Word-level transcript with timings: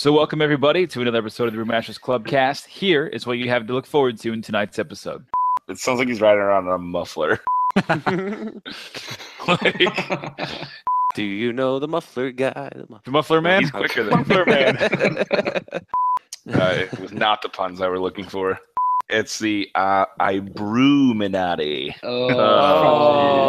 So, 0.00 0.12
welcome 0.12 0.40
everybody 0.40 0.86
to 0.86 1.02
another 1.02 1.18
episode 1.18 1.48
of 1.48 1.52
the 1.52 1.58
Brewmasters 1.58 2.00
Clubcast. 2.00 2.64
Here 2.64 3.06
is 3.06 3.26
what 3.26 3.36
you 3.36 3.50
have 3.50 3.66
to 3.66 3.74
look 3.74 3.84
forward 3.84 4.18
to 4.20 4.32
in 4.32 4.40
tonight's 4.40 4.78
episode. 4.78 5.26
It 5.68 5.76
sounds 5.76 5.98
like 5.98 6.08
he's 6.08 6.22
riding 6.22 6.40
around 6.40 6.68
on 6.68 6.74
a 6.74 6.78
muffler. 6.78 7.38
like, 9.46 9.76
Do 11.14 11.22
you 11.22 11.52
know 11.52 11.78
the 11.78 11.86
muffler 11.86 12.30
guy? 12.32 12.70
The 12.74 12.86
muffler, 12.88 13.00
The 13.04 13.10
Muffler 13.10 13.40
Man? 13.42 13.60
He's 13.60 13.70
quicker 13.70 14.04
than 14.04 14.20
Muffler 14.20 14.46
Man. 14.46 14.78
uh, 14.78 15.82
it 16.48 16.98
was 16.98 17.12
not 17.12 17.42
the 17.42 17.50
puns 17.50 17.82
I 17.82 17.88
were 17.88 18.00
looking 18.00 18.24
for. 18.24 18.58
It's 19.10 19.38
the 19.38 19.68
uh, 19.74 20.06
I 20.18 20.38
brew 20.38 21.12
Minati. 21.12 21.94
Oh, 22.02 22.30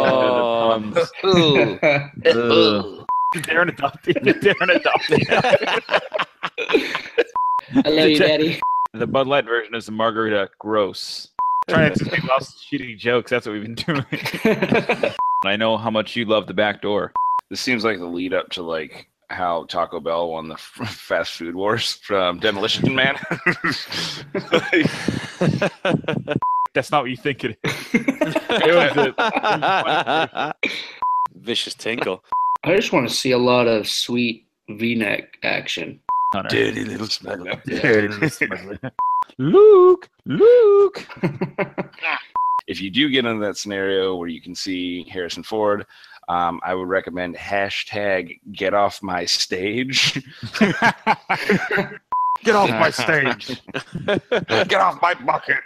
Oh. 0.04 0.78
the 0.82 1.00
puns. 1.00 1.12
Ooh. 1.24 1.78
Ugh. 2.26 3.06
Darren 3.36 3.70
adopted. 3.70 4.16
Darren 4.16 4.76
adopted. 4.76 6.28
I 7.84 7.88
love 7.88 8.08
you, 8.08 8.18
Daddy. 8.18 8.60
the 8.94 9.06
Bud 9.06 9.26
Light 9.26 9.44
version 9.46 9.74
is 9.74 9.86
the 9.86 9.92
Margarita 9.92 10.48
Gross. 10.58 11.28
Trying 11.68 11.94
to 11.94 12.04
people 12.04 12.30
else 12.30 12.60
shooting 12.60 12.98
jokes. 12.98 13.30
That's 13.30 13.46
what 13.46 13.52
we've 13.52 13.62
been 13.62 13.74
doing. 13.74 14.04
I 15.44 15.56
know 15.56 15.76
how 15.76 15.90
much 15.90 16.16
you 16.16 16.24
love 16.24 16.46
the 16.46 16.54
back 16.54 16.82
door. 16.82 17.12
This 17.50 17.60
seems 17.60 17.84
like 17.84 17.98
the 17.98 18.06
lead 18.06 18.34
up 18.34 18.48
to 18.50 18.62
like 18.62 19.06
how 19.30 19.64
Taco 19.64 20.00
Bell 20.00 20.30
won 20.30 20.48
the 20.48 20.56
fast 20.56 21.32
food 21.32 21.54
wars 21.54 21.94
from 22.02 22.38
Demolition 22.40 22.94
Man. 22.94 23.16
Like, 24.52 24.90
That's 26.74 26.90
not 26.90 27.02
what 27.02 27.10
you 27.10 27.16
think 27.16 27.44
it 27.44 27.58
is. 27.64 27.72
It 27.94 28.96
was 28.96 29.14
a- 29.18 30.54
Vicious 31.34 31.74
tinkle. 31.74 32.22
I 32.64 32.76
just 32.76 32.92
want 32.92 33.08
to 33.08 33.14
see 33.14 33.30
a 33.32 33.38
lot 33.38 33.66
of 33.66 33.88
sweet 33.88 34.44
V-neck 34.68 35.38
action. 35.42 36.00
Hunter. 36.32 36.48
Dirty 36.48 36.84
little 36.84 37.06
smuggler. 37.06 37.60
Dirty 37.66 38.08
little 38.08 38.30
smuggler. 38.30 38.78
Luke, 39.38 40.08
Luke. 40.24 41.06
if 42.66 42.80
you 42.80 42.90
do 42.90 43.08
get 43.10 43.26
into 43.26 43.44
that 43.44 43.56
scenario 43.56 44.16
where 44.16 44.28
you 44.28 44.40
can 44.40 44.54
see 44.54 45.04
Harrison 45.04 45.42
Ford, 45.42 45.86
um, 46.28 46.60
I 46.64 46.74
would 46.74 46.88
recommend 46.88 47.36
hashtag 47.36 48.38
get 48.52 48.74
off 48.74 49.02
my 49.02 49.24
stage. 49.24 50.22
Get 52.44 52.56
off 52.56 52.70
my 52.70 52.90
stage. 52.90 53.60
get 54.68 54.74
off 54.74 55.00
my 55.00 55.14
bucket. 55.14 55.62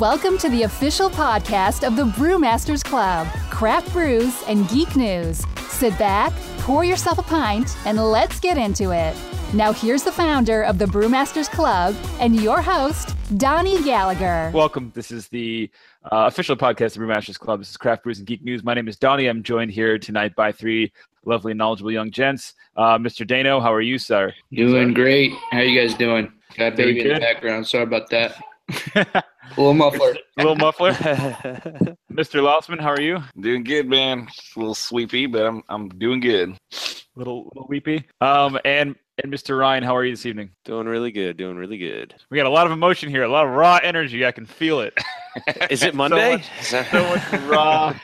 Welcome 0.00 0.36
to 0.38 0.50
the 0.50 0.64
official 0.64 1.08
podcast 1.08 1.86
of 1.86 1.96
the 1.96 2.02
Brewmasters 2.02 2.84
Club 2.84 3.26
craft 3.48 3.90
brews 3.94 4.42
and 4.46 4.68
geek 4.68 4.94
news. 4.94 5.42
Sit 5.70 5.98
back, 5.98 6.34
pour 6.58 6.84
yourself 6.84 7.18
a 7.18 7.22
pint, 7.22 7.74
and 7.86 7.96
let's 7.96 8.38
get 8.38 8.58
into 8.58 8.90
it. 8.90 9.16
Now, 9.54 9.72
here's 9.72 10.02
the 10.02 10.12
founder 10.12 10.64
of 10.64 10.76
the 10.76 10.84
Brewmasters 10.84 11.48
Club 11.50 11.96
and 12.20 12.36
your 12.36 12.60
host, 12.60 13.16
Donnie 13.38 13.82
Gallagher. 13.84 14.50
Welcome. 14.52 14.92
This 14.94 15.10
is 15.10 15.28
the 15.28 15.70
uh, 16.04 16.26
official 16.26 16.56
podcast 16.56 16.94
of 16.96 17.00
the 17.00 17.06
Brewmasters 17.06 17.38
Club. 17.38 17.60
This 17.60 17.70
is 17.70 17.78
Craft 17.78 18.02
Brews 18.02 18.18
and 18.18 18.26
Geek 18.26 18.44
News. 18.44 18.62
My 18.62 18.74
name 18.74 18.88
is 18.88 18.98
Donnie. 18.98 19.28
I'm 19.28 19.42
joined 19.42 19.70
here 19.70 19.98
tonight 19.98 20.34
by 20.34 20.52
three 20.52 20.92
lovely, 21.24 21.54
knowledgeable 21.54 21.92
young 21.92 22.10
gents. 22.10 22.52
Uh, 22.76 22.98
Mr. 22.98 23.26
Dano, 23.26 23.60
how 23.60 23.72
are 23.72 23.80
you, 23.80 23.96
sir? 23.96 24.34
Doing 24.52 24.92
great. 24.92 25.32
How 25.52 25.60
are 25.60 25.64
you 25.64 25.80
guys 25.80 25.96
doing? 25.96 26.30
Got 26.58 26.74
a 26.74 26.76
baby 26.76 27.00
in 27.00 27.14
the 27.14 27.20
background. 27.20 27.66
Sorry 27.66 27.84
about 27.84 28.10
that. 28.10 28.36
Little 29.56 29.74
muffler. 29.74 30.16
Little 30.36 30.56
muffler. 30.56 30.92
Mr. 32.12 32.40
Louseman, 32.42 32.80
how 32.80 32.90
are 32.90 33.00
you? 33.00 33.22
Doing 33.38 33.62
good, 33.64 33.88
man. 33.88 34.26
A 34.56 34.58
little 34.58 34.74
sleepy, 34.74 35.26
but 35.26 35.46
I'm 35.46 35.62
I'm 35.68 35.88
doing 35.88 36.20
good. 36.20 36.56
Little, 37.14 37.44
little 37.54 37.66
weepy. 37.68 38.04
Um, 38.20 38.58
and 38.64 38.96
and 39.22 39.32
Mr. 39.32 39.58
Ryan, 39.58 39.82
how 39.82 39.96
are 39.96 40.04
you 40.04 40.12
this 40.12 40.26
evening? 40.26 40.50
doing 40.64 40.86
really 40.86 41.10
good. 41.12 41.36
Doing 41.36 41.56
really 41.56 41.78
good. 41.78 42.14
We 42.30 42.36
got 42.36 42.46
a 42.46 42.50
lot 42.50 42.66
of 42.66 42.72
emotion 42.72 43.08
here, 43.08 43.22
a 43.22 43.28
lot 43.28 43.46
of 43.46 43.52
raw 43.52 43.78
energy. 43.82 44.26
I 44.26 44.32
can 44.32 44.44
feel 44.46 44.80
it. 44.80 44.98
Is 45.70 45.82
it 45.82 45.94
Monday? 45.94 46.36
much- 46.36 46.62
so 46.62 46.82
much 46.92 47.32
raw 47.44 47.94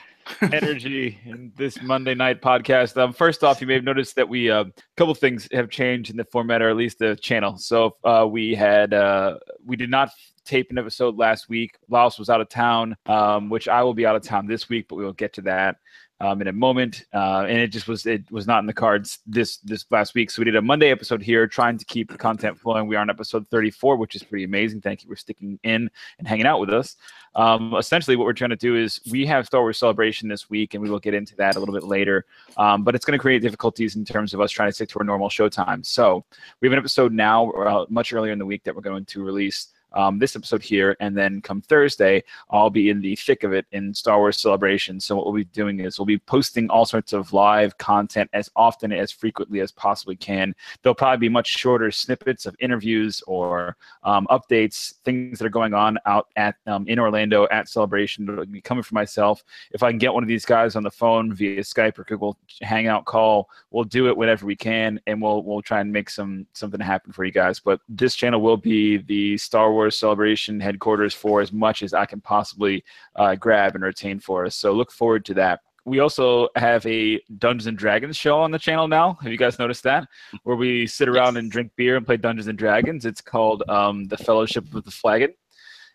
energy 0.53 1.19
in 1.27 1.53
this 1.57 1.83
Monday 1.83 2.15
night 2.15 2.41
podcast. 2.41 2.97
Um, 2.97 3.13
first 3.13 3.43
off, 3.45 3.61
you 3.61 3.67
may 3.67 3.75
have 3.75 3.85
noticed 3.85 4.17
that 4.17 4.29
we 4.29 4.49
a 4.49 4.67
couple 4.97 5.15
things 5.15 5.49
have 5.53 5.69
changed 5.69 6.11
in 6.11 6.17
the 6.17 6.25
format, 6.25 6.63
or 6.63 6.71
at 6.71 6.77
least 6.77 6.99
the 6.99 7.17
channel. 7.17 7.59
So 7.59 7.97
uh, 8.05 8.27
we 8.31 8.55
had 8.55 8.95
uh, 8.95 9.39
we 9.67 9.77
did 9.77 9.91
not 9.91 10.11
tape 10.45 10.71
an 10.71 10.79
episode 10.79 11.17
last 11.17 11.49
week. 11.49 11.77
Laos 11.89 12.19
was 12.19 12.31
out 12.31 12.41
of 12.41 12.49
town, 12.49 12.97
um, 13.07 13.49
which 13.49 13.69
I 13.69 13.83
will 13.83 13.95
be 13.95 14.07
out 14.07 14.17
of 14.17 14.23
town 14.23 14.47
this 14.47 14.69
week, 14.69 14.87
but 14.89 14.97
we 14.97 15.05
will 15.05 15.13
get 15.13 15.33
to 15.35 15.43
that. 15.43 15.77
Um, 16.21 16.41
in 16.41 16.47
a 16.47 16.53
moment, 16.53 17.05
uh, 17.13 17.47
and 17.49 17.59
it 17.59 17.73
just 17.73 17.89
was 17.89 18.07
it 18.07 18.31
was 18.31 18.47
not 18.47 18.61
in 18.61 18.67
the 18.67 18.73
cards 18.73 19.19
this 19.27 19.57
this 19.57 19.85
last 19.91 20.15
week. 20.15 20.31
So 20.31 20.41
we 20.41 20.45
did 20.45 20.55
a 20.55 20.63
Monday 20.63 20.93
episode 20.93 21.21
here, 21.21 21.49
trying 21.49 21.79
to 21.79 21.85
keep 21.85 22.13
the 22.13 22.17
content 22.17 22.57
flowing. 22.57 22.87
We 22.87 22.95
are 22.95 23.01
on 23.01 23.11
episode 23.11 23.49
34, 23.49 23.97
which 23.97 24.15
is 24.15 24.23
pretty 24.23 24.45
amazing. 24.45 24.83
Thank 24.83 25.03
you 25.03 25.11
for 25.11 25.17
sticking 25.17 25.59
in 25.65 25.91
and 26.21 26.29
hanging 26.29 26.47
out 26.47 26.61
with 26.61 26.71
us. 26.71 26.95
Um, 27.35 27.75
essentially, 27.75 28.15
what 28.15 28.27
we're 28.27 28.35
trying 28.35 28.51
to 28.51 28.57
do 28.57 28.77
is 28.77 29.01
we 29.11 29.27
have 29.27 29.47
Star 29.47 29.63
Wars 29.63 29.79
Celebration 29.79 30.29
this 30.29 30.49
week, 30.49 30.75
and 30.75 30.83
we 30.83 30.89
will 30.89 31.01
get 31.01 31.13
into 31.13 31.35
that 31.37 31.57
a 31.57 31.59
little 31.59 31.75
bit 31.75 31.83
later. 31.83 32.25
Um, 32.57 32.85
but 32.85 32.95
it's 32.95 33.05
going 33.05 33.19
to 33.19 33.21
create 33.21 33.43
difficulties 33.43 33.97
in 33.97 34.05
terms 34.05 34.33
of 34.33 34.41
us 34.41 34.53
trying 34.53 34.69
to 34.69 34.73
stick 34.73 34.91
to 34.91 35.01
our 35.01 35.05
normal 35.05 35.29
show 35.29 35.49
time. 35.49 35.83
So 35.83 36.25
we 36.61 36.69
have 36.69 36.73
an 36.73 36.79
episode 36.79 37.13
now, 37.13 37.51
uh, 37.51 37.87
much 37.89 38.13
earlier 38.13 38.33
in 38.33 38.39
the 38.39 38.47
week, 38.47 38.63
that 38.63 38.77
we're 38.77 38.83
going 38.83 39.07
to 39.07 39.25
release. 39.25 39.72
Um, 39.95 40.19
this 40.19 40.37
episode 40.37 40.63
here, 40.63 40.97
and 41.01 41.17
then 41.17 41.41
come 41.41 41.61
Thursday, 41.61 42.23
I'll 42.51 42.71
be 42.71 42.91
in 42.91 43.01
the 43.01 43.17
thick 43.17 43.45
of 43.45 43.53
it 43.53 43.67
in 43.73 43.95
Star 43.95 44.19
Wars 44.19 44.41
Celebration. 44.41 45.01
So 45.01 45.17
what 45.17 45.27
we'll 45.27 45.35
be 45.35 45.45
doing 45.45 45.81
is 45.81 45.99
we'll 45.99 46.07
be 46.07 46.19
posting 46.19 46.71
all 46.71 46.87
sorts 46.87 47.13
of 47.13 47.33
live 47.33 47.77
content 47.79 48.31
as 48.33 48.51
often 48.57 48.93
as 48.93 49.11
frequently 49.11 49.61
as 49.61 49.73
possibly 49.73 50.17
can. 50.17 50.55
There'll 50.83 50.95
probably 50.95 51.29
be 51.29 51.29
much 51.29 51.49
shorter 51.49 51.91
snippets 51.91 52.47
of 52.47 52.57
interviews 52.61 53.23
or 53.27 53.77
um, 54.03 54.27
updates, 54.31 54.95
things 55.05 55.39
that 55.39 55.47
are 55.47 55.51
going 55.51 55.75
on 55.75 55.99
out 56.07 56.29
at 56.37 56.57
um, 56.67 56.87
in 56.87 56.99
Orlando 56.99 57.47
at 57.51 57.69
Celebration. 57.69 58.29
It'll 58.29 58.47
be 58.47 58.61
coming 58.61 58.83
from 58.83 58.97
myself. 58.97 59.45
If 59.73 59.83
I 59.83 59.91
can 59.91 59.99
get 59.99 60.15
one 60.15 60.23
of 60.23 60.29
these 60.29 60.45
guys 60.45 60.77
on 60.77 60.83
the 60.83 60.91
phone 60.91 61.33
via 61.35 61.61
Skype 61.61 61.99
or 61.99 62.05
Google 62.05 62.39
Hangout 62.61 63.05
call, 63.05 63.49
we'll 63.71 63.85
do 63.85 64.09
it 64.09 64.17
whenever 64.17 64.47
we 64.47 64.57
can, 64.57 65.01
and 65.07 65.21
we'll 65.21 65.43
we'll 65.43 65.63
try 65.63 65.81
and 65.81 65.93
make 65.93 66.09
some 66.09 66.47
something 66.53 66.81
happen 66.81 67.13
for 67.13 67.25
you 67.25 67.33
guys. 67.33 67.61
But 67.61 67.81
this 67.89 68.15
channel 68.15 68.41
will 68.41 68.57
be 68.57 68.99
the 68.99 69.37
Star 69.39 69.73
Wars 69.73 69.82
Celebration 69.91 70.61
headquarters 70.61 71.15
for 71.15 71.41
as 71.41 71.53
much 71.53 71.83
as 71.83 71.95
I 71.95 72.07
can 72.07 72.21
possibly 72.21 72.85
uh, 73.17 73.35
grab 73.35 73.75
and 73.75 73.85
retain 73.85 74.21
for 74.21 74.45
us. 74.45 74.55
So 74.55 74.73
look 74.73 74.93
forward 74.93 75.25
to 75.27 75.35
that. 75.35 75.61
We 75.85 75.99
also 75.99 76.49
have 76.55 76.87
a 76.87 77.21
Dungeons 77.39 77.67
and 77.67 77.77
Dragons 77.77 78.17
show 78.17 78.41
on 78.41 78.53
the 78.53 78.59
channel 78.59 78.87
now. 78.87 79.15
Have 79.23 79.33
you 79.33 79.39
guys 79.39 79.59
noticed 79.59 79.83
that? 79.83 80.07
Where 80.45 80.57
we 80.57 80.87
sit 80.87 81.09
around 81.09 81.37
and 81.37 81.51
drink 81.51 81.73
beer 81.75 81.97
and 81.97 82.07
play 82.07 82.17
Dungeons 82.17 82.47
and 82.47 82.57
Dragons. 82.57 83.05
It's 83.05 83.21
called 83.21 83.65
um, 83.69 84.05
the 84.05 84.17
Fellowship 84.17 84.73
of 84.75 84.85
the 84.85 84.91
Flagon. 84.93 85.35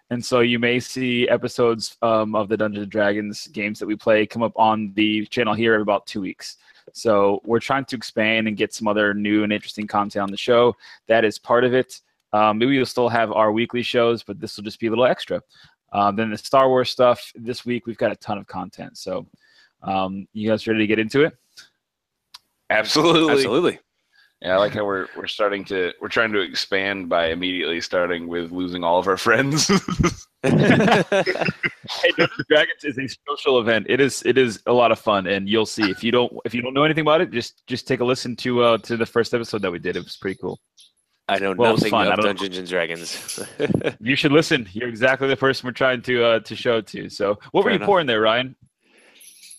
And 0.09 0.24
so 0.24 0.40
you 0.40 0.59
may 0.59 0.80
see 0.80 1.28
episodes 1.30 1.98
um, 2.02 2.36
of 2.36 2.50
the 2.50 2.58
Dungeons 2.58 2.84
and 2.84 2.92
Dragons 2.92 3.48
games 3.48 3.80
that 3.80 3.86
we 3.86 3.96
play 3.96 4.25
come 4.25 4.44
up 4.44 4.54
on 4.56 4.94
the 4.94 5.25
channel 5.28 5.54
here 5.54 5.75
in 5.75 5.81
about 5.81 6.06
two 6.06 6.22
weeks. 6.22 6.58
So 6.94 7.42
we're 7.46 7.59
trying 7.59 7.86
to 7.86 7.96
expand 7.96 8.48
and 8.48 8.56
get 8.56 8.74
some 8.74 8.88
other 8.88 9.14
new 9.14 9.44
and 9.44 9.52
interesting 9.52 9.88
content 9.88 10.24
on 10.24 10.31
the 10.31 10.38
show. 10.38 10.75
That 11.08 11.25
is 11.25 11.38
part 11.38 11.64
of 11.64 11.74
it. 11.74 12.00
Um, 12.34 12.57
maybe 12.57 12.78
we'll 12.78 12.86
still 12.86 13.10
have 13.10 13.31
our 13.31 13.51
weekly 13.51 13.81
shows, 13.81 14.24
but 14.24 14.40
this 14.40 14.57
will 14.57 14.63
just 14.63 14.80
be 14.80 14.88
a 14.88 14.90
little 14.90 15.06
extra. 15.06 15.42
Um, 15.94 16.16
then 16.16 16.30
the 16.30 16.38
Star 16.38 16.68
Wars 16.68 16.90
stuff 16.90 17.31
this 17.36 17.66
week, 17.66 17.86
we've 17.86 17.98
got 17.98 18.12
a 18.12 18.16
ton 18.18 18.38
of 18.38 18.48
content. 18.48 18.98
So 18.98 19.25
um, 19.84 20.28
you 20.34 20.50
guys 20.50 20.68
ready 20.68 20.80
to 20.80 20.88
get 20.88 21.00
into 21.00 21.24
it? 21.24 21.34
Absolutely. 22.69 23.34
Absolutely. 23.34 23.80
Yeah, 24.42 24.54
I 24.54 24.57
like 24.57 24.74
how 24.74 24.86
we're 24.86 25.07
we're 25.18 25.25
starting 25.25 25.66
to 25.66 25.94
we're 26.00 26.10
trying 26.10 26.31
to 26.34 26.42
expand 26.42 27.10
by 27.10 27.30
immediately 27.30 27.81
starting 27.81 28.28
with 28.28 28.51
losing 28.51 28.84
all 28.84 29.00
of 29.00 29.07
our 29.07 29.18
friends. 29.18 29.72
Hey, 30.44 32.12
Dungeons 32.18 32.46
Dragons 32.48 32.84
is 32.84 32.98
a 32.98 33.07
social 33.28 33.60
event. 33.60 33.88
It 33.90 34.00
is 34.00 34.22
it 34.25 34.38
is 34.38 34.62
a 34.68 34.74
lot 34.74 34.92
of 34.92 35.00
fun, 35.00 35.25
and 35.28 35.48
you'll 35.50 35.66
see 35.66 35.90
if 35.90 36.04
you 36.04 36.12
don't 36.12 36.31
if 36.46 36.54
you 36.54 36.62
don't 36.62 36.74
know 36.74 36.84
anything 36.84 37.01
about 37.01 37.22
it, 37.22 37.31
just 37.31 37.66
just 37.66 37.88
take 37.88 38.01
a 38.01 38.06
listen 38.06 38.36
to 38.38 38.62
uh 38.62 38.78
to 38.80 38.98
the 38.98 39.06
first 39.06 39.34
episode 39.34 39.62
that 39.62 39.72
we 39.72 39.80
did. 39.80 39.96
It 39.96 40.04
was 40.04 40.16
pretty 40.18 40.38
cool. 40.40 40.60
I 41.29 41.39
know 41.39 41.53
Well, 41.57 41.74
nothing 41.74 41.91
fun. 41.91 42.07
I 42.07 42.13
of 42.13 42.19
Dungeons 42.21 42.57
and 42.57 42.68
Dragons. 42.68 43.39
You 44.00 44.15
should 44.15 44.31
listen. 44.31 44.68
You're 44.71 44.88
exactly 44.88 45.27
the 45.27 45.35
person 45.35 45.68
we're 45.68 45.74
trying 45.74 46.01
to 46.03 46.24
uh 46.24 46.39
to 46.41 46.56
show 46.56 46.77
it 46.77 46.88
to. 46.88 47.09
So, 47.09 47.39
what 47.51 47.65
were 47.65 47.71
you 47.71 47.77
enough. 47.77 47.85
pouring 47.85 48.07
there, 48.07 48.21
Ryan? 48.21 48.56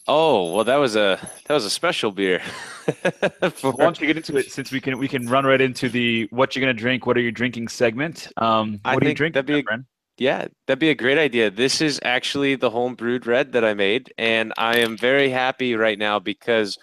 Oh 0.06 0.54
well, 0.54 0.64
that 0.64 0.76
was 0.76 0.96
a 0.96 1.18
that 1.46 1.54
was 1.54 1.66
a 1.66 1.70
special 1.70 2.10
beer. 2.10 2.40
Why 3.02 3.50
don't 3.60 4.00
you 4.00 4.06
get 4.06 4.16
into 4.16 4.36
it 4.38 4.50
since 4.50 4.72
we 4.72 4.80
can 4.80 4.96
we 4.98 5.06
can 5.06 5.28
run 5.28 5.44
right 5.44 5.60
into 5.60 5.90
the 5.90 6.26
what 6.30 6.56
you're 6.56 6.62
gonna 6.62 6.72
drink, 6.72 7.06
what 7.06 7.18
are 7.18 7.20
you 7.20 7.30
drinking 7.30 7.68
segment. 7.68 8.28
Um, 8.38 8.80
I 8.86 8.94
what 8.94 9.04
are 9.04 9.08
you 9.08 9.14
drinking, 9.14 9.34
that'd 9.34 9.64
be 9.64 9.70
a-? 9.70 9.84
Yeah, 10.16 10.48
that'd 10.66 10.78
be 10.80 10.88
a 10.90 10.94
great 10.94 11.18
idea. 11.18 11.50
This 11.50 11.82
is 11.82 12.00
actually 12.02 12.54
the 12.54 12.70
home 12.70 12.94
brewed 12.94 13.26
red 13.26 13.52
that 13.52 13.64
I 13.64 13.74
made, 13.74 14.12
and 14.16 14.54
I 14.56 14.78
am 14.78 14.96
very 14.96 15.28
happy 15.28 15.74
right 15.76 15.98
now 15.98 16.18
because 16.18 16.78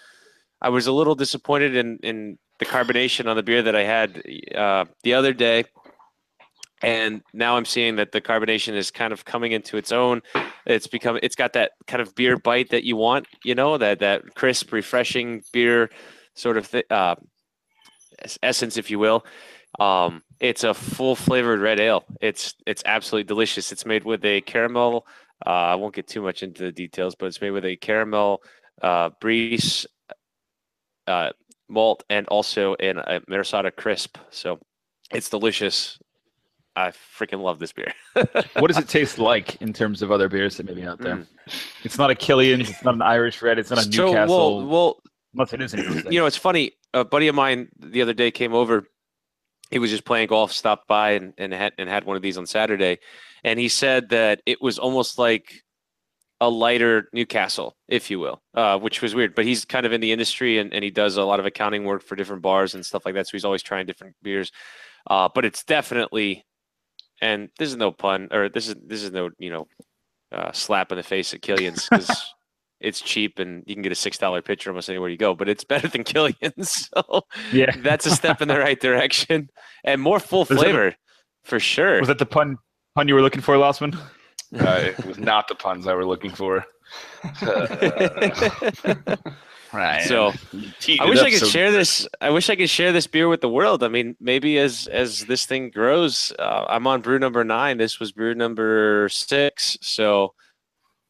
I 0.62 0.68
was 0.68 0.86
a 0.86 0.92
little 0.92 1.16
disappointed 1.16 1.74
in 1.74 1.98
in 2.04 2.38
the 2.58 2.66
carbonation 2.66 3.26
on 3.26 3.36
the 3.36 3.42
beer 3.42 3.62
that 3.62 3.76
I 3.76 3.84
had 3.84 4.22
uh, 4.54 4.84
the 5.02 5.14
other 5.14 5.32
day, 5.32 5.64
and 6.82 7.22
now 7.32 7.56
I'm 7.56 7.64
seeing 7.64 7.96
that 7.96 8.12
the 8.12 8.20
carbonation 8.20 8.74
is 8.74 8.90
kind 8.90 9.12
of 9.12 9.24
coming 9.24 9.52
into 9.52 9.76
its 9.76 9.92
own. 9.92 10.22
It's 10.66 10.86
become 10.86 11.18
it's 11.22 11.36
got 11.36 11.54
that 11.54 11.72
kind 11.86 12.02
of 12.02 12.14
beer 12.14 12.36
bite 12.36 12.70
that 12.70 12.84
you 12.84 12.96
want, 12.96 13.26
you 13.44 13.54
know, 13.54 13.78
that 13.78 14.00
that 14.00 14.34
crisp, 14.34 14.72
refreshing 14.72 15.42
beer 15.52 15.90
sort 16.34 16.56
of 16.56 16.70
th- 16.70 16.86
uh, 16.90 17.16
essence, 18.42 18.76
if 18.76 18.90
you 18.90 18.98
will. 18.98 19.24
Um, 19.78 20.22
it's 20.40 20.64
a 20.64 20.74
full 20.74 21.16
flavored 21.16 21.60
red 21.60 21.80
ale. 21.80 22.04
It's 22.20 22.54
it's 22.66 22.82
absolutely 22.84 23.26
delicious. 23.26 23.72
It's 23.72 23.86
made 23.86 24.04
with 24.04 24.24
a 24.24 24.40
caramel. 24.42 25.06
Uh, 25.44 25.50
I 25.50 25.74
won't 25.74 25.94
get 25.94 26.06
too 26.06 26.22
much 26.22 26.42
into 26.42 26.62
the 26.62 26.72
details, 26.72 27.14
but 27.14 27.26
it's 27.26 27.40
made 27.40 27.50
with 27.50 27.64
a 27.64 27.76
caramel 27.76 28.42
uh, 28.82 29.10
Briess 29.20 29.86
uh, 31.06 31.30
malt 31.68 32.04
and 32.10 32.26
also 32.28 32.74
an 32.76 32.98
a 32.98 33.20
Minnesota 33.28 33.70
crisp. 33.70 34.18
So 34.30 34.58
it's 35.12 35.28
delicious. 35.28 35.98
I 36.74 36.90
freaking 36.90 37.40
love 37.40 37.58
this 37.58 37.72
beer. 37.72 37.92
What 38.54 38.68
does 38.68 38.76
it 38.78 38.88
taste 38.88 39.18
like 39.18 39.60
in 39.62 39.72
terms 39.72 40.02
of 40.02 40.10
other 40.12 40.28
beers 40.28 40.58
that 40.58 40.66
may 40.66 40.74
be 40.74 40.84
out 40.84 40.98
there? 40.98 41.16
Mm. 41.16 41.26
It's 41.84 41.96
not 41.98 42.10
a 42.10 42.14
Killian's, 42.14 42.68
it's 42.68 42.84
not 42.84 42.94
an 42.94 43.02
Irish 43.02 43.40
red, 43.40 43.58
it's 43.58 43.70
not 43.70 43.78
a 43.78 43.82
So, 43.82 44.06
Newcastle. 44.08 44.58
well, 44.58 44.66
well, 44.66 45.02
unless 45.34 45.52
it 45.54 45.60
is 45.62 46.04
you 46.10 46.20
know, 46.20 46.26
it's 46.26 46.36
funny. 46.36 46.72
A 46.92 47.04
buddy 47.04 47.28
of 47.28 47.34
mine 47.34 47.68
the 47.78 48.02
other 48.02 48.14
day 48.14 48.30
came 48.30 48.52
over. 48.54 48.86
He 49.70 49.78
was 49.78 49.90
just 49.90 50.04
playing 50.04 50.28
golf, 50.28 50.52
stopped 50.52 50.86
by, 50.86 51.12
and 51.12 51.32
and 51.38 51.52
had 51.52 51.72
and 51.78 51.88
had 51.88 52.04
one 52.04 52.16
of 52.16 52.22
these 52.22 52.38
on 52.38 52.46
Saturday, 52.46 52.98
and 53.42 53.58
he 53.58 53.68
said 53.68 54.10
that 54.10 54.40
it 54.46 54.62
was 54.62 54.78
almost 54.78 55.18
like 55.18 55.62
a 56.40 56.50
lighter 56.50 57.08
Newcastle, 57.12 57.76
if 57.88 58.10
you 58.10 58.18
will, 58.20 58.42
uh, 58.54 58.78
which 58.78 59.00
was 59.00 59.14
weird. 59.14 59.34
But 59.34 59.44
he's 59.46 59.64
kind 59.64 59.86
of 59.86 59.92
in 59.92 60.00
the 60.00 60.12
industry, 60.12 60.58
and, 60.58 60.72
and 60.74 60.84
he 60.84 60.90
does 60.90 61.16
a 61.16 61.24
lot 61.24 61.40
of 61.40 61.46
accounting 61.46 61.84
work 61.84 62.02
for 62.02 62.16
different 62.16 62.42
bars 62.42 62.74
and 62.74 62.84
stuff 62.84 63.06
like 63.06 63.14
that. 63.14 63.26
So 63.26 63.32
he's 63.32 63.44
always 63.44 63.62
trying 63.62 63.86
different 63.86 64.14
beers. 64.22 64.52
Uh, 65.08 65.28
but 65.34 65.44
it's 65.44 65.64
definitely, 65.64 66.44
and 67.22 67.48
this 67.58 67.70
is 67.70 67.76
no 67.76 67.90
pun, 67.92 68.28
or 68.32 68.48
this 68.48 68.68
is 68.68 68.74
this 68.86 69.02
is 69.02 69.12
no 69.12 69.30
you 69.38 69.50
know 69.50 69.66
uh, 70.32 70.52
slap 70.52 70.92
in 70.92 70.98
the 70.98 71.02
face 71.02 71.32
at 71.32 71.42
Killian's 71.42 71.88
because 71.90 72.10
it's 72.80 73.00
cheap 73.00 73.38
and 73.38 73.62
you 73.66 73.74
can 73.74 73.82
get 73.82 73.92
a 73.92 73.96
six 73.96 74.18
dollar 74.18 74.42
pitcher 74.42 74.68
almost 74.70 74.90
anywhere 74.90 75.08
you 75.08 75.16
go. 75.16 75.34
But 75.34 75.48
it's 75.48 75.64
better 75.64 75.88
than 75.88 76.04
Killian's, 76.12 76.88
so 76.94 77.22
yeah. 77.52 77.74
that's 77.78 78.04
a 78.04 78.10
step 78.10 78.42
in 78.42 78.48
the 78.48 78.58
right 78.58 78.78
direction 78.78 79.48
and 79.84 80.02
more 80.02 80.20
full 80.20 80.40
Was 80.40 80.48
that- 80.48 80.58
flavor 80.58 80.94
for 81.44 81.60
sure. 81.60 82.00
Was 82.00 82.08
that 82.08 82.18
the 82.18 82.26
pun 82.26 82.58
pun 82.94 83.08
you 83.08 83.14
were 83.14 83.22
looking 83.22 83.40
for, 83.40 83.54
Louseman? 83.54 83.98
Uh, 84.54 84.92
it 84.98 85.04
was 85.04 85.18
not 85.18 85.48
the 85.48 85.54
puns 85.54 85.86
I 85.86 85.94
were 85.94 86.04
looking 86.04 86.30
for. 86.30 86.64
right. 89.72 90.04
So, 90.04 90.32
I 91.00 91.08
wish 91.08 91.18
I 91.18 91.30
could 91.30 91.40
so 91.40 91.46
share 91.46 91.70
good. 91.70 91.78
this. 91.78 92.06
I 92.20 92.30
wish 92.30 92.48
I 92.48 92.56
could 92.56 92.70
share 92.70 92.92
this 92.92 93.06
beer 93.06 93.28
with 93.28 93.40
the 93.40 93.48
world. 93.48 93.82
I 93.82 93.88
mean, 93.88 94.16
maybe 94.20 94.58
as 94.58 94.86
as 94.86 95.24
this 95.26 95.46
thing 95.46 95.70
grows, 95.70 96.32
uh, 96.38 96.66
I'm 96.68 96.86
on 96.86 97.00
brew 97.02 97.18
number 97.18 97.44
nine. 97.44 97.78
This 97.78 97.98
was 97.98 98.12
brew 98.12 98.34
number 98.34 99.08
six. 99.08 99.76
So, 99.80 100.34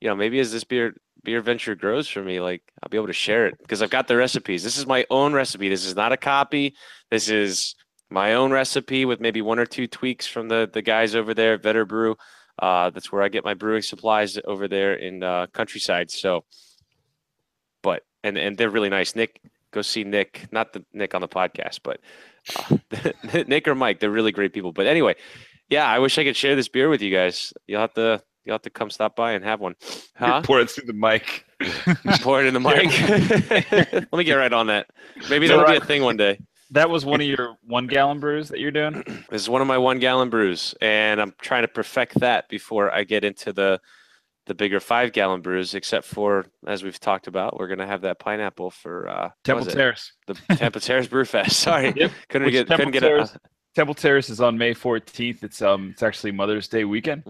you 0.00 0.08
know, 0.08 0.16
maybe 0.16 0.40
as 0.40 0.52
this 0.52 0.64
beer 0.64 0.94
beer 1.22 1.40
venture 1.40 1.74
grows 1.74 2.08
for 2.08 2.22
me, 2.22 2.40
like 2.40 2.62
I'll 2.82 2.88
be 2.88 2.96
able 2.96 3.08
to 3.08 3.12
share 3.12 3.46
it 3.46 3.58
because 3.58 3.82
I've 3.82 3.90
got 3.90 4.08
the 4.08 4.16
recipes. 4.16 4.62
This 4.64 4.78
is 4.78 4.86
my 4.86 5.04
own 5.10 5.32
recipe. 5.32 5.68
This 5.68 5.84
is 5.84 5.94
not 5.94 6.12
a 6.12 6.16
copy. 6.16 6.74
This 7.10 7.28
is 7.28 7.74
my 8.10 8.34
own 8.34 8.52
recipe 8.52 9.04
with 9.04 9.20
maybe 9.20 9.42
one 9.42 9.58
or 9.58 9.66
two 9.66 9.86
tweaks 9.86 10.26
from 10.26 10.48
the 10.48 10.70
the 10.72 10.82
guys 10.82 11.14
over 11.14 11.34
there 11.34 11.54
at 11.54 11.62
Vetter 11.62 11.86
Brew. 11.86 12.16
Uh, 12.58 12.90
that's 12.90 13.12
where 13.12 13.22
I 13.22 13.28
get 13.28 13.44
my 13.44 13.54
brewing 13.54 13.82
supplies 13.82 14.38
over 14.44 14.68
there 14.68 14.94
in 14.94 15.22
uh, 15.22 15.46
countryside. 15.52 16.10
So, 16.10 16.44
but 17.82 18.02
and 18.24 18.38
and 18.38 18.56
they're 18.56 18.70
really 18.70 18.88
nice. 18.88 19.14
Nick, 19.14 19.40
go 19.72 19.82
see 19.82 20.04
Nick, 20.04 20.46
not 20.50 20.72
the 20.72 20.84
Nick 20.92 21.14
on 21.14 21.20
the 21.20 21.28
podcast, 21.28 21.80
but 21.82 22.00
uh, 22.70 23.42
Nick 23.46 23.68
or 23.68 23.74
Mike. 23.74 24.00
They're 24.00 24.10
really 24.10 24.32
great 24.32 24.52
people. 24.52 24.72
But 24.72 24.86
anyway, 24.86 25.16
yeah, 25.68 25.86
I 25.86 25.98
wish 25.98 26.18
I 26.18 26.24
could 26.24 26.36
share 26.36 26.56
this 26.56 26.68
beer 26.68 26.88
with 26.88 27.02
you 27.02 27.14
guys. 27.14 27.52
You'll 27.66 27.80
have 27.80 27.94
to 27.94 28.22
you'll 28.44 28.54
have 28.54 28.62
to 28.62 28.70
come 28.70 28.88
stop 28.90 29.16
by 29.16 29.32
and 29.32 29.44
have 29.44 29.60
one. 29.60 29.74
Huh? 30.16 30.40
Pour 30.42 30.60
it 30.60 30.70
through 30.70 30.86
the 30.86 30.92
mic. 30.92 31.44
Pour 32.22 32.42
it 32.42 32.46
in 32.46 32.54
the 32.54 32.60
mic. 33.90 33.92
Let 33.92 34.12
me 34.12 34.24
get 34.24 34.34
right 34.34 34.52
on 34.52 34.68
that. 34.68 34.86
Maybe 35.28 35.48
that'll 35.48 35.66
be 35.66 35.76
a 35.76 35.80
thing 35.80 36.02
one 36.02 36.16
day. 36.16 36.38
That 36.70 36.90
was 36.90 37.04
one 37.04 37.20
of 37.20 37.26
your 37.26 37.56
one 37.62 37.86
gallon 37.86 38.18
brews 38.20 38.48
that 38.48 38.58
you're 38.60 38.70
doing? 38.70 39.02
This 39.30 39.42
is 39.42 39.48
one 39.48 39.60
of 39.62 39.68
my 39.68 39.78
one 39.78 39.98
gallon 39.98 40.30
brews, 40.30 40.74
and 40.80 41.20
I'm 41.20 41.32
trying 41.40 41.62
to 41.62 41.68
perfect 41.68 42.20
that 42.20 42.48
before 42.48 42.92
I 42.92 43.04
get 43.04 43.24
into 43.24 43.52
the 43.52 43.80
the 44.46 44.54
bigger 44.54 44.78
five 44.80 45.12
gallon 45.12 45.40
brews. 45.42 45.74
Except 45.74 46.04
for 46.06 46.46
as 46.66 46.82
we've 46.82 46.98
talked 47.00 47.26
about, 47.26 47.58
we're 47.58 47.68
gonna 47.68 47.86
have 47.86 48.02
that 48.02 48.18
pineapple 48.18 48.70
for 48.70 49.08
uh, 49.08 49.30
Temple 49.44 49.64
was 49.66 49.74
it? 49.74 49.76
Terrace. 49.76 50.12
the 50.26 50.34
Temple 50.56 50.80
Terrace 50.80 51.06
Brew 51.08 51.24
Fest. 51.24 51.58
Sorry, 51.60 51.92
Yep. 51.96 52.10
couldn't 52.28 52.46
Which 52.46 52.52
get 52.52 52.68
Temple 52.68 52.76
couldn't 52.86 52.92
get 52.92 53.00
Terrace- 53.00 53.34
a, 53.34 53.40
Temple 53.74 53.94
Terrace 53.94 54.30
is 54.30 54.40
on 54.40 54.56
May 54.56 54.72
14th. 54.74 55.42
It's 55.44 55.60
um 55.62 55.90
it's 55.90 56.02
actually 56.02 56.32
Mother's 56.32 56.66
Day 56.68 56.84
weekend. 56.84 57.22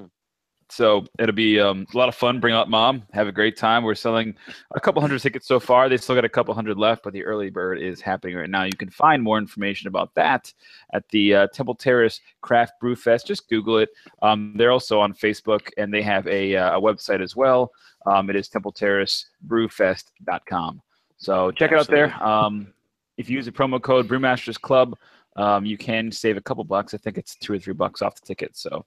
So 0.68 1.06
it'll 1.18 1.34
be 1.34 1.58
um, 1.60 1.86
a 1.94 1.96
lot 1.96 2.08
of 2.08 2.14
fun. 2.14 2.40
Bring 2.40 2.54
out 2.54 2.68
mom, 2.68 3.02
have 3.12 3.28
a 3.28 3.32
great 3.32 3.56
time. 3.56 3.84
We're 3.84 3.94
selling 3.94 4.34
a 4.74 4.80
couple 4.80 5.00
hundred 5.00 5.20
tickets 5.20 5.46
so 5.46 5.60
far. 5.60 5.88
They 5.88 5.96
still 5.96 6.14
got 6.14 6.24
a 6.24 6.28
couple 6.28 6.52
hundred 6.54 6.76
left, 6.76 7.04
but 7.04 7.12
the 7.12 7.24
early 7.24 7.50
bird 7.50 7.80
is 7.80 8.00
happening 8.00 8.34
right 8.36 8.50
now. 8.50 8.64
You 8.64 8.76
can 8.76 8.90
find 8.90 9.22
more 9.22 9.38
information 9.38 9.86
about 9.88 10.12
that 10.14 10.52
at 10.92 11.08
the 11.10 11.34
uh, 11.34 11.46
Temple 11.48 11.76
Terrace 11.76 12.20
Craft 12.40 12.80
Brew 12.80 12.96
Fest. 12.96 13.28
Just 13.28 13.48
Google 13.48 13.78
it. 13.78 13.90
Um, 14.22 14.54
they're 14.56 14.72
also 14.72 14.98
on 15.00 15.14
Facebook 15.14 15.68
and 15.76 15.94
they 15.94 16.02
have 16.02 16.26
a, 16.26 16.56
uh, 16.56 16.78
a 16.78 16.80
website 16.80 17.22
as 17.22 17.36
well. 17.36 17.70
Um, 18.06 18.28
it 18.30 18.36
is 18.36 18.48
TempleTerraceBrewFest.com. 18.48 20.82
So 21.18 21.50
check 21.52 21.72
it 21.72 21.78
out 21.78 21.88
there. 21.88 22.14
Um, 22.22 22.74
if 23.16 23.30
you 23.30 23.36
use 23.36 23.46
the 23.46 23.52
promo 23.52 23.80
code 23.80 24.08
Brewmasters 24.08 24.60
Club, 24.60 24.98
um, 25.36 25.66
you 25.66 25.76
can 25.76 26.10
save 26.10 26.36
a 26.36 26.40
couple 26.40 26.64
bucks. 26.64 26.94
I 26.94 26.98
think 26.98 27.18
it's 27.18 27.36
two 27.36 27.52
or 27.52 27.58
three 27.58 27.74
bucks 27.74 28.02
off 28.02 28.14
the 28.14 28.26
ticket. 28.26 28.56
So 28.56 28.84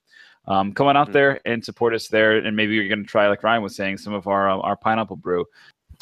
um, 0.50 0.74
come 0.74 0.88
on 0.88 0.98
out 0.98 1.10
Mhm. 1.10 1.14
there 1.14 1.42
and 1.46 1.64
support 1.64 1.94
us 1.94 2.08
there. 2.08 2.38
And 2.38 2.56
maybe 2.56 2.76
you're 2.76 2.88
going 2.90 3.04
to 3.04 3.10
try, 3.10 3.28
like 3.28 3.44
Ryan 3.44 3.64
was 3.64 3.76
saying, 3.76 3.98
some 4.00 4.14
of 4.14 4.28
our 4.28 4.50
um, 4.50 4.62
our 4.64 4.76
pineapple 4.76 5.16
brew. 5.16 5.46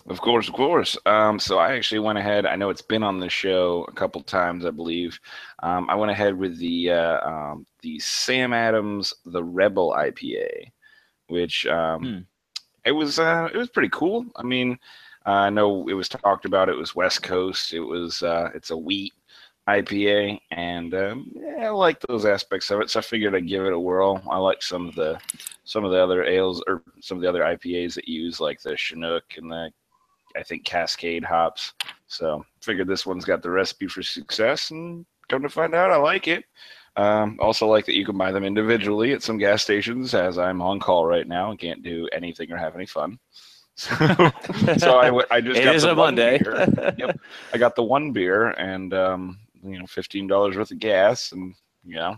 Of 0.07 0.21
course, 0.21 0.47
of 0.47 0.53
course. 0.53 0.97
Um, 1.05 1.37
so 1.37 1.57
I 1.57 1.73
actually 1.75 1.99
went 1.99 2.17
ahead. 2.17 2.45
I 2.45 2.55
know 2.55 2.69
it's 2.69 2.81
been 2.81 3.03
on 3.03 3.19
the 3.19 3.29
show 3.29 3.85
a 3.89 3.91
couple 3.91 4.21
times, 4.23 4.65
I 4.65 4.69
believe. 4.71 5.19
Um, 5.63 5.89
I 5.89 5.95
went 5.95 6.11
ahead 6.11 6.37
with 6.37 6.57
the 6.57 6.91
uh, 6.91 7.29
um, 7.29 7.65
the 7.81 7.99
Sam 7.99 8.53
Adams 8.53 9.13
the 9.25 9.43
Rebel 9.43 9.93
IPA, 9.97 10.71
which 11.27 11.65
um, 11.67 12.01
Hmm. 12.03 12.19
it 12.85 12.91
was 12.91 13.19
uh, 13.19 13.49
it 13.53 13.57
was 13.57 13.69
pretty 13.69 13.89
cool. 13.91 14.25
I 14.37 14.43
mean, 14.43 14.79
uh, 15.25 15.31
I 15.31 15.49
know 15.49 15.89
it 15.89 15.93
was 15.93 16.07
talked 16.07 16.45
about. 16.45 16.69
It 16.69 16.77
was 16.77 16.95
West 16.95 17.21
Coast. 17.21 17.73
It 17.73 17.81
was 17.81 18.23
uh, 18.23 18.49
it's 18.55 18.69
a 18.69 18.77
wheat 18.77 19.11
IPA, 19.67 20.39
and 20.51 20.93
um, 20.93 21.31
yeah, 21.35 21.65
I 21.65 21.69
like 21.69 21.99
those 22.01 22.25
aspects 22.25 22.69
of 22.71 22.79
it. 22.81 22.89
So 22.89 22.99
I 22.99 23.03
figured 23.03 23.35
I'd 23.35 23.47
give 23.47 23.65
it 23.65 23.73
a 23.73 23.79
whirl. 23.79 24.21
I 24.29 24.37
like 24.37 24.61
some 24.63 24.87
of 24.87 24.95
the 24.95 25.19
some 25.65 25.83
of 25.83 25.91
the 25.91 26.01
other 26.01 26.23
ales 26.23 26.63
or 26.67 26.83
some 27.01 27.17
of 27.17 27.21
the 27.21 27.29
other 27.29 27.41
IPAs 27.41 27.93
that 27.95 28.07
use 28.07 28.39
like 28.39 28.61
the 28.61 28.77
Chinook 28.77 29.25
and 29.37 29.51
the 29.51 29.69
I 30.37 30.43
think 30.43 30.63
Cascade 30.63 31.23
hops. 31.23 31.73
So 32.07 32.45
figured 32.61 32.87
this 32.87 33.05
one's 33.05 33.25
got 33.25 33.41
the 33.41 33.49
recipe 33.49 33.87
for 33.87 34.03
success, 34.03 34.71
and 34.71 35.05
come 35.27 35.41
to 35.41 35.49
find 35.49 35.75
out, 35.75 35.91
I 35.91 35.97
like 35.97 36.27
it. 36.27 36.45
Um, 36.95 37.37
also 37.39 37.67
like 37.67 37.85
that 37.85 37.95
you 37.95 38.05
can 38.05 38.17
buy 38.17 38.31
them 38.31 38.43
individually 38.43 39.11
at 39.13 39.21
some 39.21 39.37
gas 39.37 39.61
stations, 39.61 40.13
as 40.15 40.37
I'm 40.39 40.61
on 40.63 40.79
call 40.79 41.05
right 41.05 41.27
now 41.27 41.51
and 41.51 41.59
can't 41.59 41.83
do 41.83 42.07
anything 42.11 42.51
or 42.51 42.57
have 42.57 42.75
any 42.75 42.85
fun. 42.85 43.19
So, 43.79 43.93
so 44.79 44.97
I, 44.97 45.05
w- 45.05 45.27
I 45.29 45.39
just 45.39 45.59
It 45.59 45.65
got 45.65 45.75
is 45.75 45.83
the 45.83 45.89
a 45.91 45.93
one 45.93 46.15
Monday. 46.15 46.39
beer. 46.39 46.65
Yep. 46.97 47.19
I 47.53 47.57
got 47.59 47.75
the 47.75 47.83
one 47.83 48.11
beer 48.11 48.47
and 48.49 48.91
um, 48.91 49.37
you 49.71 49.79
know 49.79 49.87
fifteen 49.87 50.27
dollars 50.27 50.55
worth 50.55 50.71
of 50.71 50.79
gas, 50.79 51.31
and 51.31 51.53
you 51.83 51.95
know 51.95 52.17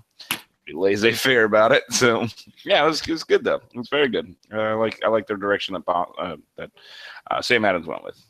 laissez 0.73 1.13
faire 1.13 1.45
about 1.45 1.71
it. 1.71 1.83
So 1.91 2.27
yeah, 2.63 2.83
it 2.83 2.87
was, 2.87 3.01
it 3.01 3.09
was 3.09 3.23
good 3.23 3.43
though. 3.43 3.61
It 3.73 3.77
was 3.77 3.89
very 3.89 4.07
good. 4.07 4.35
Uh, 4.53 4.57
I 4.57 4.73
like 4.73 5.03
I 5.03 5.09
like 5.09 5.27
their 5.27 5.37
direction 5.37 5.73
that 5.73 5.91
uh, 5.91 6.37
that 6.57 6.71
uh, 7.29 7.41
Sam 7.41 7.65
Adams 7.65 7.87
went 7.87 8.03
with 8.03 8.21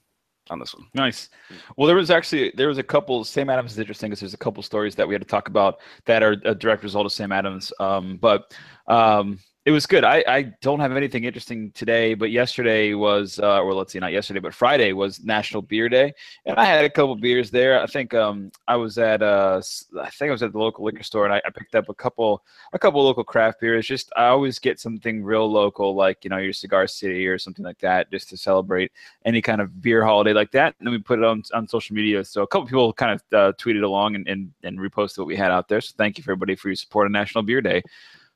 on 0.50 0.60
this 0.60 0.74
one. 0.74 0.88
Nice. 0.96 1.30
Well, 1.78 1.88
there 1.88 1.96
was 1.96 2.10
actually 2.10 2.52
there 2.56 2.68
was 2.68 2.78
a 2.78 2.84
couple. 2.84 3.24
Sam 3.24 3.50
Adams 3.50 3.74
is 3.74 3.80
interesting 3.80 4.10
because 4.10 4.22
there's 4.22 4.34
a 4.34 4.38
couple 4.38 4.64
stories 4.64 4.96
that 4.96 5.08
we 5.08 5.14
had 5.14 5.22
to 5.22 5.28
talk 5.28 5.48
about 5.48 5.80
that 6.06 6.24
are 6.24 6.36
a 6.46 6.56
direct 6.56 6.84
result 6.84 7.06
of 7.06 7.12
Sam 7.12 7.32
Adams. 7.32 7.72
Um, 7.80 8.18
but 8.18 8.54
um, 8.88 9.40
it 9.66 9.72
was 9.72 9.86
good. 9.86 10.06
I, 10.06 10.24
I 10.26 10.42
don't 10.62 10.80
have 10.80 10.96
anything 10.96 11.26
interesting 11.26 11.72
today, 11.72 12.14
but 12.14 12.32
yesterday 12.32 12.94
was, 12.94 13.40
uh, 13.40 13.62
or 13.62 13.74
let's 13.74 13.92
see, 13.92 14.00
not 14.00 14.14
yesterday, 14.14 14.40
but 14.40 14.54
Friday 14.54 14.94
was 14.94 15.24
National 15.24 15.62
Beer 15.62 15.90
Day, 15.90 16.14
and 16.46 16.58
I 16.58 16.64
had 16.64 16.86
a 16.86 16.90
couple 16.90 17.14
beers 17.18 17.52
there. 17.52 17.82
I 17.82 17.86
think 17.86 18.14
um, 18.14 18.54
I 18.70 18.78
was 18.78 18.98
at, 18.98 19.22
uh, 19.22 19.62
I 20.02 20.10
think 20.12 20.30
I 20.30 20.32
was 20.32 20.44
at 20.44 20.54
the 20.54 20.60
local 20.60 20.86
liquor 20.86 21.04
store, 21.04 21.26
and 21.26 21.34
I, 21.34 21.42
I 21.46 21.50
picked 21.50 21.76
up 21.76 21.90
a 21.90 21.94
couple, 21.94 22.42
a 22.72 22.80
couple 22.80 23.04
local 23.04 23.26
craft 23.26 23.60
beers. 23.60 23.86
Just 23.86 24.12
I 24.16 24.28
always 24.28 24.60
get 24.60 24.80
something 24.80 25.22
real 25.22 25.52
local, 25.52 25.94
like 25.94 26.24
you 26.24 26.30
know 26.30 26.38
your 26.38 26.54
Cigar 26.54 26.88
City 26.88 27.28
or 27.28 27.38
something 27.38 27.66
like 27.66 27.80
that, 27.80 28.10
just 28.12 28.30
to 28.30 28.38
celebrate 28.38 28.94
any 29.26 29.42
kind 29.42 29.60
of 29.60 29.82
beer 29.82 30.06
holiday 30.06 30.32
like 30.32 30.52
that. 30.52 30.76
And 30.80 30.88
then 30.88 30.94
we 30.94 31.00
put 31.00 31.20
it 31.20 31.26
on 31.26 31.44
on 31.54 31.68
social 31.68 31.96
media. 31.96 32.24
So 32.24 32.44
a 32.44 32.48
couple 32.48 32.66
people 32.66 32.94
kind 32.94 33.12
of 33.12 33.38
uh, 33.38 33.54
tweeted 33.58 33.84
along 33.84 34.16
and, 34.16 34.28
and 34.30 34.54
and 34.64 34.80
reposted 34.80 35.18
what 35.18 35.28
we 35.28 35.36
had 35.36 35.52
out 35.52 35.68
there. 35.68 35.82
So 35.82 35.94
thank 35.98 36.18
you 36.18 36.24
for 36.24 36.32
everybody 36.32 36.56
for 36.56 36.70
your 36.70 36.76
support 36.76 37.06
on 37.06 37.12
National 37.12 37.44
Beer 37.44 37.62
Day. 37.62 37.84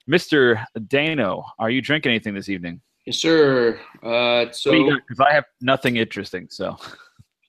Mr. 0.09 0.63
Dano, 0.87 1.45
are 1.59 1.69
you 1.69 1.81
drinking 1.81 2.11
anything 2.11 2.33
this 2.33 2.49
evening? 2.49 2.81
Yes, 3.05 3.17
sir. 3.17 3.79
Uh, 4.01 4.45
What 4.45 4.63
do 4.63 4.77
you 4.77 4.91
so? 4.91 4.97
Because 5.07 5.19
I 5.19 5.33
have 5.33 5.45
nothing 5.61 5.97
interesting. 5.97 6.47
So 6.49 6.77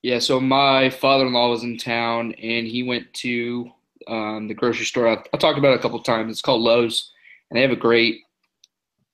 yeah, 0.02 0.18
so 0.18 0.40
my 0.40 0.90
father-in-law 0.90 1.50
was 1.50 1.62
in 1.62 1.78
town, 1.78 2.32
and 2.34 2.66
he 2.66 2.82
went 2.82 3.12
to 3.14 3.70
um, 4.06 4.48
the 4.48 4.54
grocery 4.54 4.84
store. 4.84 5.08
I 5.08 5.36
talked 5.38 5.58
about 5.58 5.72
it 5.72 5.78
a 5.78 5.82
couple 5.82 5.98
times. 6.02 6.30
It's 6.30 6.42
called 6.42 6.62
Lowe's, 6.62 7.10
and 7.48 7.56
they 7.56 7.62
have 7.62 7.70
a 7.70 7.76
great 7.76 8.20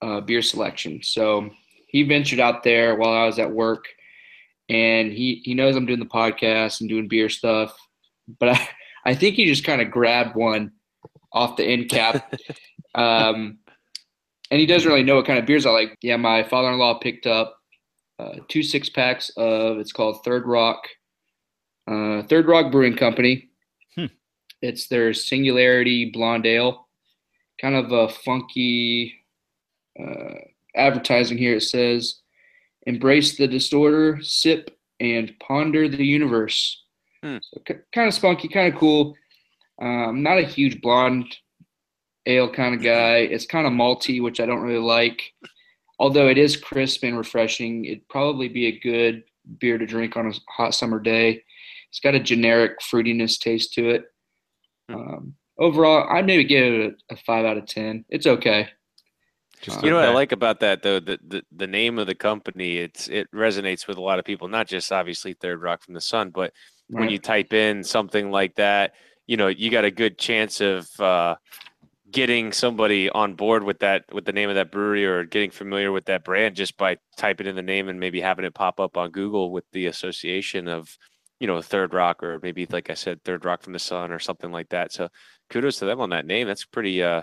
uh, 0.03 0.21
beer 0.21 0.43
selection. 0.43 1.03
So 1.03 1.51
he 1.87 2.03
ventured 2.03 2.41
out 2.41 2.63
there 2.63 2.97
while 2.97 3.13
I 3.13 3.27
was 3.27 3.39
at 3.39 3.51
work, 3.51 3.85
and 4.69 5.13
he 5.13 5.43
he 5.45 5.55
knows 5.55 5.77
I'm 5.77 5.87
doing 5.87 6.01
the 6.01 6.07
podcast 6.07 6.81
and 6.81 6.89
doing 6.89 7.09
beer 7.09 7.29
stuff, 7.29 7.77
but 8.39 8.51
I 8.51 8.69
I 9.05 9.15
think 9.15 9.37
he 9.37 9.47
just 9.47 9.65
kind 9.65 9.81
of 9.81 9.91
grabbed 9.91 10.37
one 10.37 10.73
off 11.33 11.57
the 11.57 11.65
end 11.65 11.89
cap. 11.89 12.35
um, 12.95 13.59
and 14.51 14.61
he 14.61 14.67
doesn't 14.67 14.89
really 14.89 15.03
know 15.03 15.17
what 15.17 15.27
kind 15.27 15.39
of 15.39 15.47
beers 15.47 15.67
I 15.67 15.71
like. 15.71 15.97
Yeah, 16.03 16.17
my 16.17 16.43
father-in-law 16.43 16.99
picked 16.99 17.27
up 17.27 17.57
uh, 18.19 18.37
two 18.49 18.63
six 18.63 18.89
packs 18.89 19.31
of 19.37 19.79
it's 19.79 19.93
called 19.93 20.25
Third 20.25 20.47
Rock, 20.47 20.83
uh, 21.91 22.23
Third 22.25 22.47
Rock 22.47 22.73
Brewing 22.73 22.97
Company. 22.97 23.49
Hmm. 23.97 24.07
It's 24.61 24.89
their 24.89 25.15
Singularity 25.15 26.11
Blonde 26.11 26.47
Ale, 26.47 26.89
kind 27.61 27.77
of 27.77 27.93
a 27.93 28.09
funky 28.09 29.15
uh, 29.99 30.35
advertising 30.75 31.39
here. 31.39 31.57
It 31.57 31.63
says, 31.63 32.17
"Embrace 32.87 33.37
the 33.37 33.49
disorder, 33.49 34.19
sip 34.23 34.77
and 34.99 35.33
ponder 35.41 35.89
the 35.89 36.05
universe." 36.05 36.85
Hmm. 37.23 37.39
So 37.43 37.61
k- 37.65 37.81
kind 37.95 38.09
of 38.09 38.15
spunky, 38.15 38.49
kind 38.49 38.73
of 38.73 38.79
cool. 38.79 39.15
Um, 39.81 40.23
not 40.23 40.39
a 40.39 40.43
huge 40.43 40.83
blonde 40.83 41.35
ale 42.31 42.51
kind 42.51 42.75
of 42.75 42.83
guy. 42.83 43.19
It's 43.19 43.47
kind 43.47 43.67
of 43.67 43.73
malty, 43.73 44.23
which 44.23 44.41
I 44.41 44.47
don't 44.47 44.63
really 44.63 44.83
like. 44.83 45.33
Although 45.99 46.29
it 46.29 46.39
is 46.39 46.57
crisp 46.57 47.05
and 47.05 47.19
refreshing, 47.19 47.85
it'd 47.85 48.09
probably 48.09 48.49
be 48.49 48.67
a 48.67 48.81
good 48.81 49.25
beer 49.59 49.79
to 49.79 49.87
drink 49.87 50.17
on 50.17 50.27
a 50.27 50.33
hot 50.49 50.75
summer 50.75 50.99
day. 51.01 51.45
It's 51.91 52.01
got 52.01 52.15
a 52.15 52.21
generic 52.21 52.81
fruitiness 52.81 53.39
taste 53.39 53.75
to 53.75 53.91
it. 53.91 54.05
Hmm. 54.89 54.95
Um, 54.95 55.35
overall, 55.59 56.09
I'd 56.11 56.27
maybe 56.27 56.45
give 56.45 56.73
it 56.73 56.95
a, 57.11 57.15
a 57.15 57.17
five 57.17 57.45
out 57.45 57.59
of 57.59 57.67
ten. 57.67 58.05
It's 58.09 58.27
okay. 58.27 58.69
just 59.61 59.83
You 59.83 59.91
know 59.91 59.97
what 59.97 60.09
I 60.09 60.13
like 60.13 60.33
about 60.33 60.61
that 60.61 60.83
though, 60.83 61.01
the, 61.01 61.19
the 61.27 61.43
the 61.55 61.67
name 61.67 61.99
of 61.99 62.07
the 62.07 62.15
company, 62.15 62.79
it's 62.79 63.09
it 63.09 63.31
resonates 63.33 63.87
with 63.87 63.99
a 63.99 64.03
lot 64.03 64.19
of 64.19 64.25
people, 64.25 64.49
not 64.49 64.69
just 64.69 64.93
obviously 64.93 65.35
Third 65.35 65.61
Rock 65.61 65.83
from 65.83 65.95
the 65.95 66.01
Sun, 66.01 66.31
but 66.31 66.53
when 66.89 67.09
you 67.09 67.19
type 67.19 67.53
in 67.53 67.85
something 67.85 68.31
like 68.31 68.57
that, 68.57 68.95
you 69.27 69.37
know, 69.37 69.47
you 69.47 69.71
got 69.71 69.85
a 69.85 69.91
good 69.91 70.19
chance 70.19 70.61
of 70.61 70.89
uh, 70.99 71.37
getting 72.11 72.53
somebody 72.53 73.09
on 73.11 73.35
board 73.35 73.63
with 73.63 73.81
that 73.81 74.05
with 74.13 74.25
the 74.25 74.33
name 74.33 74.49
of 74.49 74.57
that 74.57 74.73
brewery 74.73 75.07
or 75.07 75.25
getting 75.25 75.51
familiar 75.51 75.93
with 75.93 76.07
that 76.07 76.25
brand 76.25 76.57
just 76.57 76.77
by 76.77 76.97
typing 77.17 77.47
in 77.47 77.57
the 77.57 77.63
name 77.63 77.89
and 77.89 78.01
maybe 78.01 78.21
having 78.21 78.45
it 78.45 78.55
pop 78.55 78.81
up 78.81 78.97
on 78.97 79.11
Google 79.11 79.51
with 79.53 79.65
the 79.73 79.87
association 79.87 80.69
of, 80.69 80.97
you 81.39 81.47
know, 81.47 81.61
Third 81.63 81.95
Rock 81.95 82.23
or 82.23 82.41
maybe 82.43 82.67
like 82.67 82.91
I 82.91 82.95
said, 82.95 83.23
Third 83.23 83.45
Rock 83.45 83.63
from 83.63 83.73
the 83.73 83.79
Sun 83.79 84.13
or 84.13 84.19
something 84.19 84.51
like 84.51 84.71
that. 84.71 84.93
So 84.93 85.09
kudos 85.51 85.79
to 85.79 85.87
them 85.87 86.01
on 86.01 86.11
that 86.11 86.27
name. 86.27 86.47
That's 86.47 86.65
pretty 86.65 87.03
uh 87.03 87.23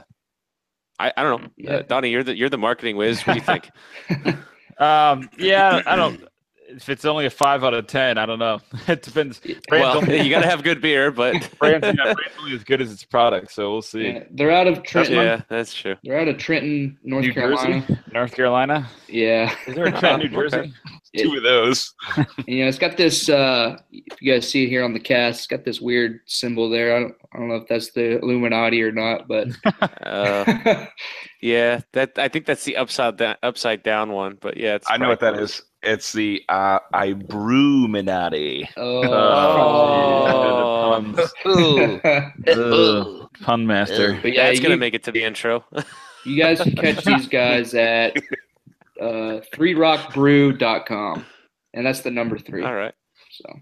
I, 1.00 1.14
I 1.16 1.24
don't 1.24 1.42
know. 1.42 1.50
Yeah. 1.58 1.72
Uh, 1.72 1.82
Donnie, 1.84 2.10
you're 2.10 2.24
the 2.24 2.36
you're 2.36 2.50
the 2.50 2.58
marketing 2.58 2.98
whiz. 2.98 3.22
What 3.22 3.34
do 3.34 3.40
you 3.40 3.46
think? 3.46 3.70
Um, 4.80 5.30
yeah, 5.40 5.82
I 5.86 5.96
don't. 5.96 6.24
If 6.70 6.90
it's 6.90 7.06
only 7.06 7.26
a 7.26 7.30
five 7.30 7.64
out 7.64 7.74
of 7.74 7.88
ten, 7.88 8.18
I 8.18 8.26
don't 8.26 8.40
know. 8.40 8.60
It 8.88 9.02
depends. 9.02 9.40
Brand's 9.40 9.64
well, 9.72 9.98
only, 9.98 10.22
you 10.24 10.30
got 10.30 10.42
to 10.42 10.48
have 10.50 10.64
good 10.64 10.82
beer, 10.82 11.12
but 11.12 11.34
Brand's, 11.60 11.88
yeah, 11.88 11.94
Brand's 12.14 12.34
only 12.40 12.54
as 12.56 12.64
good 12.64 12.82
as 12.82 12.92
its 12.92 13.04
product, 13.04 13.52
so 13.52 13.72
we'll 13.72 13.82
see. 13.82 14.08
Yeah, 14.10 14.24
they're 14.32 14.52
out 14.52 14.68
of 14.68 14.84
Trenton. 14.84 15.16
yeah, 15.16 15.42
that's 15.50 15.74
true. 15.74 15.96
They're 16.04 16.20
out 16.20 16.28
of 16.28 16.38
Trenton, 16.38 16.98
North 17.04 17.24
New 17.26 17.34
Carolina. 17.34 17.82
Jersey, 17.88 18.00
North 18.14 18.36
Carolina. 18.36 18.90
Yeah. 19.08 19.54
Is 19.68 19.76
there 19.76 19.86
a 19.86 19.92
Trenton, 19.92 20.32
New 20.32 20.40
Okay. 20.40 20.58
Jersey? 20.58 20.74
Two 21.18 21.36
of 21.38 21.44
those. 21.44 21.94
And, 22.16 22.28
you 22.46 22.64
know, 22.64 22.68
it's 22.68 22.78
got 22.78 22.96
this. 22.98 23.28
Uh, 23.28 23.78
if 23.92 24.22
you 24.22 24.34
guys 24.34 24.48
see 24.48 24.66
it 24.66 24.70
here 24.70 24.84
on 24.84 24.94
the 24.94 25.00
cast, 25.00 25.40
it's 25.40 25.48
got 25.48 25.64
this 25.66 25.82
weird 25.82 26.20
symbol 26.28 26.70
there. 26.70 26.96
I 26.96 27.00
don't, 27.00 27.16
I 27.34 27.38
don't 27.40 27.48
know 27.48 27.56
if 27.56 27.68
that's 27.68 27.92
the 27.92 28.20
Illuminati 28.20 28.84
or 28.84 28.92
not, 28.92 29.28
but 29.28 29.48
Uh, 30.04 30.86
yeah, 31.42 31.80
that 31.94 32.20
I 32.20 32.28
think 32.28 32.46
that's 32.46 32.66
the 32.66 32.78
upside 32.78 33.18
down 33.18 33.36
upside 33.42 33.84
down 33.84 34.12
one. 34.12 34.38
But 34.40 34.58
yeah, 34.58 34.76
it's 34.76 34.86
I 34.90 34.98
know 34.98 35.08
what 35.08 35.20
that 35.22 35.30
probably 35.30 35.46
is. 35.46 35.64
It's 35.88 36.12
the 36.14 36.44
uh, 36.50 36.80
I 36.94 37.14
brew 37.14 37.88
Minati. 37.88 38.68
oh, 38.76 39.02
Oh. 39.10 41.02
geez, 41.14 41.32
the 41.44 42.00
puns. 42.46 42.58
Ugh, 42.58 43.30
pun 43.42 43.66
master. 43.68 44.20
but 44.22 44.34
yeah, 44.34 44.48
That's 44.48 44.60
gonna 44.60 44.76
you, 44.76 44.80
make 44.80 44.94
it 44.94 45.04
to 45.06 45.12
the 45.12 45.24
intro. 45.24 45.64
you 46.26 46.42
guys 46.42 46.60
can 46.62 46.76
catch 46.76 47.04
these 47.06 47.28
guys 47.30 47.74
at 47.74 48.16
uh, 49.02 49.42
threerockbrew.com, 49.54 51.26
and 51.74 51.86
that's 51.86 52.02
the 52.02 52.12
number 52.12 52.38
three. 52.38 52.64
All 52.64 52.76
right. 52.76 52.94
So 53.32 53.54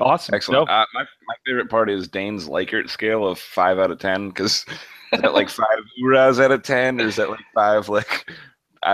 Awesome. 0.00 0.34
Excellent. 0.34 0.60
Nope. 0.60 0.68
Uh, 0.70 0.84
my, 0.94 1.00
my 1.02 1.34
favorite 1.44 1.68
part 1.68 1.90
is 1.90 2.06
Dane's 2.06 2.48
Likert 2.48 2.88
scale 2.88 3.26
of 3.26 3.36
five 3.38 3.80
out 3.80 3.90
of 3.90 3.98
ten. 3.98 4.28
Because 4.28 4.64
is 5.12 5.20
that 5.22 5.34
like 5.34 5.48
five 5.48 5.66
Uras 6.04 6.40
out 6.42 6.52
of 6.52 6.62
ten, 6.62 7.00
or 7.00 7.06
is 7.06 7.16
that 7.16 7.30
like 7.30 7.40
five 7.54 7.88
like? 7.88 8.30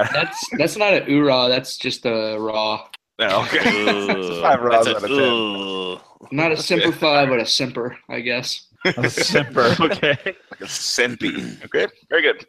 I, 0.00 0.08
that's 0.12 0.38
that's 0.58 0.76
not 0.76 0.92
an 0.94 1.04
oorah. 1.04 1.48
That's 1.48 1.76
just 1.76 2.04
a 2.06 2.36
raw. 2.38 2.86
no, 3.18 3.42
okay. 3.42 3.58
Ugh, 4.08 4.42
five 4.42 4.60
Uras 4.60 4.84
that's 4.84 4.88
out 5.04 5.10
a- 5.10 5.14
of 5.14 6.00
ten. 6.00 6.36
Not 6.38 6.52
a 6.52 6.56
Semper 6.56 6.92
Fi, 6.92 7.26
but 7.26 7.38
a 7.38 7.46
simper, 7.46 7.96
I 8.08 8.20
guess. 8.20 8.66
A 8.96 9.08
simper. 9.10 9.74
Okay. 9.80 10.16
Like 10.24 10.60
a 10.60 10.64
Sempi. 10.64 11.62
Okay, 11.66 11.86
very 12.08 12.22
good. 12.22 12.46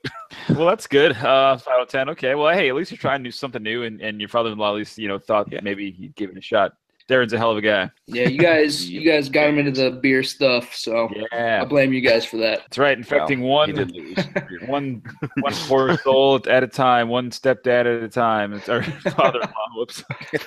Well, 0.49 0.65
that's 0.67 0.87
good. 0.87 1.11
Uh, 1.13 1.57
five 1.57 1.75
out 1.75 1.81
of 1.81 1.87
ten. 1.89 2.09
Okay. 2.09 2.35
Well, 2.35 2.53
hey, 2.53 2.69
at 2.69 2.75
least 2.75 2.91
you're 2.91 2.97
trying 2.97 3.19
to 3.19 3.27
do 3.27 3.31
something 3.31 3.61
new, 3.61 3.83
and, 3.83 4.01
and 4.01 4.19
your 4.19 4.29
father-in-law 4.29 4.69
at 4.71 4.75
least 4.75 4.97
you 4.97 5.07
know 5.07 5.19
thought 5.19 5.51
Yeah. 5.51 5.59
maybe 5.61 5.91
he'd 5.91 6.15
give 6.15 6.29
it 6.29 6.37
a 6.37 6.41
shot. 6.41 6.73
Darren's 7.07 7.33
a 7.33 7.37
hell 7.37 7.51
of 7.51 7.57
a 7.57 7.61
guy. 7.61 7.91
Yeah, 8.07 8.27
you 8.27 8.39
guys, 8.39 8.89
you 8.89 9.01
guys 9.09 9.29
got 9.29 9.47
him 9.49 9.59
into 9.59 9.71
the 9.71 9.91
beer 9.91 10.23
stuff, 10.23 10.73
so 10.73 11.07
yeah. 11.31 11.61
I 11.61 11.65
blame 11.65 11.93
you 11.93 12.01
guys 12.01 12.25
for 12.25 12.37
that. 12.37 12.59
that's 12.61 12.77
right. 12.79 12.97
Infecting 12.97 13.39
He 13.39 13.45
one 13.45 13.73
did 13.73 13.91
lose. 13.91 14.17
one 14.65 15.03
one 15.39 15.53
poor 15.53 15.97
soul 15.99 16.41
at 16.49 16.63
a 16.63 16.67
time, 16.67 17.09
one 17.09 17.29
stepdad 17.29 17.81
at 17.81 18.03
a 18.03 18.09
time. 18.09 18.53
It's 18.53 18.69
our 18.69 18.81
father-in-law. 19.11 19.53
Whoops. 19.75 20.03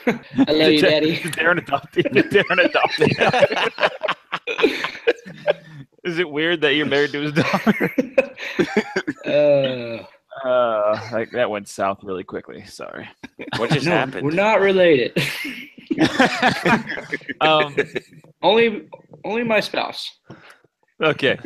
I 0.06 0.52
love 0.52 0.72
you, 0.72 0.80
Daddy. 0.80 1.16
Darren 1.18 1.58
adopted. 1.58 2.06
Darren 2.06 2.64
adopted. 2.64 3.12
Is 6.04 6.18
it 6.18 6.28
weird 6.28 6.60
that 6.62 6.74
you're 6.74 6.86
married 6.86 7.12
to 7.12 7.20
his 7.20 7.32
daughter? 7.32 7.94
Uh, 9.26 10.04
Uh, 10.44 11.08
like, 11.12 11.32
that 11.32 11.50
went 11.50 11.66
south 11.66 11.98
really 12.04 12.22
quickly. 12.22 12.64
Sorry. 12.64 13.08
What 13.56 13.70
just 13.70 13.86
no, 13.86 13.92
happened? 13.92 14.24
we're 14.24 14.30
not 14.30 14.60
related. 14.60 15.20
um, 17.40 17.76
only, 18.42 18.88
only 19.24 19.44
my 19.44 19.60
spouse. 19.60 20.18
okay. 21.02 21.38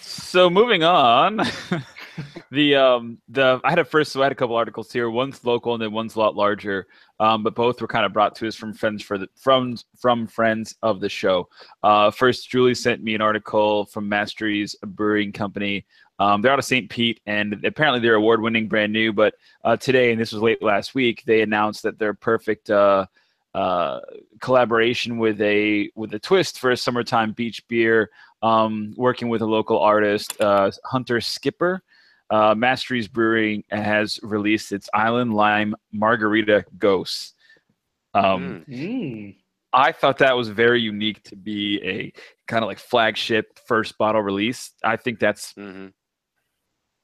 So 0.00 0.50
moving 0.50 0.82
on. 0.82 1.40
the 2.50 2.74
um 2.74 3.18
the 3.28 3.60
I 3.64 3.70
had 3.70 3.78
a 3.78 3.84
first 3.84 4.12
so 4.12 4.20
I 4.20 4.24
had 4.24 4.32
a 4.32 4.34
couple 4.36 4.56
articles 4.56 4.92
here. 4.92 5.10
One's 5.10 5.44
local 5.44 5.74
and 5.74 5.82
then 5.82 5.92
one's 5.92 6.16
a 6.16 6.18
lot 6.18 6.36
larger. 6.36 6.86
Um, 7.18 7.42
but 7.42 7.54
both 7.54 7.80
were 7.80 7.88
kind 7.88 8.06
of 8.06 8.12
brought 8.12 8.34
to 8.36 8.48
us 8.48 8.54
from 8.56 8.72
friends 8.72 9.02
for 9.02 9.18
the 9.18 9.28
from 9.36 9.76
from 9.98 10.26
friends 10.26 10.74
of 10.82 11.00
the 11.00 11.08
show. 11.08 11.48
Uh, 11.82 12.10
first, 12.10 12.50
Julie 12.50 12.74
sent 12.74 13.02
me 13.02 13.14
an 13.14 13.20
article 13.20 13.86
from 13.86 14.08
Mastry's 14.08 14.74
Brewing 14.82 15.32
Company. 15.32 15.86
Um, 16.18 16.42
they're 16.42 16.52
out 16.52 16.58
of 16.58 16.66
St. 16.66 16.90
Pete, 16.90 17.20
and 17.24 17.64
apparently 17.64 18.00
they're 18.00 18.14
award-winning, 18.14 18.68
brand 18.68 18.92
new. 18.92 19.10
But 19.10 19.34
uh, 19.64 19.78
today, 19.78 20.12
and 20.12 20.20
this 20.20 20.32
was 20.32 20.42
late 20.42 20.62
last 20.62 20.94
week, 20.94 21.22
they 21.24 21.40
announced 21.40 21.82
that 21.84 21.98
their 21.98 22.12
perfect 22.12 22.68
uh, 22.68 23.06
uh, 23.54 24.00
collaboration 24.40 25.18
with 25.18 25.40
a 25.40 25.90
with 25.94 26.14
a 26.14 26.18
twist 26.18 26.58
for 26.58 26.70
a 26.70 26.76
summertime 26.76 27.32
beach 27.32 27.66
beer, 27.68 28.10
um, 28.42 28.94
working 28.96 29.28
with 29.28 29.42
a 29.42 29.46
local 29.46 29.78
artist, 29.78 30.40
uh, 30.40 30.70
Hunter 30.84 31.20
Skipper. 31.20 31.82
Uh, 32.30 32.54
Mastry's 32.54 33.08
Brewing 33.08 33.64
has 33.70 34.20
released 34.22 34.70
its 34.70 34.88
Island 34.94 35.34
Lime 35.34 35.74
Margarita 35.92 36.64
Ghost. 36.78 37.34
Um, 38.14 38.64
Mm. 38.68 39.36
I 39.72 39.92
thought 39.92 40.18
that 40.18 40.36
was 40.36 40.48
very 40.48 40.80
unique 40.80 41.22
to 41.24 41.36
be 41.36 41.80
a 41.84 42.12
kind 42.46 42.64
of 42.64 42.68
like 42.68 42.78
flagship 42.78 43.58
first 43.66 43.96
bottle 43.98 44.22
release. 44.22 44.72
I 44.82 44.96
think 44.96 45.18
that's 45.20 45.52
hmm 45.52 45.88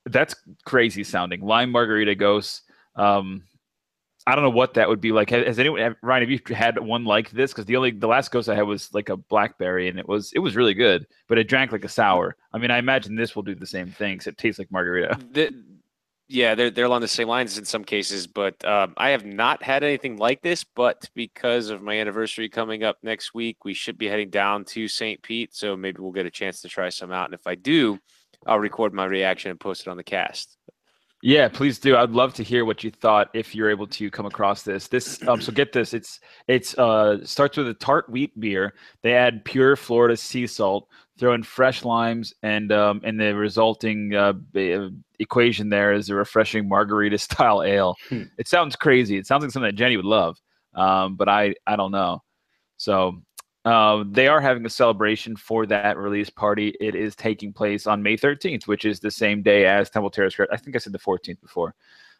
that's 0.07 0.37
crazy 0.65 1.03
sounding. 1.03 1.41
Lime 1.41 1.71
margarita 1.71 2.15
ghosts. 2.15 2.62
Um, 2.95 3.43
I 4.26 4.35
don't 4.35 4.42
know 4.42 4.50
what 4.50 4.75
that 4.75 4.88
would 4.88 5.00
be 5.00 5.12
like. 5.12 5.30
Has, 5.30 5.59
anyone, 5.59 5.95
Ryan, 6.02 6.23
have 6.23 6.30
you 6.30 6.40
had 6.54 6.78
one 6.80 7.04
like 7.04 7.30
this? 7.30 7.52
Because 7.52 7.64
the 7.66 7.76
only 7.76 7.92
the 7.92 8.09
last 8.09 8.33
ghost 8.33 8.49
I 8.49 8.56
had 8.56 8.62
was 8.62 8.92
like 8.92 9.09
a 9.09 9.16
blackberry, 9.16 9.88
and 9.88 10.00
it 10.00 10.09
was 10.09 10.33
it 10.33 10.40
was 10.40 10.56
really 10.56 10.75
good, 10.75 11.06
but 11.28 11.38
it 11.38 11.49
drank 11.49 11.71
like 11.71 11.85
a 11.85 11.88
sour. 11.88 12.37
I 12.52 12.59
mean, 12.59 12.73
I 12.73 12.78
imagine 12.78 13.14
this 13.14 13.37
will 13.37 13.45
do 13.45 13.54
the 13.54 13.66
same 13.66 13.88
thing. 13.88 14.18
Cause 14.18 14.26
it 14.26 14.37
tastes 14.37 14.59
like 14.59 14.71
margarita. 14.71 15.18
The, 15.33 15.52
yeah, 16.28 16.56
they're 16.56 16.71
they're 16.71 16.87
along 16.87 17.02
the 17.02 17.09
same 17.09 17.28
lines 17.28 17.56
in 17.56 17.64
some 17.64 17.85
cases, 17.85 18.26
but 18.26 18.64
um, 18.64 18.95
I 18.97 19.11
have 19.11 19.25
not 19.25 19.62
had 19.62 19.85
anything 19.85 20.16
like 20.16 20.42
this. 20.42 20.64
But 20.64 21.09
because 21.14 21.71
of 21.71 21.83
my 21.83 22.00
anniversary 22.00 22.49
coming 22.49 22.83
up 22.83 22.99
next 23.04 23.33
week, 23.33 23.64
we 23.64 23.75
should 23.75 23.97
be 23.97 24.09
heading 24.09 24.30
down 24.30 24.64
to 24.66 24.88
St. 24.88 25.23
Pete, 25.23 25.54
so 25.54 25.76
maybe 25.76 26.00
we'll 26.00 26.11
get 26.11 26.26
a 26.26 26.30
chance 26.30 26.62
to 26.62 26.68
try 26.68 26.88
some 26.88 27.12
out. 27.12 27.26
And 27.26 27.35
if 27.35 27.47
I 27.47 27.54
do, 27.54 28.00
I'll 28.45 28.59
record 28.59 28.92
my 28.92 29.04
reaction 29.04 29.52
and 29.52 29.61
post 29.61 29.83
it 29.83 29.90
on 29.90 29.97
the 29.97 30.02
cast. 30.02 30.56
Yeah, 31.26 31.49
please 31.49 31.80
do. 31.80 31.97
I'd 31.97 32.11
love 32.11 32.35
to 32.35 32.45
hear 32.45 32.64
what 32.64 32.85
you 32.85 32.92
thought 32.92 33.30
if 33.35 33.52
you're 33.52 33.68
able 33.68 33.88
to 33.88 34.12
come 34.12 34.26
across 34.26 34.62
this. 34.62 34.87
This 34.87 35.21
um, 35.26 35.40
so 35.40 35.50
get 35.50 35.73
this. 35.73 35.92
It's 35.92 36.21
it's 36.47 36.78
uh 36.78 37.18
starts 37.25 37.56
with 37.56 37.66
a 37.66 37.75
tart 37.75 38.09
wheat 38.09 38.38
beer. 38.38 38.75
They 39.02 39.14
add 39.14 39.45
pure 39.45 39.75
Florida 39.75 40.16
sea 40.16 40.47
salt, 40.47 40.87
throw 41.18 41.35
in 41.35 41.42
fresh 41.42 41.85
limes, 41.85 42.33
and 42.45 42.71
um 42.71 43.00
and 43.02 43.18
the 43.18 43.35
resulting 43.35 44.14
uh, 44.14 44.35
uh 44.54 44.90
equation 45.18 45.68
there 45.68 45.92
is 45.95 46.11
a 46.11 46.14
refreshing 46.14 46.68
margarita 46.68 47.18
style 47.18 47.64
ale. 47.64 47.97
Hmm. 48.09 48.23
It 48.38 48.47
sounds 48.47 48.76
crazy. 48.76 49.16
It 49.18 49.26
sounds 49.26 49.42
like 49.42 49.50
something 49.50 49.68
that 49.68 49.75
Jenny 49.75 49.97
would 49.97 50.06
love. 50.06 50.40
Um, 50.76 51.16
but 51.16 51.28
I 51.28 51.56
I 51.66 51.75
don't 51.75 51.90
know. 51.90 52.23
So 52.76 53.21
uh, 53.66 54.04
they 54.08 54.28
are 54.28 54.40
having 54.40 54.64
a 54.64 54.70
celebration 54.70 55.35
for 55.35 55.66
that 55.66 55.99
release 55.99 56.30
party. 56.30 56.76
It 56.78 56.94
is 56.94 57.16
taking 57.16 57.52
place 57.52 57.88
on 57.88 58.00
May 58.00 58.16
13th, 58.16 58.68
which 58.68 58.85
is 58.85 59.00
the 59.00 59.11
same 59.11 59.42
day 59.42 59.66
as 59.66 59.90
Temple 59.90 60.11
Terrace. 60.11 60.37
Craft. 60.37 60.52
I 60.52 60.56
think 60.56 60.76
I 60.76 60.78
said 60.78 60.92
the 60.92 61.00
14th 61.00 61.40
before. 61.40 61.75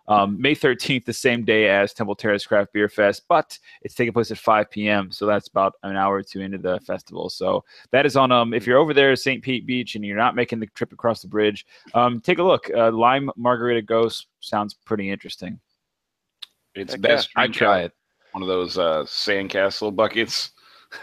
Um, 0.09 0.41
May 0.41 0.57
13th, 0.57 1.05
the 1.05 1.13
same 1.13 1.45
day 1.45 1.69
as 1.69 1.93
Temple 1.93 2.17
Terrace 2.17 2.45
Craft 2.45 2.73
Beer 2.73 2.89
Fest, 2.89 3.23
but 3.29 3.57
it's 3.83 3.95
taking 3.95 4.13
place 4.13 4.33
at 4.33 4.39
5 4.39 4.71
p.m. 4.71 5.13
So 5.13 5.25
that's 5.25 5.47
about 5.47 5.75
an 5.85 5.97
hour 5.97 6.17
or 6.17 6.23
two 6.23 6.41
into 6.41 6.59
the 6.59 6.81
festival. 6.81 7.31
So 7.31 7.65
that 7.93 8.07
is 8.07 8.17
on. 8.17 8.33
Um, 8.33 8.53
if 8.53 8.67
you're 8.67 8.79
over 8.79 8.93
there 8.93 9.13
at 9.13 9.21
St. 9.21 9.41
Pete 9.41 9.67
Beach 9.67 9.95
and 9.95 10.05
you're 10.05 10.17
not 10.17 10.35
making 10.35 10.59
the 10.59 10.67
trip 10.67 10.93
across 10.93 11.23
the 11.23 11.29
bridge, 11.29 11.65
um, 11.95 12.21
take 12.21 12.39
a 12.39 12.43
look. 12.43 12.69
Uh, 12.77 12.91
Lime 12.91 13.31
Margarita 13.37 13.83
Ghost 13.83 14.27
sounds 14.41 14.75
pretty 14.75 15.11
interesting. 15.11 15.61
It's 16.75 16.95
Heck 16.95 17.03
best. 17.03 17.31
Yeah, 17.37 17.43
I'd 17.43 17.53
try 17.53 17.81
it. 17.83 17.93
One 18.33 18.43
of 18.43 18.49
those 18.49 18.79
uh, 18.79 19.05
sandcastle 19.05 19.95
buckets 19.95 20.51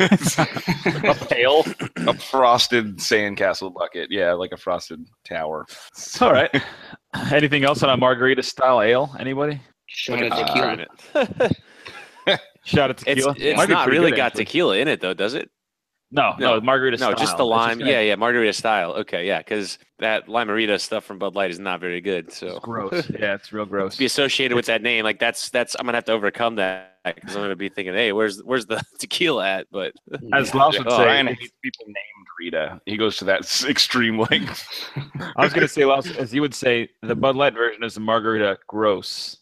a 0.00 1.14
pail, 1.28 1.64
a 1.96 2.14
frosted 2.14 2.98
sandcastle 2.98 3.72
bucket. 3.74 4.10
Yeah, 4.10 4.32
like 4.32 4.52
a 4.52 4.56
frosted 4.56 5.06
tower. 5.24 5.66
All 6.20 6.32
right. 6.32 6.50
Anything 7.32 7.64
else 7.64 7.82
on 7.82 7.90
a 7.90 7.96
margarita 7.96 8.42
style 8.42 8.82
ale? 8.82 9.14
Anybody? 9.18 9.60
Shout 9.86 10.22
out 10.22 10.86
tequila. 11.14 11.50
Shout 12.64 12.90
out 12.90 12.98
tequila. 12.98 13.32
It's, 13.32 13.40
it's 13.40 13.68
not 13.68 13.88
really 13.88 14.10
good, 14.10 14.16
got 14.16 14.26
actually. 14.26 14.44
tequila 14.44 14.76
in 14.78 14.88
it 14.88 15.00
though, 15.00 15.14
does 15.14 15.34
it? 15.34 15.50
No, 16.14 16.36
no, 16.38 16.54
no 16.54 16.60
margarita. 16.60 16.96
No, 16.96 17.06
style. 17.06 17.16
just 17.16 17.36
the 17.36 17.44
lime. 17.44 17.80
Just 17.80 17.90
yeah, 17.90 18.00
yeah, 18.00 18.14
margarita 18.14 18.52
style. 18.52 18.92
Okay, 18.92 19.26
yeah, 19.26 19.38
because 19.38 19.78
that 19.98 20.28
limerita 20.28 20.80
stuff 20.80 21.04
from 21.04 21.18
Bud 21.18 21.34
Light 21.34 21.50
is 21.50 21.58
not 21.58 21.80
very 21.80 22.00
good. 22.00 22.32
So 22.32 22.46
it's 22.46 22.58
gross. 22.60 23.10
yeah, 23.18 23.34
it's 23.34 23.52
real 23.52 23.66
gross. 23.66 23.96
be 23.96 24.04
associated 24.04 24.54
with 24.54 24.66
that 24.66 24.80
name, 24.80 25.02
like 25.02 25.18
that's 25.18 25.50
that's 25.50 25.74
I'm 25.74 25.86
gonna 25.86 25.96
have 25.96 26.04
to 26.04 26.12
overcome 26.12 26.54
that 26.54 26.98
because 27.04 27.34
I'm 27.34 27.42
gonna 27.42 27.56
be 27.56 27.68
thinking, 27.68 27.94
hey, 27.94 28.12
where's 28.12 28.40
where's 28.44 28.64
the 28.64 28.80
tequila 29.00 29.44
at? 29.44 29.66
But 29.72 29.92
as 30.32 30.54
Laos 30.54 30.78
would 30.78 30.86
oh, 30.86 30.96
say, 30.96 31.04
Ryan 31.04 31.26
hates 31.26 31.52
people 31.60 31.86
named 31.86 32.26
Rita. 32.38 32.80
He 32.86 32.96
goes 32.96 33.16
to 33.16 33.24
that 33.24 33.64
extreme 33.68 34.20
length. 34.20 34.68
I 35.36 35.42
was 35.42 35.52
gonna 35.52 35.66
say, 35.66 35.84
Laos, 35.84 36.14
as 36.16 36.32
you 36.32 36.42
would 36.42 36.54
say, 36.54 36.90
the 37.02 37.16
Bud 37.16 37.34
Light 37.34 37.54
version 37.54 37.82
is 37.82 37.96
a 37.96 38.00
margarita 38.00 38.58
gross, 38.68 39.38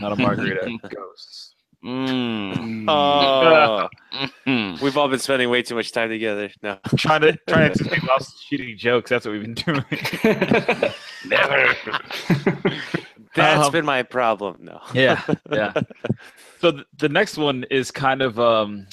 not 0.00 0.10
a 0.10 0.16
margarita 0.16 0.78
ghost. 0.88 1.47
Mm. 1.84 2.86
Oh, 2.88 3.88
we've 4.82 4.96
all 4.96 5.08
been 5.08 5.20
spending 5.20 5.48
way 5.48 5.62
too 5.62 5.76
much 5.76 5.92
time 5.92 6.08
together. 6.08 6.50
No, 6.62 6.78
trying 6.96 7.20
to 7.20 7.38
trying 7.46 7.72
to 7.72 7.80
explain 7.80 8.00
lost 8.06 8.44
shooting 8.44 8.76
jokes. 8.76 9.10
That's 9.10 9.24
what 9.24 9.32
we've 9.32 9.42
been 9.42 9.54
doing. 9.54 9.84
Never. 11.26 11.74
That's 13.34 13.66
um, 13.66 13.72
been 13.72 13.84
my 13.84 14.02
problem. 14.02 14.56
No. 14.60 14.80
yeah, 14.92 15.22
yeah. 15.52 15.72
So 16.60 16.72
th- 16.72 16.86
the 16.96 17.08
next 17.08 17.36
one 17.36 17.64
is 17.70 17.92
kind 17.92 18.22
of 18.22 18.40
um, 18.40 18.88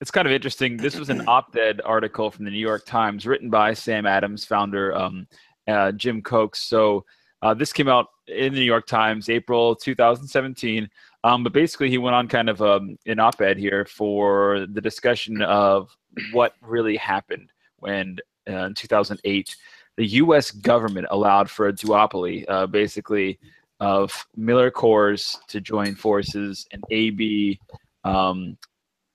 it's 0.00 0.10
kind 0.10 0.26
of 0.26 0.32
interesting. 0.32 0.78
This 0.78 0.98
was 0.98 1.10
an 1.10 1.28
op-ed 1.28 1.82
article 1.84 2.30
from 2.30 2.46
the 2.46 2.50
New 2.50 2.58
York 2.58 2.86
Times, 2.86 3.26
written 3.26 3.50
by 3.50 3.74
Sam 3.74 4.06
Adams, 4.06 4.46
founder 4.46 4.96
um, 4.96 5.26
uh, 5.68 5.92
Jim 5.92 6.22
Koch. 6.22 6.56
So 6.56 7.04
uh, 7.42 7.52
this 7.52 7.72
came 7.72 7.88
out 7.88 8.06
in 8.28 8.54
the 8.54 8.60
New 8.60 8.64
York 8.64 8.86
Times, 8.86 9.28
April 9.28 9.74
2017. 9.76 10.88
Um, 11.22 11.44
but 11.44 11.52
basically, 11.52 11.90
he 11.90 11.98
went 11.98 12.14
on 12.14 12.28
kind 12.28 12.48
of 12.48 12.62
um, 12.62 12.96
an 13.06 13.20
op 13.20 13.40
ed 13.40 13.58
here 13.58 13.84
for 13.84 14.66
the 14.72 14.80
discussion 14.80 15.42
of 15.42 15.94
what 16.32 16.54
really 16.62 16.96
happened 16.96 17.52
when 17.76 18.16
uh, 18.48 18.66
in 18.66 18.74
2008 18.74 19.56
the 19.96 20.06
U.S. 20.06 20.50
government 20.50 21.06
allowed 21.10 21.50
for 21.50 21.68
a 21.68 21.72
duopoly, 21.72 22.44
uh, 22.48 22.66
basically, 22.66 23.38
of 23.80 24.26
Miller 24.36 24.70
Coors 24.70 25.36
to 25.48 25.60
join 25.60 25.94
forces 25.94 26.66
and 26.72 26.82
AB 26.90 27.60
um, 28.04 28.56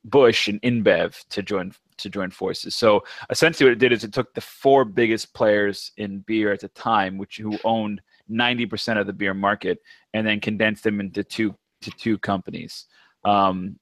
Busch 0.04 0.48
and 0.48 0.62
InBev 0.62 1.28
to 1.30 1.42
join 1.42 1.74
to 1.98 2.10
join 2.10 2.30
forces. 2.30 2.76
So 2.76 3.04
essentially, 3.30 3.70
what 3.70 3.78
it 3.78 3.80
did 3.80 3.94
is 3.94 4.04
it 4.04 4.14
took 4.14 4.34
the 4.34 4.42
four 4.42 4.86
biggest 4.86 5.34
players 5.34 5.92
in 5.98 6.20
beer 6.20 6.52
at 6.52 6.60
the 6.60 6.68
time, 6.70 7.18
which 7.18 7.38
who 7.38 7.58
owned 7.64 8.02
90% 8.30 9.00
of 9.00 9.08
the 9.08 9.14
beer 9.14 9.34
market, 9.34 9.80
and 10.14 10.28
then 10.28 10.40
condensed 10.40 10.84
them 10.84 11.00
into 11.00 11.24
two 11.24 11.56
to 11.86 11.92
two 11.92 12.18
companies. 12.18 12.86
Um, 13.24 13.80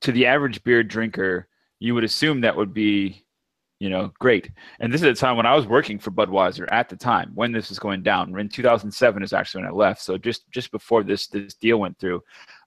to 0.00 0.12
the 0.12 0.26
average 0.26 0.62
beer 0.64 0.82
drinker, 0.82 1.48
you 1.78 1.94
would 1.94 2.04
assume 2.04 2.40
that 2.40 2.56
would 2.56 2.74
be, 2.74 3.24
you 3.78 3.90
know, 3.90 4.12
great. 4.18 4.50
And 4.80 4.92
this 4.92 5.02
is 5.02 5.06
a 5.06 5.14
time 5.14 5.36
when 5.36 5.46
I 5.46 5.54
was 5.54 5.66
working 5.66 5.98
for 5.98 6.10
Budweiser 6.10 6.66
at 6.70 6.88
the 6.88 6.96
time 6.96 7.32
when 7.34 7.52
this 7.52 7.68
was 7.68 7.78
going 7.78 8.02
down. 8.02 8.36
In 8.38 8.48
2007 8.48 9.22
is 9.22 9.32
actually 9.32 9.62
when 9.62 9.70
I 9.70 9.74
left, 9.74 10.02
so 10.02 10.16
just 10.16 10.50
just 10.50 10.70
before 10.70 11.02
this 11.02 11.28
this 11.28 11.54
deal 11.54 11.78
went 11.78 11.98
through. 11.98 12.22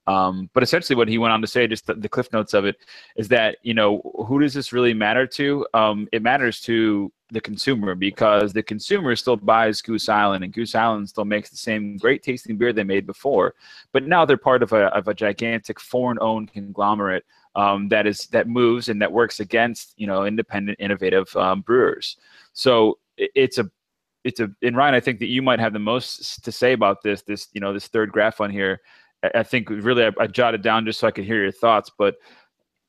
Um, 0.07 0.49
but 0.53 0.61
essentially, 0.61 0.95
what 0.95 1.07
he 1.07 1.17
went 1.17 1.33
on 1.33 1.41
to 1.41 1.47
say, 1.47 1.67
just 1.67 1.87
the, 1.87 1.95
the, 1.95 2.09
cliff 2.09 2.31
notes 2.31 2.53
of 2.53 2.65
it, 2.65 2.77
is 3.15 3.27
that 3.29 3.57
you 3.63 3.73
know 3.73 4.01
who 4.27 4.39
does 4.39 4.53
this 4.53 4.71
really 4.71 4.93
matter 4.93 5.25
to? 5.27 5.65
Um, 5.73 6.07
it 6.11 6.21
matters 6.21 6.61
to 6.61 7.11
the 7.31 7.41
consumer 7.41 7.95
because 7.95 8.53
the 8.53 8.61
consumer 8.61 9.15
still 9.15 9.35
buys 9.35 9.81
Goose 9.81 10.07
Island, 10.07 10.43
and 10.43 10.53
Goose 10.53 10.75
Island 10.75 11.09
still 11.09 11.25
makes 11.25 11.49
the 11.49 11.57
same 11.57 11.97
great 11.97 12.21
tasting 12.21 12.55
beer 12.55 12.71
they 12.71 12.83
made 12.83 13.07
before. 13.07 13.55
But 13.93 14.05
now 14.05 14.25
they're 14.25 14.37
part 14.37 14.61
of 14.61 14.73
a 14.73 14.85
of 14.95 15.07
a 15.07 15.13
gigantic 15.13 15.79
foreign-owned 15.79 16.53
conglomerate 16.53 17.25
um, 17.55 17.87
that 17.89 18.05
is 18.05 18.27
that 18.27 18.47
moves 18.47 18.89
and 18.89 19.01
that 19.01 19.11
works 19.11 19.39
against 19.39 19.93
you 19.97 20.05
know 20.05 20.25
independent, 20.25 20.79
innovative 20.79 21.35
um, 21.35 21.61
brewers. 21.61 22.17
So 22.53 22.99
it, 23.17 23.31
it's 23.33 23.57
a 23.57 23.69
it's 24.23 24.39
a 24.39 24.51
and 24.61 24.75
Ryan, 24.77 24.93
I 24.93 24.99
think 24.99 25.19
that 25.19 25.27
you 25.27 25.41
might 25.41 25.59
have 25.59 25.73
the 25.73 25.79
most 25.79 26.43
to 26.43 26.51
say 26.51 26.73
about 26.73 27.01
this. 27.01 27.23
This 27.23 27.47
you 27.53 27.61
know 27.61 27.73
this 27.73 27.87
third 27.87 28.11
graph 28.11 28.39
on 28.39 28.51
here 28.51 28.81
I 29.33 29.43
think 29.43 29.69
really 29.69 30.05
I, 30.05 30.11
I 30.19 30.27
jotted 30.27 30.61
down 30.61 30.85
just 30.85 30.99
so 30.99 31.07
I 31.07 31.11
could 31.11 31.25
hear 31.25 31.41
your 31.41 31.51
thoughts, 31.51 31.91
but 31.97 32.15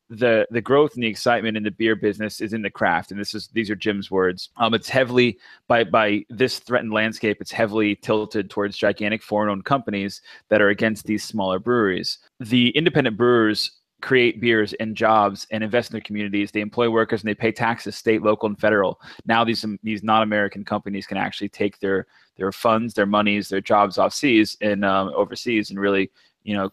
the 0.08 0.46
the 0.50 0.60
growth 0.60 0.94
and 0.94 1.02
the 1.02 1.08
excitement 1.08 1.56
in 1.56 1.62
the 1.64 1.70
beer 1.70 1.96
business 1.96 2.40
is 2.40 2.52
in 2.52 2.62
the 2.62 2.70
craft 2.70 3.10
and 3.10 3.18
this 3.18 3.34
is 3.34 3.48
these 3.48 3.70
are 3.70 3.74
jim's 3.76 4.10
words. 4.10 4.50
Um 4.56 4.74
it's 4.74 4.88
heavily 4.88 5.38
by 5.66 5.82
by 5.82 6.24
this 6.30 6.60
threatened 6.60 6.92
landscape 6.92 7.38
it's 7.40 7.50
heavily 7.50 7.96
tilted 7.96 8.48
towards 8.48 8.76
gigantic 8.76 9.22
foreign 9.22 9.50
owned 9.50 9.64
companies 9.64 10.22
that 10.48 10.62
are 10.62 10.68
against 10.68 11.06
these 11.06 11.24
smaller 11.24 11.58
breweries. 11.58 12.18
The 12.38 12.68
independent 12.70 13.16
brewers 13.16 13.72
create 14.02 14.40
beers 14.40 14.72
and 14.74 14.94
jobs 14.94 15.46
and 15.50 15.64
invest 15.64 15.90
in 15.90 15.94
their 15.94 16.02
communities 16.02 16.50
they 16.50 16.60
employ 16.60 16.88
workers 16.90 17.22
and 17.22 17.28
they 17.28 17.34
pay 17.34 17.50
taxes 17.50 17.96
state 17.96 18.22
local 18.22 18.46
and 18.46 18.60
federal 18.60 19.00
now 19.26 19.42
these 19.42 19.64
these 19.82 20.02
non-american 20.02 20.64
companies 20.64 21.06
can 21.06 21.16
actually 21.16 21.48
take 21.48 21.78
their 21.80 22.06
their 22.36 22.52
funds 22.52 22.92
their 22.92 23.06
monies 23.06 23.48
their 23.48 23.60
jobs 23.60 23.96
off 23.96 24.12
seas 24.12 24.56
and 24.60 24.84
um, 24.84 25.10
overseas 25.14 25.70
and 25.70 25.80
really 25.80 26.10
you 26.44 26.54
know 26.54 26.70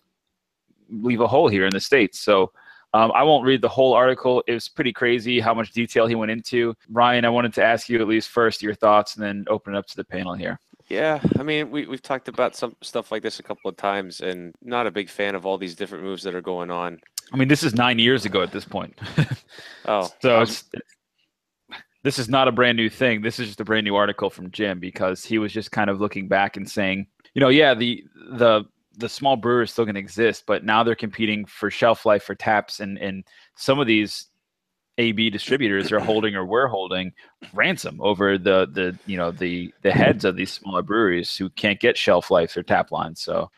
leave 0.90 1.22
a 1.22 1.28
hole 1.28 1.48
here 1.48 1.66
in 1.66 1.72
the 1.72 1.80
states. 1.80 2.20
So 2.20 2.52
um, 2.94 3.12
I 3.14 3.24
won't 3.24 3.46
read 3.46 3.62
the 3.62 3.70
whole 3.70 3.94
article. 3.94 4.44
It 4.48 4.54
was 4.54 4.70
pretty 4.70 4.94
crazy 4.94 5.40
how 5.40 5.54
much 5.54 5.72
detail 5.72 6.06
he 6.06 6.16
went 6.16 6.32
into. 6.32 6.76
Ryan, 6.90 7.26
I 7.26 7.30
wanted 7.30 7.54
to 7.56 7.64
ask 7.64 7.90
you 7.90 8.00
at 8.00 8.08
least 8.08 8.30
first 8.30 8.62
your 8.62 8.76
thoughts, 8.76 9.16
and 9.16 9.24
then 9.24 9.46
open 9.48 9.74
it 9.74 9.78
up 9.78 9.88
to 9.88 9.96
the 9.96 10.04
panel 10.04 10.34
here. 10.34 10.60
Yeah, 10.90 11.20
I 11.40 11.44
mean, 11.44 11.72
we 11.72 11.88
we've 11.88 12.02
talked 12.02 12.28
about 12.28 12.56
some 12.56 12.76
stuff 12.82 13.12
like 13.12 13.24
this 13.24 13.40
a 13.40 13.44
couple 13.44 13.70
of 13.70 13.78
times, 13.78 14.22
and 14.22 14.54
not 14.62 14.86
a 14.86 14.92
big 14.92 15.10
fan 15.10 15.34
of 15.34 15.46
all 15.46 15.58
these 15.58 15.76
different 15.76 16.04
moves 16.04 16.22
that 16.24 16.36
are 16.36 16.42
going 16.42 16.70
on. 16.70 17.00
I 17.32 17.38
mean, 17.38 17.48
this 17.48 17.64
is 17.64 17.74
nine 17.74 18.00
years 18.00 18.26
ago 18.26 18.42
at 18.42 18.52
this 18.52 18.66
point. 18.66 18.98
oh, 19.86 20.10
so 20.22 20.38
um, 20.38 20.44
it's, 20.44 20.64
this 22.04 22.20
is 22.20 22.30
not 22.30 22.48
a 22.48 22.52
brand 22.52 22.78
new 22.78 22.90
thing. 22.90 23.22
This 23.22 23.40
is 23.40 23.48
just 23.48 23.62
a 23.62 23.66
brand 23.66 23.86
new 23.86 23.96
article 23.96 24.30
from 24.30 24.52
Jim 24.52 24.80
because 24.80 25.24
he 25.24 25.38
was 25.38 25.54
just 25.54 25.72
kind 25.72 25.90
of 25.90 26.00
looking 26.00 26.28
back 26.28 26.58
and 26.58 26.70
saying, 26.70 27.08
you 27.34 27.40
know, 27.40 27.50
yeah, 27.50 27.74
the 27.74 28.04
the 28.32 28.66
the 28.98 29.10
small 29.10 29.36
brewer 29.36 29.64
is 29.64 29.72
still 29.72 29.86
going 29.86 29.96
to 29.96 30.00
exist, 30.00 30.44
but 30.46 30.64
now 30.64 30.84
they're 30.84 30.96
competing 30.96 31.46
for 31.46 31.72
shelf 31.72 32.06
life 32.06 32.24
for 32.24 32.36
taps, 32.36 32.80
and 32.80 32.98
and 33.00 33.24
some 33.56 33.80
of 33.80 33.88
these 33.88 34.28
AB 34.98 35.30
distributors 35.32 35.92
are 35.92 36.00
holding 36.00 36.36
or 36.36 36.46
were 36.46 36.68
holding 36.68 37.12
ransom 37.54 38.00
over 38.02 38.38
the 38.38 38.68
the 38.72 38.98
you 39.08 39.18
know 39.18 39.32
the 39.32 39.74
the 39.82 39.92
heads 39.92 40.26
of 40.26 40.36
these 40.36 40.52
smaller 40.52 40.84
breweries 40.84 41.36
who 41.36 41.50
can't 41.52 41.80
get 41.80 41.98
shelf 41.98 42.30
life 42.30 42.56
or 42.56 42.64
tap 42.64 42.92
lines. 42.92 43.22
So 43.22 43.50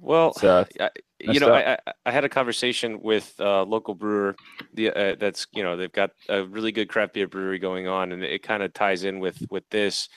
Well, 0.00 0.32
uh, 0.42 0.64
I, 0.80 0.90
you 1.20 1.40
know. 1.40 1.52
I, 1.52 1.76
I, 2.06 2.12
had 2.12 2.24
a 2.24 2.28
conversation 2.28 3.00
with 3.02 3.34
a 3.40 3.62
local 3.64 3.94
brewer. 3.94 4.36
The 4.74 4.90
uh, 4.90 5.16
that's 5.18 5.46
you 5.52 5.64
know 5.64 5.76
they've 5.76 5.92
got 5.92 6.10
a 6.28 6.44
really 6.44 6.70
good 6.70 6.88
craft 6.88 7.14
beer 7.14 7.26
brewery 7.26 7.58
going 7.58 7.88
on, 7.88 8.12
and 8.12 8.22
it 8.22 8.42
kind 8.42 8.62
of 8.62 8.72
ties 8.72 9.04
in 9.04 9.18
with 9.18 9.42
with 9.50 9.68
this. 9.70 10.08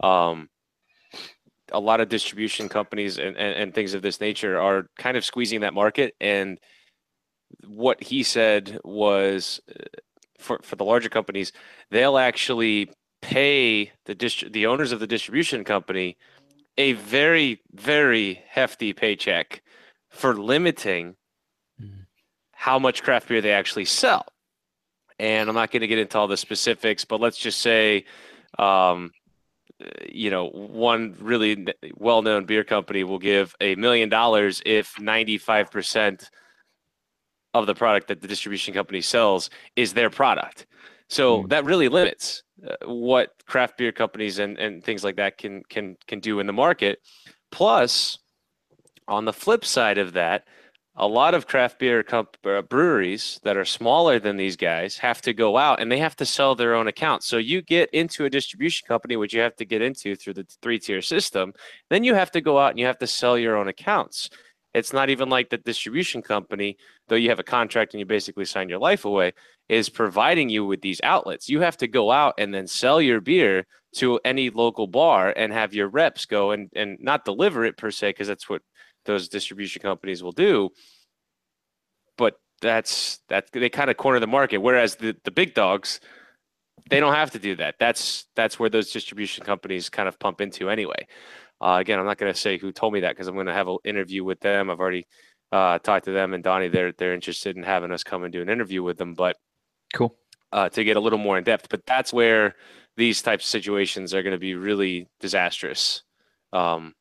Um, 0.00 0.48
a 1.72 1.78
lot 1.78 2.00
of 2.00 2.08
distribution 2.08 2.68
companies 2.68 3.18
and, 3.18 3.36
and, 3.36 3.54
and 3.54 3.74
things 3.74 3.94
of 3.94 4.02
this 4.02 4.20
nature 4.20 4.58
are 4.60 4.88
kind 4.98 5.16
of 5.16 5.24
squeezing 5.24 5.60
that 5.60 5.74
market. 5.74 6.14
And 6.20 6.58
what 7.66 8.02
he 8.02 8.22
said 8.22 8.78
was, 8.84 9.60
uh, 9.70 9.84
for 10.38 10.60
for 10.62 10.76
the 10.76 10.84
larger 10.84 11.08
companies, 11.08 11.52
they'll 11.90 12.18
actually 12.18 12.90
pay 13.22 13.92
the 14.04 14.14
dist- 14.14 14.52
the 14.52 14.66
owners 14.66 14.92
of 14.92 15.00
the 15.00 15.06
distribution 15.06 15.64
company 15.64 16.16
a 16.78 16.92
very 16.94 17.60
very 17.72 18.42
hefty 18.48 18.92
paycheck 18.94 19.62
for 20.08 20.34
limiting 20.34 21.16
Mhm. 21.80 22.06
how 22.52 22.78
much 22.78 23.02
craft 23.02 23.28
beer 23.28 23.40
they 23.40 23.52
actually 23.52 23.84
sell. 23.84 24.26
And 25.18 25.48
I'm 25.48 25.54
not 25.54 25.70
going 25.70 25.80
to 25.82 25.86
get 25.88 25.98
into 25.98 26.16
all 26.18 26.28
the 26.28 26.36
specifics, 26.36 27.04
but 27.04 27.20
let's 27.20 27.38
just 27.38 27.60
say, 27.60 28.04
um, 28.58 29.10
you 30.08 30.30
know, 30.30 30.46
one 30.48 31.14
really 31.20 31.66
well-known 31.94 32.46
beer 32.46 32.64
company 32.64 33.04
will 33.04 33.18
give 33.18 33.54
a 33.60 33.74
million 33.74 34.08
dollars 34.08 34.62
if 34.64 34.98
95% 34.98 36.30
of 37.54 37.66
the 37.66 37.74
product 37.74 38.08
that 38.08 38.20
the 38.20 38.28
distribution 38.28 38.74
company 38.74 39.00
sells 39.00 39.50
is 39.76 39.94
their 39.94 40.10
product. 40.10 40.66
So 41.08 41.42
Mm. 41.42 41.48
that 41.50 41.64
really 41.64 41.88
limits 41.88 42.42
what 42.84 43.32
craft 43.46 43.78
beer 43.78 43.92
companies 43.92 44.38
and, 44.38 44.58
and 44.58 44.82
things 44.82 45.04
like 45.04 45.16
that 45.16 45.38
can 45.38 45.62
can 45.68 45.96
can 46.06 46.20
do 46.20 46.40
in 46.40 46.46
the 46.46 46.52
market. 46.52 47.00
Plus, 47.50 48.18
on 49.06 49.24
the 49.24 49.32
flip 49.32 49.64
side 49.64 49.98
of 49.98 50.12
that, 50.12 50.44
a 50.96 51.06
lot 51.06 51.32
of 51.32 51.46
craft 51.46 51.78
beer 51.78 52.02
comp- 52.02 52.36
uh, 52.44 52.60
breweries 52.62 53.40
that 53.44 53.56
are 53.56 53.64
smaller 53.64 54.18
than 54.18 54.36
these 54.36 54.56
guys 54.56 54.98
have 54.98 55.22
to 55.22 55.32
go 55.32 55.56
out 55.56 55.80
and 55.80 55.90
they 55.90 55.98
have 55.98 56.16
to 56.16 56.26
sell 56.26 56.54
their 56.54 56.74
own 56.74 56.88
accounts. 56.88 57.26
So 57.26 57.36
you 57.36 57.62
get 57.62 57.88
into 57.90 58.24
a 58.24 58.30
distribution 58.30 58.86
company, 58.86 59.16
which 59.16 59.32
you 59.32 59.40
have 59.40 59.54
to 59.56 59.64
get 59.64 59.80
into 59.80 60.16
through 60.16 60.34
the 60.34 60.46
three 60.60 60.78
tier 60.78 61.00
system. 61.00 61.54
Then 61.88 62.02
you 62.02 62.14
have 62.14 62.32
to 62.32 62.40
go 62.40 62.58
out 62.58 62.70
and 62.70 62.80
you 62.80 62.86
have 62.86 62.98
to 62.98 63.06
sell 63.06 63.38
your 63.38 63.56
own 63.56 63.68
accounts. 63.68 64.28
It's 64.74 64.92
not 64.92 65.10
even 65.10 65.28
like 65.28 65.50
the 65.50 65.56
distribution 65.58 66.22
company, 66.22 66.76
though 67.08 67.16
you 67.16 67.30
have 67.30 67.40
a 67.40 67.44
contract 67.44 67.94
and 67.94 68.00
you 68.00 68.06
basically 68.06 68.44
sign 68.44 68.68
your 68.68 68.78
life 68.78 69.04
away, 69.04 69.32
is 69.68 69.88
providing 69.88 70.48
you 70.48 70.64
with 70.66 70.82
these 70.82 71.00
outlets. 71.02 71.48
You 71.48 71.60
have 71.60 71.76
to 71.78 71.88
go 71.88 72.10
out 72.10 72.34
and 72.38 72.52
then 72.52 72.66
sell 72.66 73.00
your 73.00 73.20
beer 73.20 73.66
to 73.96 74.20
any 74.24 74.50
local 74.50 74.86
bar 74.86 75.32
and 75.34 75.52
have 75.52 75.72
your 75.72 75.88
reps 75.88 76.26
go 76.26 76.50
and, 76.50 76.70
and 76.76 76.98
not 77.00 77.24
deliver 77.24 77.64
it 77.64 77.78
per 77.78 77.90
se, 77.90 78.10
because 78.10 78.28
that's 78.28 78.48
what 78.48 78.62
those 79.06 79.28
distribution 79.28 79.80
companies 79.80 80.22
will 80.22 80.32
do. 80.32 80.70
But 82.18 82.34
that's 82.60 83.20
that 83.28 83.50
they 83.52 83.70
kind 83.70 83.88
of 83.88 83.96
corner 83.96 84.20
the 84.20 84.26
market. 84.26 84.58
Whereas 84.58 84.96
the, 84.96 85.16
the 85.24 85.30
big 85.30 85.54
dogs, 85.54 86.00
they 86.90 87.00
don't 87.00 87.14
have 87.14 87.30
to 87.30 87.38
do 87.38 87.56
that. 87.56 87.76
That's 87.78 88.26
that's 88.36 88.58
where 88.58 88.68
those 88.68 88.92
distribution 88.92 89.44
companies 89.44 89.88
kind 89.88 90.08
of 90.08 90.18
pump 90.18 90.40
into 90.40 90.68
anyway. 90.68 91.06
Uh, 91.60 91.78
again, 91.80 91.98
I'm 91.98 92.06
not 92.06 92.18
going 92.18 92.32
to 92.32 92.38
say 92.38 92.58
who 92.58 92.72
told 92.72 92.92
me 92.92 93.00
that 93.00 93.10
because 93.10 93.26
I'm 93.26 93.34
going 93.34 93.46
to 93.46 93.52
have 93.52 93.68
an 93.68 93.78
interview 93.84 94.24
with 94.24 94.40
them. 94.40 94.70
I've 94.70 94.80
already 94.80 95.06
uh, 95.52 95.78
talked 95.78 96.04
to 96.04 96.12
them 96.12 96.34
and 96.34 96.44
Donnie. 96.44 96.68
They're 96.68 96.92
they're 96.92 97.14
interested 97.14 97.56
in 97.56 97.62
having 97.62 97.92
us 97.92 98.04
come 98.04 98.24
and 98.24 98.32
do 98.32 98.42
an 98.42 98.48
interview 98.48 98.82
with 98.82 98.98
them, 98.98 99.14
but 99.14 99.36
cool. 99.92 100.16
uh, 100.52 100.68
to 100.70 100.84
get 100.84 100.96
a 100.96 101.00
little 101.00 101.18
more 101.18 101.38
in 101.38 101.44
depth. 101.44 101.68
But 101.68 101.84
that's 101.86 102.12
where 102.12 102.54
these 102.96 103.22
types 103.22 103.44
of 103.44 103.48
situations 103.48 104.14
are 104.14 104.22
going 104.22 104.32
to 104.34 104.38
be 104.38 104.54
really 104.54 105.08
disastrous. 105.20 106.02
Um, 106.52 106.94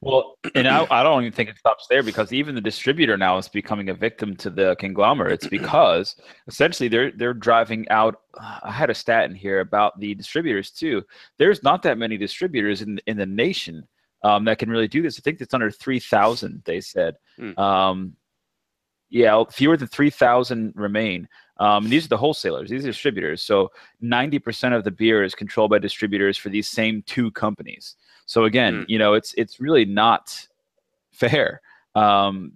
Well, 0.00 0.36
and 0.54 0.66
I, 0.66 0.86
I 0.90 1.02
don't 1.02 1.22
even 1.22 1.32
think 1.32 1.50
it 1.50 1.58
stops 1.58 1.86
there 1.88 2.02
because 2.02 2.32
even 2.32 2.54
the 2.54 2.60
distributor 2.60 3.16
now 3.16 3.36
is 3.38 3.48
becoming 3.48 3.90
a 3.90 3.94
victim 3.94 4.34
to 4.36 4.50
the 4.50 4.76
conglomerates 4.76 5.46
because 5.50 6.16
essentially 6.46 6.88
they're 6.88 7.12
they're 7.12 7.34
driving 7.34 7.88
out. 7.90 8.20
I 8.38 8.70
had 8.70 8.90
a 8.90 8.94
stat 8.94 9.28
in 9.28 9.36
here 9.36 9.60
about 9.60 9.98
the 10.00 10.14
distributors 10.14 10.70
too. 10.70 11.02
There's 11.38 11.62
not 11.62 11.82
that 11.82 11.98
many 11.98 12.16
distributors 12.16 12.82
in 12.82 13.00
in 13.06 13.16
the 13.16 13.26
nation 13.26 13.86
um, 14.22 14.44
that 14.44 14.58
can 14.58 14.70
really 14.70 14.88
do 14.88 15.02
this. 15.02 15.18
I 15.18 15.22
think 15.22 15.40
it's 15.40 15.54
under 15.54 15.70
three 15.70 16.00
thousand. 16.00 16.62
They 16.64 16.80
said. 16.80 17.16
Hmm. 17.38 17.58
Um, 17.58 18.16
yeah, 19.08 19.42
fewer 19.50 19.76
than 19.76 19.88
three 19.88 20.10
thousand 20.10 20.72
remain. 20.76 21.28
Um, 21.58 21.88
these 21.88 22.04
are 22.04 22.08
the 22.08 22.16
wholesalers. 22.16 22.70
These 22.70 22.84
are 22.84 22.88
distributors. 22.88 23.42
So 23.42 23.70
ninety 24.00 24.38
percent 24.38 24.74
of 24.74 24.84
the 24.84 24.90
beer 24.90 25.24
is 25.24 25.34
controlled 25.34 25.70
by 25.70 25.78
distributors 25.78 26.38
for 26.38 26.48
these 26.48 26.68
same 26.68 27.02
two 27.06 27.30
companies. 27.32 27.96
So 28.26 28.44
again, 28.44 28.82
Mm. 28.82 28.84
you 28.88 28.98
know, 28.98 29.14
it's 29.14 29.34
it's 29.34 29.58
really 29.60 29.84
not 29.84 30.46
fair. 31.12 31.60
Um, 31.94 32.52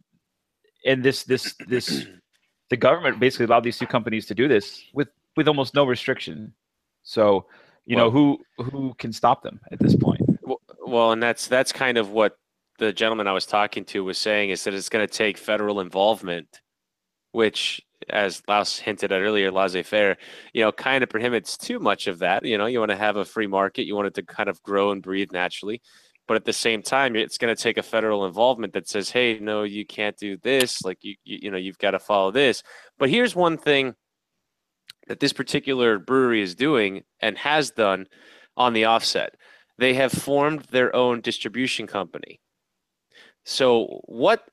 and 0.86 1.02
this 1.02 1.24
this 1.24 1.54
this 1.66 2.06
the 2.70 2.76
government 2.76 3.18
basically 3.18 3.46
allowed 3.46 3.64
these 3.64 3.78
two 3.78 3.86
companies 3.86 4.26
to 4.26 4.34
do 4.34 4.46
this 4.48 4.84
with 4.92 5.08
with 5.36 5.48
almost 5.48 5.74
no 5.74 5.84
restriction. 5.84 6.54
So 7.02 7.46
you 7.84 7.96
know 7.96 8.10
who 8.10 8.38
who 8.58 8.94
can 8.98 9.12
stop 9.12 9.42
them 9.42 9.60
at 9.72 9.80
this 9.80 9.96
point? 9.96 10.20
Well, 10.94 11.10
and 11.10 11.20
that's 11.20 11.48
that's 11.48 11.72
kind 11.72 11.98
of 11.98 12.10
what 12.10 12.36
the 12.78 12.92
gentleman 12.92 13.26
I 13.26 13.32
was 13.32 13.46
talking 13.46 13.84
to 13.86 14.04
was 14.04 14.16
saying 14.16 14.50
is 14.50 14.62
that 14.62 14.74
it's 14.74 14.88
going 14.88 15.04
to 15.04 15.12
take 15.12 15.36
federal 15.38 15.80
involvement, 15.80 16.60
which, 17.32 17.82
as 18.08 18.40
Laos 18.46 18.78
hinted 18.78 19.10
at 19.10 19.20
earlier, 19.20 19.50
laissez-faire, 19.50 20.16
you 20.52 20.62
know, 20.62 20.70
kind 20.70 21.02
of 21.02 21.10
prohibits 21.10 21.56
too 21.56 21.80
much 21.80 22.06
of 22.06 22.20
that. 22.20 22.44
You 22.44 22.58
know, 22.58 22.66
you 22.66 22.78
want 22.78 22.92
to 22.92 22.96
have 22.96 23.16
a 23.16 23.24
free 23.24 23.48
market, 23.48 23.86
you 23.86 23.96
want 23.96 24.06
it 24.06 24.14
to 24.14 24.22
kind 24.22 24.48
of 24.48 24.62
grow 24.62 24.92
and 24.92 25.02
breathe 25.02 25.32
naturally, 25.32 25.82
but 26.28 26.36
at 26.36 26.44
the 26.44 26.52
same 26.52 26.80
time, 26.80 27.16
it's 27.16 27.38
going 27.38 27.54
to 27.54 27.60
take 27.60 27.76
a 27.76 27.82
federal 27.82 28.24
involvement 28.24 28.72
that 28.74 28.88
says, 28.88 29.10
"Hey, 29.10 29.40
no, 29.40 29.64
you 29.64 29.84
can't 29.84 30.16
do 30.16 30.36
this. 30.36 30.84
Like 30.84 30.98
you, 31.02 31.16
you, 31.24 31.38
you 31.42 31.50
know, 31.50 31.58
you've 31.58 31.78
got 31.78 31.90
to 31.90 31.98
follow 31.98 32.30
this." 32.30 32.62
But 33.00 33.10
here's 33.10 33.34
one 33.34 33.58
thing 33.58 33.96
that 35.08 35.18
this 35.18 35.32
particular 35.32 35.98
brewery 35.98 36.40
is 36.40 36.54
doing 36.54 37.02
and 37.18 37.36
has 37.38 37.72
done 37.72 38.06
on 38.56 38.74
the 38.74 38.84
offset 38.84 39.34
they 39.78 39.94
have 39.94 40.12
formed 40.12 40.62
their 40.70 40.94
own 40.94 41.20
distribution 41.20 41.86
company. 41.86 42.40
So 43.44 44.00
what 44.04 44.44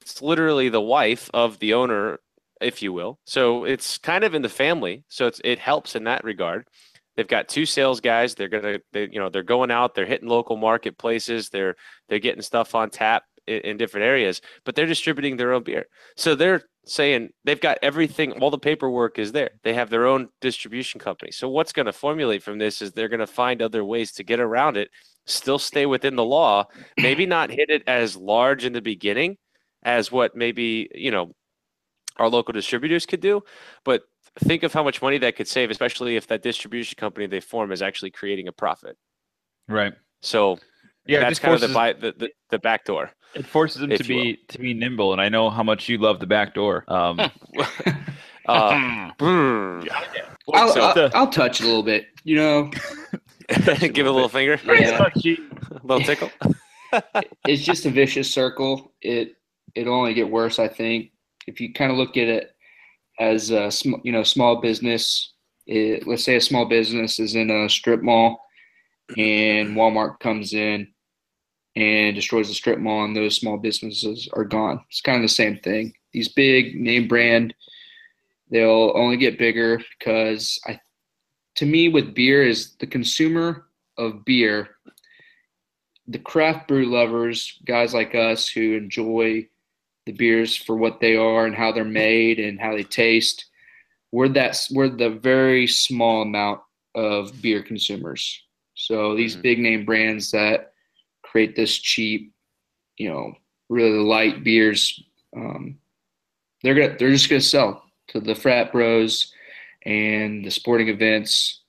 it's 0.00 0.22
literally 0.22 0.68
the 0.68 0.80
wife 0.80 1.30
of 1.34 1.58
the 1.58 1.74
owner, 1.74 2.18
if 2.60 2.82
you 2.82 2.92
will. 2.92 3.18
So 3.26 3.64
it's 3.64 3.98
kind 3.98 4.24
of 4.24 4.34
in 4.34 4.42
the 4.42 4.48
family. 4.48 5.04
So 5.08 5.26
it's 5.26 5.40
it 5.44 5.58
helps 5.58 5.94
in 5.94 6.04
that 6.04 6.24
regard. 6.24 6.66
They've 7.16 7.28
got 7.28 7.48
two 7.48 7.66
sales 7.66 8.00
guys. 8.00 8.34
They're 8.34 8.48
gonna, 8.48 8.78
they, 8.92 9.08
you 9.10 9.18
know, 9.18 9.28
they're 9.28 9.42
going 9.42 9.70
out. 9.70 9.94
They're 9.94 10.06
hitting 10.06 10.28
local 10.28 10.56
marketplaces. 10.56 11.50
They're 11.50 11.74
they're 12.08 12.20
getting 12.20 12.42
stuff 12.42 12.74
on 12.74 12.90
tap 12.90 13.24
in, 13.46 13.60
in 13.60 13.76
different 13.76 14.06
areas. 14.06 14.40
But 14.64 14.76
they're 14.76 14.86
distributing 14.86 15.36
their 15.36 15.52
own 15.52 15.64
beer. 15.64 15.86
So 16.16 16.34
they're 16.34 16.62
saying 16.88 17.30
they've 17.44 17.60
got 17.60 17.78
everything. 17.82 18.32
All 18.42 18.50
the 18.50 18.58
paperwork 18.58 19.18
is 19.18 19.32
there. 19.32 19.50
They 19.62 19.74
have 19.74 19.90
their 19.90 20.06
own 20.06 20.28
distribution 20.40 21.00
company. 21.00 21.30
So 21.32 21.48
what's 21.48 21.72
going 21.72 21.86
to 21.86 21.92
formulate 21.92 22.42
from 22.42 22.58
this 22.58 22.82
is 22.82 22.92
they're 22.92 23.08
going 23.08 23.20
to 23.20 23.26
find 23.26 23.62
other 23.62 23.84
ways 23.84 24.12
to 24.12 24.24
get 24.24 24.40
around 24.40 24.76
it, 24.76 24.90
still 25.26 25.58
stay 25.58 25.86
within 25.86 26.16
the 26.16 26.24
law, 26.24 26.66
maybe 26.98 27.26
not 27.26 27.50
hit 27.50 27.70
it 27.70 27.82
as 27.86 28.16
large 28.16 28.64
in 28.64 28.72
the 28.72 28.82
beginning 28.82 29.36
as 29.82 30.10
what 30.10 30.34
maybe 30.34 30.88
you 30.94 31.10
know 31.10 31.34
our 32.16 32.28
local 32.28 32.52
distributors 32.52 33.06
could 33.06 33.20
do, 33.20 33.42
but 33.84 34.02
think 34.40 34.62
of 34.62 34.72
how 34.72 34.82
much 34.82 35.00
money 35.02 35.18
that 35.18 35.36
could 35.36 35.48
save, 35.48 35.70
especially 35.70 36.16
if 36.16 36.26
that 36.26 36.42
distribution 36.42 36.96
company 36.96 37.26
they 37.26 37.40
form 37.40 37.72
is 37.72 37.82
actually 37.82 38.10
creating 38.10 38.48
a 38.48 38.52
profit. 38.52 38.96
Right. 39.68 39.92
So 40.20 40.58
Yeah, 41.08 41.20
that's 41.20 41.30
just 41.30 41.42
kind 41.42 41.54
of 41.54 41.60
the, 41.60 41.68
forces, 41.68 42.00
the, 42.00 42.14
the 42.18 42.30
the 42.50 42.58
back 42.58 42.84
door. 42.84 43.10
it 43.34 43.46
forces 43.46 43.80
them 43.80 43.90
to 43.90 43.96
you 43.96 44.04
be 44.04 44.38
to 44.48 44.58
be 44.58 44.74
nimble, 44.74 45.12
and 45.12 45.20
I 45.20 45.28
know 45.28 45.50
how 45.50 45.62
much 45.62 45.88
you 45.88 45.98
love 45.98 46.20
the 46.20 46.26
back 46.26 46.54
door. 46.54 46.84
Um, 46.88 47.18
Uh. 48.48 49.10
I'll, 49.20 50.72
So- 50.72 50.80
I'll, 50.80 51.10
I'll 51.14 51.30
touch 51.30 51.60
a 51.60 51.64
little 51.66 51.82
bit. 51.82 52.06
You 52.24 52.36
know, 52.36 52.70
give 53.48 53.98
it 53.98 54.06
a 54.06 54.10
little 54.10 54.28
finger, 54.30 54.58
Yeah. 54.64 55.06
a 55.06 55.86
little 55.86 56.00
tickle. 56.00 56.30
it's 57.46 57.62
just 57.62 57.84
a 57.84 57.90
vicious 57.90 58.32
circle. 58.32 58.94
It 59.02 59.32
it'll 59.74 59.94
only 59.94 60.14
get 60.14 60.30
worse, 60.30 60.58
I 60.58 60.68
think. 60.68 61.12
If 61.46 61.60
you 61.60 61.72
kind 61.74 61.90
of 61.92 61.98
look 61.98 62.16
at 62.16 62.28
it 62.28 62.50
as 63.20 63.50
a 63.50 63.70
sm- 63.70 64.00
you 64.02 64.12
know 64.12 64.22
small 64.22 64.60
business, 64.62 65.34
it, 65.66 66.06
let's 66.06 66.24
say 66.24 66.36
a 66.36 66.40
small 66.40 66.64
business 66.64 67.18
is 67.18 67.34
in 67.34 67.50
a 67.50 67.68
strip 67.68 68.00
mall, 68.02 68.40
and 69.18 69.76
Walmart 69.76 70.20
comes 70.20 70.54
in 70.54 70.88
and 71.78 72.16
destroys 72.16 72.48
the 72.48 72.54
strip 72.54 72.78
mall, 72.78 73.04
and 73.04 73.14
those 73.14 73.36
small 73.36 73.56
businesses 73.56 74.28
are 74.32 74.44
gone. 74.44 74.80
It's 74.88 75.00
kind 75.00 75.16
of 75.16 75.22
the 75.22 75.28
same 75.28 75.58
thing. 75.58 75.94
These 76.12 76.28
big 76.28 76.74
name 76.74 77.06
brand, 77.06 77.54
they'll 78.50 78.92
only 78.94 79.16
get 79.16 79.38
bigger 79.38 79.80
because 79.98 80.60
I, 80.66 80.80
to 81.56 81.66
me, 81.66 81.88
with 81.88 82.14
beer 82.14 82.42
is 82.42 82.74
the 82.76 82.86
consumer 82.86 83.66
of 83.96 84.24
beer 84.24 84.70
the 86.08 86.18
craft 86.18 86.66
brew 86.66 86.86
lovers, 86.86 87.58
guys 87.66 87.92
like 87.92 88.14
us 88.14 88.48
who 88.48 88.72
enjoy 88.72 89.46
the 90.06 90.12
beers 90.12 90.56
for 90.56 90.74
what 90.74 91.00
they 91.00 91.16
are 91.16 91.44
and 91.44 91.54
how 91.54 91.70
they're 91.70 91.84
made 91.84 92.40
and 92.40 92.58
how 92.58 92.74
they 92.74 92.82
taste, 92.82 93.44
we're 94.10 94.28
that 94.28 94.58
we're 94.70 94.88
the 94.88 95.10
very 95.10 95.66
small 95.66 96.22
amount 96.22 96.60
of 96.94 97.40
beer 97.42 97.62
consumers. 97.62 98.42
So 98.74 99.14
these 99.14 99.36
Mhm. 99.36 99.42
big 99.42 99.58
name 99.58 99.84
brands 99.84 100.30
that 100.30 100.72
create 101.30 101.56
this 101.56 101.76
cheap, 101.76 102.32
you 102.96 103.08
know, 103.08 103.34
really 103.68 103.98
light 103.98 104.42
beers, 104.44 105.02
um, 105.36 105.78
they're 106.62 106.74
gonna 106.74 106.96
they're 106.98 107.10
just 107.10 107.28
gonna 107.28 107.40
sell 107.40 107.82
to 108.08 108.20
the 108.20 108.34
frat 108.34 108.72
bros 108.72 109.32
and 109.84 110.44
the 110.44 110.50
sporting 110.50 110.88
events 110.88 111.62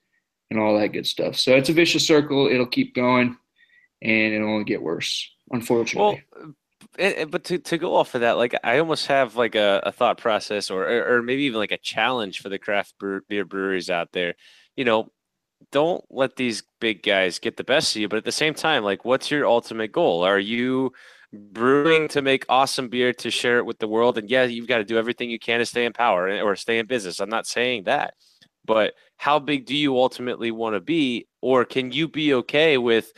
and 0.50 0.60
all 0.60 0.78
that 0.80 0.94
good 0.94 1.06
stuff. 1.06 1.36
So 1.36 1.56
it's 1.56 1.70
a 1.70 1.74
vicious 1.74 2.08
circle. 2.08 2.48
It'll 2.48 2.66
keep 2.66 2.96
going, 2.96 3.38
and 4.02 4.34
it'll 4.34 4.50
only 4.50 4.64
get 4.64 4.82
worse. 4.82 5.30
Unfortunately. 5.52 6.24
Well, 6.34 6.54
and- 6.98 7.30
but 7.30 7.44
to, 7.46 7.60
to 7.60 7.78
go 7.78 7.96
off 7.96 8.16
of 8.16 8.22
that, 8.22 8.38
like 8.38 8.56
I 8.64 8.80
almost 8.80 9.08
have 9.08 9.36
like 9.36 9.56
a, 9.56 9.82
a 9.84 9.92
thought 9.92 10.18
process 10.18 10.72
or 10.72 11.16
or 11.18 11.22
maybe 11.22 11.44
even 11.44 11.60
like 11.60 11.72
a 11.72 11.78
challenge 11.78 12.40
for 12.42 12.50
the 12.50 12.58
craft 12.60 12.96
beer 13.28 13.46
breweries 13.46 13.90
out 13.90 14.12
there. 14.12 14.34
You 14.76 14.86
know, 14.86 15.12
don't 15.72 16.04
let 16.10 16.36
these 16.36 16.64
big 16.80 17.04
guys 17.04 17.40
get 17.40 17.58
the 17.58 17.64
best 17.64 17.96
of 17.96 18.02
you, 18.02 18.10
but 18.10 18.18
at 18.18 18.26
the 18.26 18.32
same 18.32 18.54
time, 18.54 18.84
like 18.84 19.06
what's 19.06 19.30
your 19.32 19.46
ultimate 19.46 19.92
goal? 19.92 20.24
Are 20.24 20.40
you 20.40 20.92
brewing 21.32 22.08
to 22.10 22.22
make 22.22 22.46
awesome 22.50 22.90
beer 22.90 23.14
to 23.14 23.30
share 23.30 23.60
it 23.60 23.66
with 23.66 23.80
the 23.80 23.88
world? 23.88 24.18
And 24.18 24.30
yeah, 24.30 24.44
you've 24.46 24.68
got 24.68 24.80
to 24.80 24.84
do 24.84 24.98
everything 24.98 25.30
you 25.30 25.40
can 25.40 25.60
to 25.60 25.66
stay 25.66 25.86
in 25.86 25.94
power 25.94 26.44
or 26.44 26.56
stay 26.56 26.80
in 26.80 26.88
business. 26.88 27.20
I'm 27.20 27.30
not 27.30 27.48
saying 27.48 27.84
that. 27.84 28.14
But 28.66 28.94
how 29.18 29.40
big 29.40 29.66
do 29.66 29.76
you 29.76 29.98
ultimately 29.98 30.52
want 30.52 30.76
to 30.76 30.80
be? 30.80 31.28
Or 31.42 31.66
can 31.66 31.92
you 31.92 32.08
be 32.08 32.34
okay 32.36 32.78
with, 32.78 33.12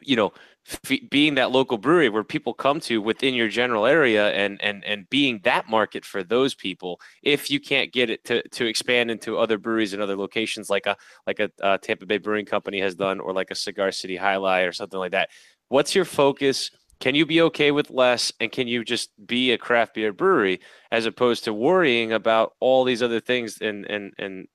you 0.00 0.16
know, 0.16 0.32
f- 0.70 1.10
being 1.10 1.34
that 1.34 1.50
local 1.50 1.78
brewery 1.78 2.08
where 2.08 2.24
people 2.24 2.54
come 2.54 2.80
to 2.80 3.00
within 3.02 3.34
your 3.34 3.48
general 3.48 3.86
area 3.86 4.30
and 4.32 4.60
and 4.62 4.84
and 4.84 5.08
being 5.10 5.40
that 5.44 5.68
market 5.68 6.04
for 6.04 6.22
those 6.22 6.54
people 6.54 7.00
if 7.22 7.50
you 7.50 7.60
can't 7.60 7.92
get 7.92 8.10
it 8.10 8.24
to 8.24 8.46
to 8.48 8.66
expand 8.66 9.10
into 9.10 9.38
other 9.38 9.58
breweries 9.58 9.92
and 9.92 10.02
other 10.02 10.16
locations 10.16 10.70
like 10.70 10.86
a 10.86 10.96
like 11.26 11.40
a 11.40 11.50
uh, 11.62 11.78
Tampa 11.78 12.06
Bay 12.06 12.18
Brewing 12.18 12.46
Company 12.46 12.80
has 12.80 12.94
done 12.94 13.20
or 13.20 13.32
like 13.32 13.50
a 13.50 13.54
Cigar 13.54 13.92
City 13.92 14.16
Highlight 14.16 14.66
or 14.66 14.72
something 14.72 14.98
like 14.98 15.12
that 15.12 15.30
what's 15.70 15.94
your 15.94 16.04
focus? 16.04 16.70
Can 16.98 17.14
you 17.14 17.24
be 17.24 17.40
okay 17.42 17.70
with 17.70 17.88
less? 17.88 18.30
And 18.40 18.52
can 18.52 18.68
you 18.68 18.84
just 18.84 19.10
be 19.26 19.52
a 19.52 19.58
craft 19.58 19.94
beer 19.94 20.12
brewery 20.12 20.60
as 20.90 21.06
opposed 21.06 21.44
to 21.44 21.54
worrying 21.54 22.12
about 22.12 22.52
all 22.60 22.84
these 22.84 23.02
other 23.02 23.20
things 23.20 23.58
and 23.62 23.86
and 23.86 24.12
and 24.18 24.48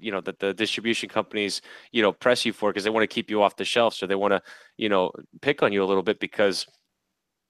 you 0.00 0.12
know 0.12 0.20
that 0.20 0.38
the 0.38 0.52
distribution 0.54 1.08
companies 1.08 1.62
you 1.92 2.02
know 2.02 2.12
press 2.12 2.44
you 2.44 2.52
for 2.52 2.70
because 2.70 2.84
they 2.84 2.90
want 2.90 3.02
to 3.02 3.14
keep 3.14 3.30
you 3.30 3.42
off 3.42 3.56
the 3.56 3.64
shelf 3.64 3.94
so 3.94 4.06
they 4.06 4.14
want 4.14 4.32
to 4.32 4.42
you 4.76 4.88
know 4.88 5.10
pick 5.40 5.62
on 5.62 5.72
you 5.72 5.82
a 5.82 5.86
little 5.86 6.02
bit 6.02 6.20
because 6.20 6.66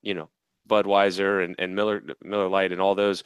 you 0.03 0.15
know 0.15 0.29
Budweiser 0.69 1.45
and, 1.45 1.55
and 1.59 1.75
Miller 1.75 2.03
Miller 2.23 2.49
Lite 2.49 2.73
and 2.73 2.81
all 2.81 2.95
those 2.95 3.23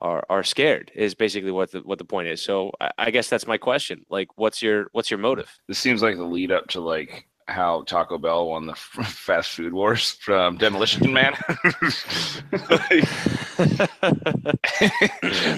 are 0.00 0.24
are 0.28 0.42
scared 0.42 0.90
is 0.94 1.14
basically 1.14 1.50
what 1.50 1.70
the 1.70 1.80
what 1.80 1.98
the 1.98 2.04
point 2.04 2.28
is. 2.28 2.42
So 2.42 2.72
I, 2.80 2.90
I 2.98 3.10
guess 3.10 3.28
that's 3.28 3.46
my 3.46 3.58
question. 3.58 4.04
Like, 4.08 4.28
what's 4.36 4.62
your 4.62 4.86
what's 4.92 5.10
your 5.10 5.18
motive? 5.18 5.50
This 5.68 5.78
seems 5.78 6.02
like 6.02 6.16
the 6.16 6.24
lead 6.24 6.50
up 6.50 6.68
to 6.68 6.80
like 6.80 7.26
how 7.50 7.82
Taco 7.82 8.18
Bell 8.18 8.48
won 8.48 8.66
the 8.66 8.74
fast 8.74 9.50
food 9.50 9.72
wars 9.72 10.12
from 10.12 10.56
Demolition 10.56 11.12
Man. 11.12 11.34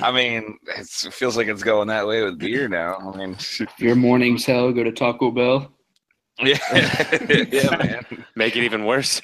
I 0.02 0.10
mean, 0.12 0.58
it's, 0.76 1.04
it 1.04 1.12
feels 1.12 1.36
like 1.36 1.48
it's 1.48 1.62
going 1.62 1.88
that 1.88 2.06
way 2.06 2.22
with 2.22 2.38
beer 2.38 2.68
now. 2.68 2.96
I 3.14 3.16
mean, 3.16 3.36
Your 3.78 3.96
morning's 3.96 4.44
hell, 4.44 4.72
go 4.72 4.82
to 4.82 4.92
Taco 4.92 5.30
Bell. 5.30 5.70
yeah, 6.42 6.56
yeah, 7.52 7.76
man. 7.76 8.24
Make 8.34 8.56
it 8.56 8.64
even 8.64 8.86
worse. 8.86 9.20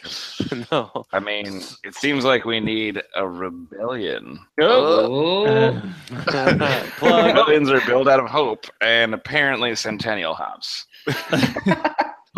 no. 0.71 1.05
I 1.11 1.19
mean, 1.19 1.63
it 1.83 1.95
seems 1.95 2.23
like 2.23 2.45
we 2.45 2.61
need 2.61 3.03
a 3.17 3.27
rebellion. 3.27 4.39
Oh, 4.61 5.81
Plug. 6.09 6.63
Oh. 7.03 7.27
Rebellions 7.27 7.71
are 7.71 7.81
built 7.87 8.09
out 8.09 8.21
of 8.21 8.29
hope 8.29 8.67
and 8.83 9.15
apparently 9.15 9.75
centennial 9.75 10.35
hops. 10.35 10.87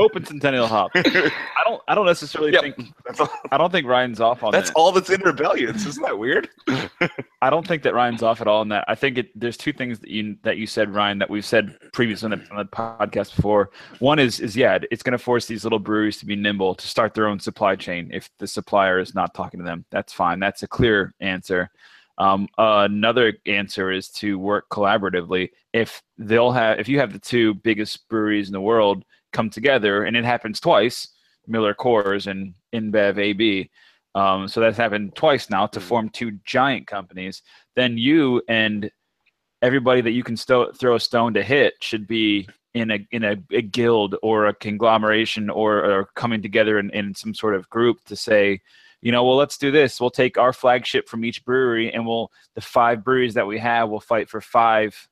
Hope 0.00 0.16
and 0.16 0.26
Centennial 0.26 0.66
Hop. 0.66 0.90
I 0.94 1.30
don't. 1.64 1.82
I 1.88 1.94
don't 1.94 2.06
necessarily 2.06 2.52
Yep. 2.52 2.62
think. 2.62 2.92
I 3.52 3.58
don't 3.58 3.70
think 3.70 3.86
Ryan's 3.86 4.20
off 4.20 4.42
on 4.42 4.52
that's 4.52 4.70
that. 4.70 4.76
all 4.76 4.92
that's 4.92 5.10
in 5.10 5.20
rebellions. 5.22 5.86
Isn't 5.86 6.02
that 6.02 6.18
weird? 6.18 6.48
I 7.42 7.50
don't 7.50 7.66
think 7.66 7.82
that 7.82 7.94
Ryan's 7.94 8.22
off 8.22 8.40
at 8.40 8.46
all 8.46 8.60
on 8.60 8.68
that. 8.70 8.84
I 8.88 8.94
think 8.94 9.18
it, 9.18 9.38
there's 9.38 9.56
two 9.56 9.72
things 9.72 9.98
that 10.00 10.10
you 10.10 10.36
that 10.42 10.56
you 10.56 10.66
said, 10.66 10.94
Ryan, 10.94 11.18
that 11.18 11.30
we've 11.30 11.44
said 11.44 11.76
previously 11.92 12.32
on 12.32 12.38
the, 12.38 12.50
on 12.50 12.56
the 12.58 12.64
podcast 12.64 13.34
before. 13.36 13.70
One 13.98 14.18
is 14.18 14.40
is 14.40 14.56
yeah, 14.56 14.78
it's 14.90 15.02
going 15.02 15.12
to 15.12 15.18
force 15.18 15.46
these 15.46 15.64
little 15.64 15.78
breweries 15.78 16.18
to 16.18 16.26
be 16.26 16.36
nimble 16.36 16.74
to 16.74 16.86
start 16.88 17.14
their 17.14 17.26
own 17.26 17.38
supply 17.40 17.76
chain. 17.76 18.10
If 18.12 18.30
the 18.38 18.46
supplier 18.46 18.98
is 18.98 19.14
not 19.14 19.34
talking 19.34 19.58
to 19.60 19.64
them, 19.64 19.84
that's 19.90 20.12
fine. 20.12 20.40
That's 20.40 20.62
a 20.62 20.68
clear 20.68 21.14
answer. 21.20 21.70
Um, 22.18 22.48
another 22.58 23.32
answer 23.46 23.90
is 23.90 24.10
to 24.10 24.38
work 24.38 24.68
collaboratively. 24.70 25.50
If 25.72 26.02
they'll 26.18 26.52
have, 26.52 26.78
if 26.78 26.86
you 26.86 26.98
have 26.98 27.14
the 27.14 27.18
two 27.18 27.54
biggest 27.54 28.06
breweries 28.10 28.48
in 28.48 28.52
the 28.52 28.60
world 28.60 29.04
come 29.32 29.50
together, 29.50 30.04
and 30.04 30.16
it 30.16 30.24
happens 30.24 30.60
twice, 30.60 31.08
Miller 31.46 31.74
Coors 31.74 32.26
and 32.26 32.54
InBev 32.72 33.18
AB. 33.18 33.70
Um, 34.14 34.48
so 34.48 34.60
that's 34.60 34.76
happened 34.76 35.14
twice 35.14 35.50
now 35.50 35.66
to 35.68 35.78
Mhm. 35.80 35.82
form 35.82 36.08
two 36.08 36.32
giant 36.44 36.86
companies. 36.86 37.42
Then 37.76 37.96
you 37.96 38.42
and 38.48 38.90
everybody 39.62 40.00
that 40.00 40.12
you 40.12 40.22
can 40.24 40.36
sto- 40.36 40.72
throw 40.72 40.96
a 40.96 41.00
stone 41.00 41.34
to 41.34 41.42
hit 41.42 41.74
should 41.80 42.06
be 42.06 42.48
in 42.74 42.90
a 42.90 43.06
in 43.10 43.24
a, 43.24 43.36
a 43.50 43.62
guild 43.62 44.16
or 44.22 44.46
a 44.46 44.54
conglomeration 44.54 45.50
or, 45.50 45.84
or 45.84 46.04
coming 46.14 46.40
together 46.40 46.78
in, 46.78 46.90
in 46.90 47.14
some 47.14 47.34
sort 47.34 47.54
of 47.54 47.68
group 47.68 48.02
to 48.04 48.16
say, 48.16 48.60
you 49.02 49.10
know, 49.12 49.24
well, 49.24 49.36
let's 49.36 49.58
do 49.58 49.70
this. 49.70 50.00
We'll 50.00 50.10
take 50.10 50.38
our 50.38 50.52
flagship 50.52 51.08
from 51.08 51.24
each 51.24 51.44
brewery, 51.44 51.92
and 51.92 52.06
we'll 52.06 52.30
the 52.54 52.60
five 52.60 53.02
breweries 53.04 53.34
that 53.34 53.46
we 53.46 53.58
have 53.58 53.88
will 53.88 54.00
fight 54.00 54.28
for 54.28 54.40
five, 54.40 55.08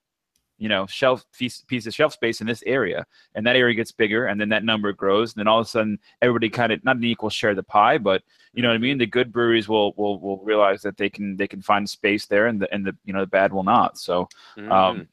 you 0.59 0.69
know, 0.69 0.87
shelf 0.87 1.25
piece, 1.37 1.63
piece 1.63 1.87
of 1.87 1.95
shelf 1.95 2.13
space 2.13 2.41
in 2.41 2.47
this 2.47 2.63
area, 2.67 3.07
and 3.35 3.47
that 3.47 3.57
area 3.57 3.75
gets 3.75 3.93
bigger, 3.93 4.27
and 4.27 4.41
then 4.41 4.49
that 4.49 4.65
number 4.65 4.93
grows, 4.93 5.33
and 5.33 5.41
then 5.41 5.49
all 5.49 5.61
of 5.61 5.67
a 5.67 5.69
sudden 5.69 5.99
everybody 6.21 6.51
kind 6.51 6.73
of 6.73 6.85
not 6.85 6.97
an 6.97 7.05
equal 7.05 7.31
share 7.31 7.51
of 7.51 7.57
the 7.57 7.63
pie, 7.63 7.99
but 7.99 8.23
you 8.53 8.63
know 8.63 8.69
what 8.69 8.75
I 8.75 8.79
mean. 8.79 8.99
The 8.99 9.07
good 9.07 9.33
breweries 9.33 9.69
will 9.69 9.93
will 9.97 10.19
will 10.21 10.39
realize 10.39 10.83
that 10.83 10.97
they 10.97 11.09
can 11.09 11.37
they 11.37 11.47
can 11.49 11.63
find 11.63 11.89
space 11.89 12.27
there, 12.27 12.47
and 12.47 12.61
the 12.61 12.73
and 12.75 12.85
the 12.85 12.97
you 13.05 13.13
know 13.13 13.21
the 13.21 13.27
bad 13.27 13.53
will 13.53 13.65
not. 13.65 13.99
So 13.99 14.29
Mm. 14.57 14.73
um, 14.73 15.09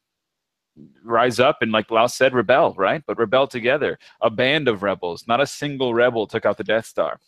rise 1.04 1.40
up 1.40 1.62
and 1.62 1.72
like 1.72 1.90
Laos 1.92 2.16
said, 2.16 2.34
rebel, 2.34 2.74
right? 2.78 3.02
But 3.06 3.18
rebel 3.18 3.48
together. 3.48 3.98
A 4.22 4.30
band 4.30 4.68
of 4.68 4.84
rebels, 4.84 5.28
not 5.28 5.42
a 5.42 5.48
single 5.48 5.94
rebel 5.94 6.28
took 6.28 6.46
out 6.46 6.58
the 6.58 6.64
Death 6.64 6.86
Star. 6.86 7.20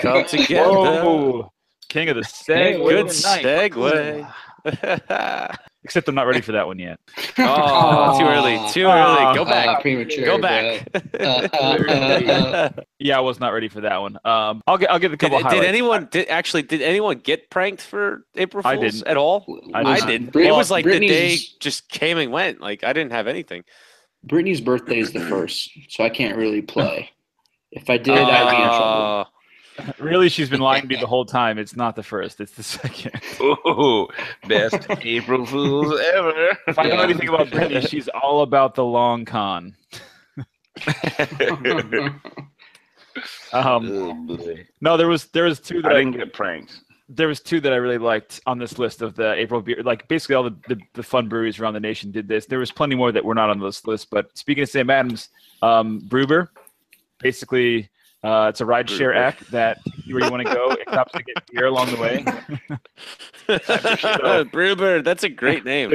Come 0.00 0.24
together. 0.28 0.70
Whoa, 0.70 1.52
king 1.96 2.08
of 2.10 2.16
the 2.16 2.22
Hey. 2.54 2.76
Good 2.76 3.08
tonight. 3.08 3.44
segue. 3.72 4.32
Except 5.84 6.08
I'm 6.08 6.14
not 6.16 6.26
ready 6.26 6.40
for 6.40 6.50
that 6.52 6.66
one 6.66 6.78
yet. 6.80 6.98
oh, 7.38 8.18
too 8.18 8.24
early. 8.26 8.58
Too 8.72 8.86
early. 8.86 9.34
Go 9.36 9.42
Uh, 9.42 9.44
back. 9.44 9.80
premature. 9.82 10.24
Go 10.24 10.38
back. 10.38 10.88
but, 10.92 11.20
uh, 11.20 11.48
uh, 11.54 11.56
uh, 11.56 12.68
Yeah, 12.98 13.16
I 13.18 13.20
was 13.20 13.38
not 13.38 13.52
ready 13.52 13.68
for 13.68 13.80
that 13.82 13.98
one. 14.00 14.18
Um, 14.24 14.62
I'll 14.66 14.78
get 14.78 14.90
I'll 14.90 14.98
give 14.98 15.12
a 15.12 15.16
Did, 15.16 15.20
couple. 15.30 15.38
did 15.38 15.44
highlights. 15.46 15.68
anyone 15.68 16.08
did 16.10 16.26
actually 16.28 16.62
did 16.62 16.82
anyone 16.82 17.18
get 17.18 17.48
pranked 17.50 17.82
for 17.82 18.24
April 18.34 18.62
Fools 18.64 18.72
I 18.74 18.76
didn't. 18.80 19.06
at 19.06 19.16
all? 19.16 19.46
I 19.72 19.82
I 19.82 20.00
didn't. 20.06 20.32
Brit- 20.32 20.48
it 20.48 20.52
was 20.52 20.70
like 20.72 20.84
the 20.84 20.98
day 20.98 21.38
just 21.60 21.88
came 21.88 22.18
and 22.18 22.32
went. 22.32 22.60
Like 22.60 22.82
I 22.82 22.92
didn't 22.92 23.12
have 23.12 23.28
anything. 23.28 23.62
Brittany's 24.24 24.60
birthday 24.60 24.98
is 24.98 25.12
the 25.12 25.20
first, 25.20 25.70
so 25.88 26.02
I 26.02 26.08
can't 26.10 26.36
really 26.36 26.62
play. 26.62 27.10
If 27.70 27.88
I 27.88 27.96
did, 27.98 28.18
I'd 28.18 28.50
be 28.50 28.56
in 28.56 28.68
trouble. 28.68 29.26
Really, 29.98 30.28
she's 30.28 30.48
been 30.48 30.60
lying 30.60 30.82
to 30.82 30.88
me 30.88 30.96
the 30.96 31.06
whole 31.06 31.24
time. 31.24 31.58
It's 31.58 31.76
not 31.76 31.96
the 31.96 32.02
first. 32.02 32.40
It's 32.40 32.52
the 32.52 32.62
second. 32.62 33.12
Ooh, 33.40 34.08
best 34.48 34.86
April 35.02 35.44
Fools 35.44 35.98
ever. 36.14 36.56
If 36.66 36.78
I 36.78 36.84
know 36.84 37.00
anything 37.00 37.28
about 37.28 37.50
Brittany, 37.50 37.80
she's 37.82 38.08
all 38.08 38.42
about 38.42 38.74
the 38.74 38.84
long 38.84 39.24
con. 39.24 39.76
Um, 40.86 42.20
oh 43.52 44.38
no, 44.80 44.96
there 44.96 45.08
was 45.08 45.26
there 45.26 45.44
was 45.44 45.60
two 45.60 45.82
that 45.82 45.92
I, 45.92 45.98
didn't 45.98 46.18
get 46.18 46.32
pranked. 46.32 46.80
there 47.08 47.28
was 47.28 47.40
two 47.40 47.60
that 47.60 47.72
I 47.72 47.76
really 47.76 47.98
liked 47.98 48.40
on 48.46 48.58
this 48.58 48.78
list 48.78 49.02
of 49.02 49.14
the 49.14 49.32
April 49.34 49.60
beer. 49.60 49.82
Like 49.82 50.06
basically 50.08 50.34
all 50.34 50.44
the, 50.44 50.56
the, 50.68 50.78
the 50.94 51.02
fun 51.02 51.28
breweries 51.28 51.58
around 51.58 51.74
the 51.74 51.80
nation 51.80 52.10
did 52.10 52.28
this. 52.28 52.46
There 52.46 52.58
was 52.58 52.70
plenty 52.70 52.94
more 52.94 53.12
that 53.12 53.24
were 53.24 53.34
not 53.34 53.50
on 53.50 53.60
this 53.60 53.86
list. 53.86 54.10
But 54.10 54.36
speaking 54.36 54.62
of 54.62 54.68
Sam 54.68 54.90
Adams, 54.90 55.28
um, 55.62 56.02
Brewber, 56.02 56.48
basically 57.18 57.88
uh, 58.22 58.46
it's 58.48 58.60
a 58.60 58.64
rideshare 58.64 59.12
Brewber. 59.12 59.16
app 59.16 59.38
that 59.46 59.78
where 60.08 60.24
you 60.24 60.30
want 60.30 60.46
to 60.46 60.54
go. 60.54 60.70
It 60.72 60.88
stops 60.88 61.12
to 61.12 61.22
get 61.22 61.46
beer 61.52 61.66
along 61.66 61.90
the 61.90 62.00
way. 62.00 62.24
Brewbird, 64.50 65.04
that's 65.04 65.22
a 65.22 65.28
great 65.28 65.64
name. 65.64 65.94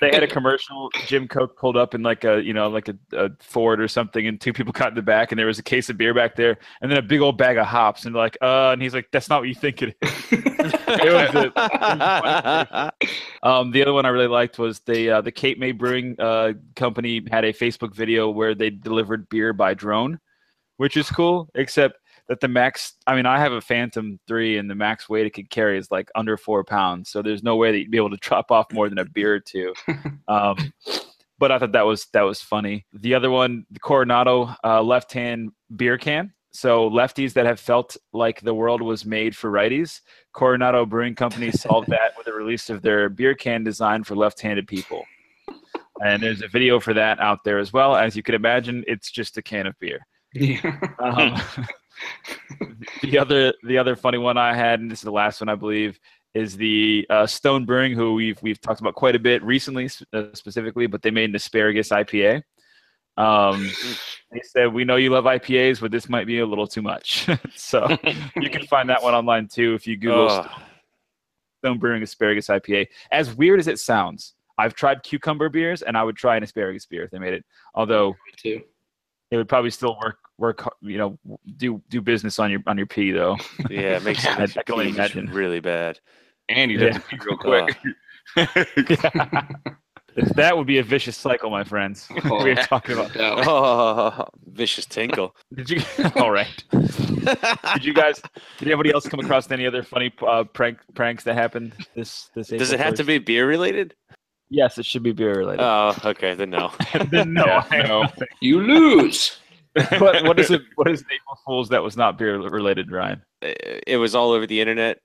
They 0.00 0.10
had 0.10 0.22
a 0.22 0.26
commercial. 0.26 0.90
Jim 1.06 1.28
Koch 1.28 1.54
pulled 1.56 1.76
up 1.76 1.94
in 1.94 2.02
like 2.02 2.24
a 2.24 2.42
you 2.42 2.54
know 2.54 2.68
like 2.68 2.88
a, 2.88 2.96
a 3.12 3.30
Ford 3.40 3.80
or 3.80 3.88
something, 3.88 4.26
and 4.26 4.40
two 4.40 4.52
people 4.52 4.72
got 4.72 4.88
in 4.88 4.94
the 4.94 5.02
back, 5.02 5.30
and 5.30 5.38
there 5.38 5.46
was 5.46 5.58
a 5.58 5.62
case 5.62 5.90
of 5.90 5.98
beer 5.98 6.14
back 6.14 6.36
there, 6.36 6.56
and 6.80 6.90
then 6.90 6.98
a 6.98 7.02
big 7.02 7.20
old 7.20 7.36
bag 7.36 7.58
of 7.58 7.66
hops, 7.66 8.06
and 8.06 8.14
like, 8.14 8.38
uh, 8.40 8.70
and 8.70 8.80
he's 8.80 8.94
like, 8.94 9.08
that's 9.12 9.28
not 9.28 9.40
what 9.40 9.48
you 9.48 9.54
think 9.54 9.82
it 9.82 9.96
is. 10.00 10.10
it 10.32 11.12
was 11.34 11.52
a, 11.54 12.92
Um, 13.42 13.70
the 13.70 13.82
other 13.82 13.92
one 13.92 14.04
I 14.06 14.10
really 14.10 14.26
liked 14.26 14.58
was 14.58 14.80
the 14.80 15.10
uh, 15.10 15.20
the 15.20 15.32
Cape 15.32 15.58
May 15.58 15.72
Brewing 15.72 16.16
uh, 16.18 16.52
Company 16.76 17.22
had 17.30 17.44
a 17.44 17.52
Facebook 17.52 17.94
video 17.94 18.30
where 18.30 18.54
they 18.54 18.70
delivered 18.70 19.28
beer 19.28 19.52
by 19.52 19.74
drone, 19.74 20.18
which 20.80 20.96
is 20.96 21.10
cool. 21.10 21.46
Except 21.54 21.98
that 22.28 22.40
the 22.40 22.48
max. 22.48 22.94
I 23.06 23.14
mean, 23.14 23.26
I 23.26 23.38
have 23.38 23.52
a 23.52 23.60
Phantom 23.60 24.18
three, 24.26 24.56
and 24.56 24.70
the 24.70 24.74
max 24.74 25.10
weight 25.10 25.26
it 25.26 25.30
could 25.30 25.50
carry 25.50 25.76
is 25.76 25.90
like 25.90 26.10
under 26.14 26.38
four 26.38 26.64
pounds. 26.64 27.10
So 27.10 27.20
there's 27.20 27.42
no 27.42 27.56
way 27.56 27.70
that 27.70 27.78
you'd 27.78 27.90
be 27.90 27.98
able 27.98 28.08
to 28.08 28.16
drop 28.20 28.50
off 28.50 28.72
more 28.72 28.88
than 28.88 28.98
a 28.98 29.04
beer 29.04 29.34
or 29.34 29.40
two. 29.40 29.74
Um, 30.28 30.72
but 31.40 31.50
I 31.50 31.58
thought 31.58 31.72
that 31.72 31.84
was 31.86 32.06
that 32.12 32.22
was 32.22 32.40
funny. 32.40 32.86
The 32.92 33.14
other 33.14 33.30
one, 33.30 33.66
the 33.70 33.80
Coronado 33.80 34.54
uh, 34.62 34.80
left 34.80 35.12
hand 35.12 35.50
beer 35.74 35.98
can. 35.98 36.32
So 36.52 36.88
lefties 36.88 37.32
that 37.34 37.46
have 37.46 37.58
felt 37.58 37.96
like 38.12 38.40
the 38.40 38.54
world 38.54 38.80
was 38.80 39.04
made 39.04 39.36
for 39.36 39.50
righties, 39.50 40.00
Coronado 40.32 40.86
Brewing 40.86 41.14
Company 41.14 41.50
solved 41.66 41.88
that 41.88 42.16
with 42.16 42.26
the 42.26 42.32
release 42.32 42.70
of 42.70 42.82
their 42.82 43.08
beer 43.08 43.34
can 43.34 43.64
designed 43.64 44.06
for 44.06 44.14
left-handed 44.14 44.66
people. 44.68 45.04
And 46.02 46.22
there's 46.22 46.42
a 46.42 46.48
video 46.48 46.80
for 46.80 46.94
that 46.94 47.18
out 47.20 47.44
there 47.44 47.58
as 47.58 47.72
well. 47.72 47.96
As 47.96 48.16
you 48.16 48.22
can 48.22 48.34
imagine, 48.34 48.84
it's 48.86 49.10
just 49.10 49.36
a 49.36 49.42
can 49.42 49.66
of 49.66 49.78
beer. 49.78 50.06
Yeah. 50.32 50.78
Um, 50.98 51.40
the 53.02 53.18
other 53.18 53.52
the 53.62 53.78
other 53.78 53.96
funny 53.96 54.18
one 54.18 54.36
I 54.36 54.54
had, 54.54 54.80
and 54.80 54.90
this 54.90 55.00
is 55.00 55.04
the 55.04 55.12
last 55.12 55.40
one 55.40 55.48
I 55.48 55.54
believe, 55.54 55.98
is 56.34 56.56
the 56.56 57.06
uh, 57.10 57.26
Stone 57.26 57.66
Brewing, 57.66 57.94
who 57.94 58.14
we've 58.14 58.40
we've 58.42 58.60
talked 58.60 58.80
about 58.80 58.94
quite 58.94 59.16
a 59.16 59.18
bit 59.18 59.42
recently, 59.42 59.88
uh, 60.12 60.24
specifically, 60.34 60.86
but 60.86 61.02
they 61.02 61.10
made 61.10 61.30
an 61.30 61.36
asparagus 61.36 61.90
IPA. 61.90 62.42
Um, 63.16 63.70
they 64.32 64.40
said, 64.42 64.72
"We 64.72 64.84
know 64.84 64.96
you 64.96 65.10
love 65.10 65.24
IPAs, 65.24 65.80
but 65.80 65.90
this 65.90 66.08
might 66.08 66.26
be 66.26 66.38
a 66.38 66.46
little 66.46 66.66
too 66.66 66.82
much." 66.82 67.28
so 67.54 67.96
you 68.36 68.50
can 68.50 68.66
find 68.66 68.88
that 68.88 69.02
one 69.02 69.14
online 69.14 69.48
too 69.48 69.74
if 69.74 69.86
you 69.86 69.96
Google. 69.96 70.46
Stone 71.58 71.78
Brewing 71.78 72.02
asparagus 72.02 72.46
IPA. 72.46 72.88
As 73.12 73.34
weird 73.34 73.60
as 73.60 73.68
it 73.68 73.78
sounds, 73.78 74.32
I've 74.56 74.72
tried 74.72 75.02
cucumber 75.02 75.50
beers, 75.50 75.82
and 75.82 75.94
I 75.94 76.02
would 76.02 76.16
try 76.16 76.38
an 76.38 76.42
asparagus 76.42 76.86
beer 76.86 77.02
if 77.02 77.10
they 77.10 77.18
made 77.18 77.34
it. 77.34 77.44
Although 77.74 78.12
Me 78.12 78.32
too. 78.34 78.62
It 79.30 79.36
would 79.36 79.48
probably 79.48 79.70
still 79.70 79.96
work 80.02 80.18
work 80.38 80.66
you 80.80 80.96
know 80.98 81.18
do 81.56 81.82
do 81.90 82.00
business 82.00 82.38
on 82.38 82.50
your 82.50 82.60
on 82.66 82.76
your 82.78 82.86
pee 82.86 83.10
though. 83.12 83.36
Yeah, 83.68 83.96
it 83.96 84.02
makes 84.04 84.26
I- 84.26 84.36
sense. 84.36 84.56
I 84.56 84.62
can 84.62 84.72
only 84.74 84.88
imagine. 84.90 85.26
really 85.32 85.60
bad. 85.60 85.98
And 86.48 86.70
you'd 86.70 86.80
Yeah. 86.80 86.92
have 86.94 87.08
to 87.08 87.16
pee 87.16 87.24
real 87.26 87.36
quick. 87.36 87.76
that 90.34 90.56
would 90.56 90.66
be 90.66 90.78
a 90.78 90.82
vicious 90.82 91.16
cycle, 91.16 91.50
my 91.50 91.62
friends. 91.64 92.08
Oh, 92.24 92.42
we 92.42 92.50
were 92.50 92.56
talking 92.56 92.94
about. 92.96 93.14
no. 93.14 93.36
Oh, 93.46 94.24
vicious 94.52 94.84
tinkle. 94.86 95.34
Did 95.54 95.70
you? 95.70 95.82
All 96.16 96.30
right. 96.30 96.64
Did 96.72 97.84
you 97.84 97.94
guys? 97.94 98.20
Did 98.58 98.68
anybody 98.68 98.92
else 98.92 99.08
come 99.08 99.20
across 99.20 99.50
any 99.50 99.66
other 99.66 99.82
funny 99.82 100.12
uh, 100.26 100.44
prank 100.44 100.78
pranks 100.94 101.24
that 101.24 101.34
happened 101.34 101.72
this 101.94 102.30
this? 102.34 102.48
Does 102.48 102.72
it 102.72 102.74
April 102.74 102.86
have 102.86 102.94
to 102.96 103.04
be 103.04 103.18
beer 103.18 103.46
related? 103.46 103.94
Yes, 104.50 104.78
it 104.78 104.84
should 104.84 105.02
be 105.04 105.12
beer 105.12 105.38
related. 105.38 105.62
Oh, 105.62 105.94
okay, 106.04 106.34
then 106.34 106.50
no. 106.50 106.72
Then 107.10 107.32
no, 107.32 107.46
Yeah, 107.46 107.82
no. 107.86 108.04
You 108.40 108.60
lose. 108.60 109.38
what, 109.98 110.24
what 110.24 110.40
is 110.40 110.50
it? 110.50 110.62
What 110.74 110.90
is 110.90 111.02
April 111.02 111.38
Fools 111.46 111.68
that 111.68 111.82
was 111.82 111.96
not 111.96 112.18
beer 112.18 112.36
related, 112.38 112.90
Ryan? 112.90 113.22
it 113.40 113.84
it 113.86 113.96
was 113.96 114.14
all 114.14 114.32
over 114.32 114.46
the 114.46 114.60
internet 114.60 115.00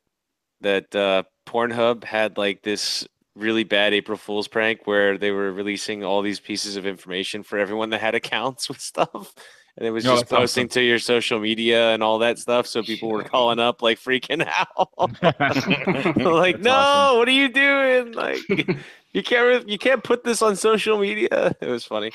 that 0.61 0.93
uh, 0.95 1.23
Pornhub 1.45 2.03
had 2.03 2.37
like 2.37 2.63
this 2.63 3.07
really 3.35 3.63
bad 3.63 3.93
April 3.93 4.17
Fool's 4.17 4.47
prank 4.47 4.87
where 4.87 5.17
they 5.17 5.29
were 5.31 5.51
releasing 5.51 6.03
all 6.03 6.21
these 6.21 6.39
pieces 6.39 6.75
of 6.77 6.85
information 6.87 7.43
for 7.43 7.59
everyone 7.59 7.89
that 7.91 8.01
had 8.01 8.15
accounts 8.15 8.67
with 8.69 8.79
stuff. 8.79 9.33
And 9.77 9.85
it 9.85 9.91
was 9.91 10.05
No, 10.05 10.11
just 10.11 10.23
that's 10.23 10.31
awesome. 10.31 10.41
posting 10.43 10.67
to 10.69 10.81
your 10.81 10.99
social 10.99 11.39
media 11.39 11.93
and 11.93 12.01
all 12.01 12.19
that 12.19 12.39
stuff. 12.39 12.65
So 12.65 12.81
people 12.81 13.09
were 13.09 13.23
calling 13.23 13.59
up 13.59 13.81
like 13.81 13.99
freaking 13.99 14.47
out. 14.47 14.89
like, 15.21 16.55
That's 16.55 16.63
no, 16.63 16.71
awesome. 16.71 17.17
what 17.19 17.27
are 17.27 17.31
you 17.31 17.49
doing? 17.49 18.13
Like 18.13 18.39
you 19.13 19.23
can't 19.23 19.67
you 19.67 19.77
can't 19.77 20.03
put 20.03 20.23
this 20.23 20.41
on 20.41 20.55
social 20.55 20.97
media. 20.97 21.53
It 21.61 21.67
was 21.67 21.83
funny. 21.85 22.11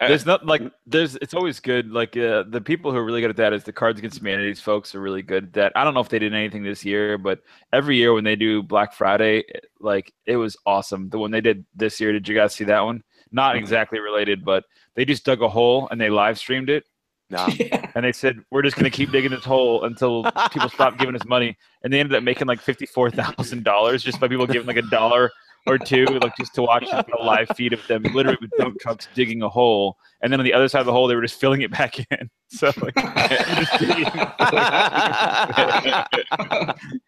there's 0.00 0.24
not 0.26 0.46
like 0.46 0.62
there's 0.86 1.16
it's 1.16 1.34
always 1.34 1.58
good 1.58 1.90
like 1.90 2.16
uh, 2.16 2.44
the 2.48 2.60
people 2.60 2.92
who 2.92 2.98
are 2.98 3.04
really 3.04 3.20
good 3.20 3.30
at 3.30 3.36
that 3.36 3.52
is 3.52 3.64
the 3.64 3.72
cards 3.72 3.98
against 3.98 4.18
humanities 4.18 4.60
folks 4.60 4.94
are 4.94 5.00
really 5.00 5.22
good 5.22 5.42
at 5.46 5.52
that 5.54 5.72
i 5.74 5.82
don't 5.82 5.92
know 5.92 5.98
if 6.00 6.08
they 6.08 6.20
did 6.20 6.32
anything 6.32 6.62
this 6.62 6.84
year 6.84 7.18
but 7.18 7.40
every 7.72 7.96
year 7.96 8.12
when 8.14 8.22
they 8.22 8.36
do 8.36 8.62
black 8.62 8.92
friday 8.92 9.42
like 9.80 10.12
it 10.24 10.36
was 10.36 10.56
awesome 10.66 11.08
the 11.08 11.18
one 11.18 11.32
they 11.32 11.40
did 11.40 11.64
this 11.74 12.00
year 12.00 12.12
did 12.12 12.28
you 12.28 12.34
guys 12.34 12.54
see 12.54 12.62
that 12.62 12.78
one 12.80 13.02
not 13.32 13.56
exactly 13.56 13.98
related 13.98 14.44
but 14.44 14.62
they 14.96 15.04
just 15.04 15.24
dug 15.24 15.42
a 15.42 15.48
hole 15.48 15.88
and 15.90 16.00
they 16.00 16.10
live 16.10 16.38
streamed 16.38 16.70
it. 16.70 16.84
No. 17.30 17.48
and 17.94 18.04
they 18.04 18.12
said 18.12 18.38
we're 18.50 18.62
just 18.62 18.76
going 18.76 18.90
to 18.90 18.96
keep 18.96 19.10
digging 19.10 19.30
this 19.30 19.44
hole 19.44 19.84
until 19.84 20.24
people 20.52 20.68
stop 20.68 20.98
giving 20.98 21.14
us 21.16 21.24
money. 21.26 21.56
And 21.82 21.92
they 21.92 21.98
ended 21.98 22.16
up 22.16 22.22
making 22.22 22.46
like 22.46 22.60
$54000 22.60 24.04
just 24.04 24.20
by 24.20 24.28
people 24.28 24.46
giving 24.46 24.66
like 24.66 24.76
a 24.76 24.82
dollar 24.82 25.30
or 25.66 25.78
two 25.78 26.04
like 26.06 26.36
just 26.36 26.54
to 26.54 26.62
watch 26.62 26.84
a 26.90 27.04
live 27.22 27.48
feed 27.56 27.72
of 27.72 27.86
them 27.86 28.02
literally 28.14 28.36
with 28.40 28.50
dump 28.58 28.78
trucks 28.80 29.08
digging 29.14 29.42
a 29.42 29.48
hole. 29.48 29.96
And 30.20 30.32
then 30.32 30.40
on 30.40 30.44
the 30.44 30.52
other 30.52 30.68
side 30.68 30.80
of 30.80 30.86
the 30.86 30.92
hole 30.92 31.06
they 31.06 31.14
were 31.14 31.22
just 31.22 31.40
filling 31.40 31.62
it 31.62 31.70
back 31.70 31.98
in. 31.98 32.30
So 32.54 32.70
like 32.82 32.94
they're 32.94 33.64
just 33.64 33.78
digging. 33.78 34.04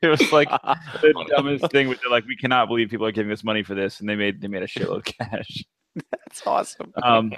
it 0.00 0.08
was 0.08 0.32
like 0.32 0.48
the 0.48 1.26
dumbest 1.36 1.70
thing 1.70 1.88
but 1.88 1.98
they're 2.00 2.10
like 2.10 2.24
we 2.24 2.34
cannot 2.34 2.66
believe 2.66 2.88
people 2.88 3.04
are 3.06 3.12
giving 3.12 3.30
us 3.30 3.44
money 3.44 3.62
for 3.62 3.74
this 3.74 4.00
and 4.00 4.08
they 4.08 4.16
made 4.16 4.40
they 4.40 4.48
made 4.48 4.62
a 4.62 4.66
shitload 4.66 4.96
of 4.96 5.04
cash 5.04 5.62
That's 6.10 6.46
awesome. 6.46 6.92
um, 7.02 7.32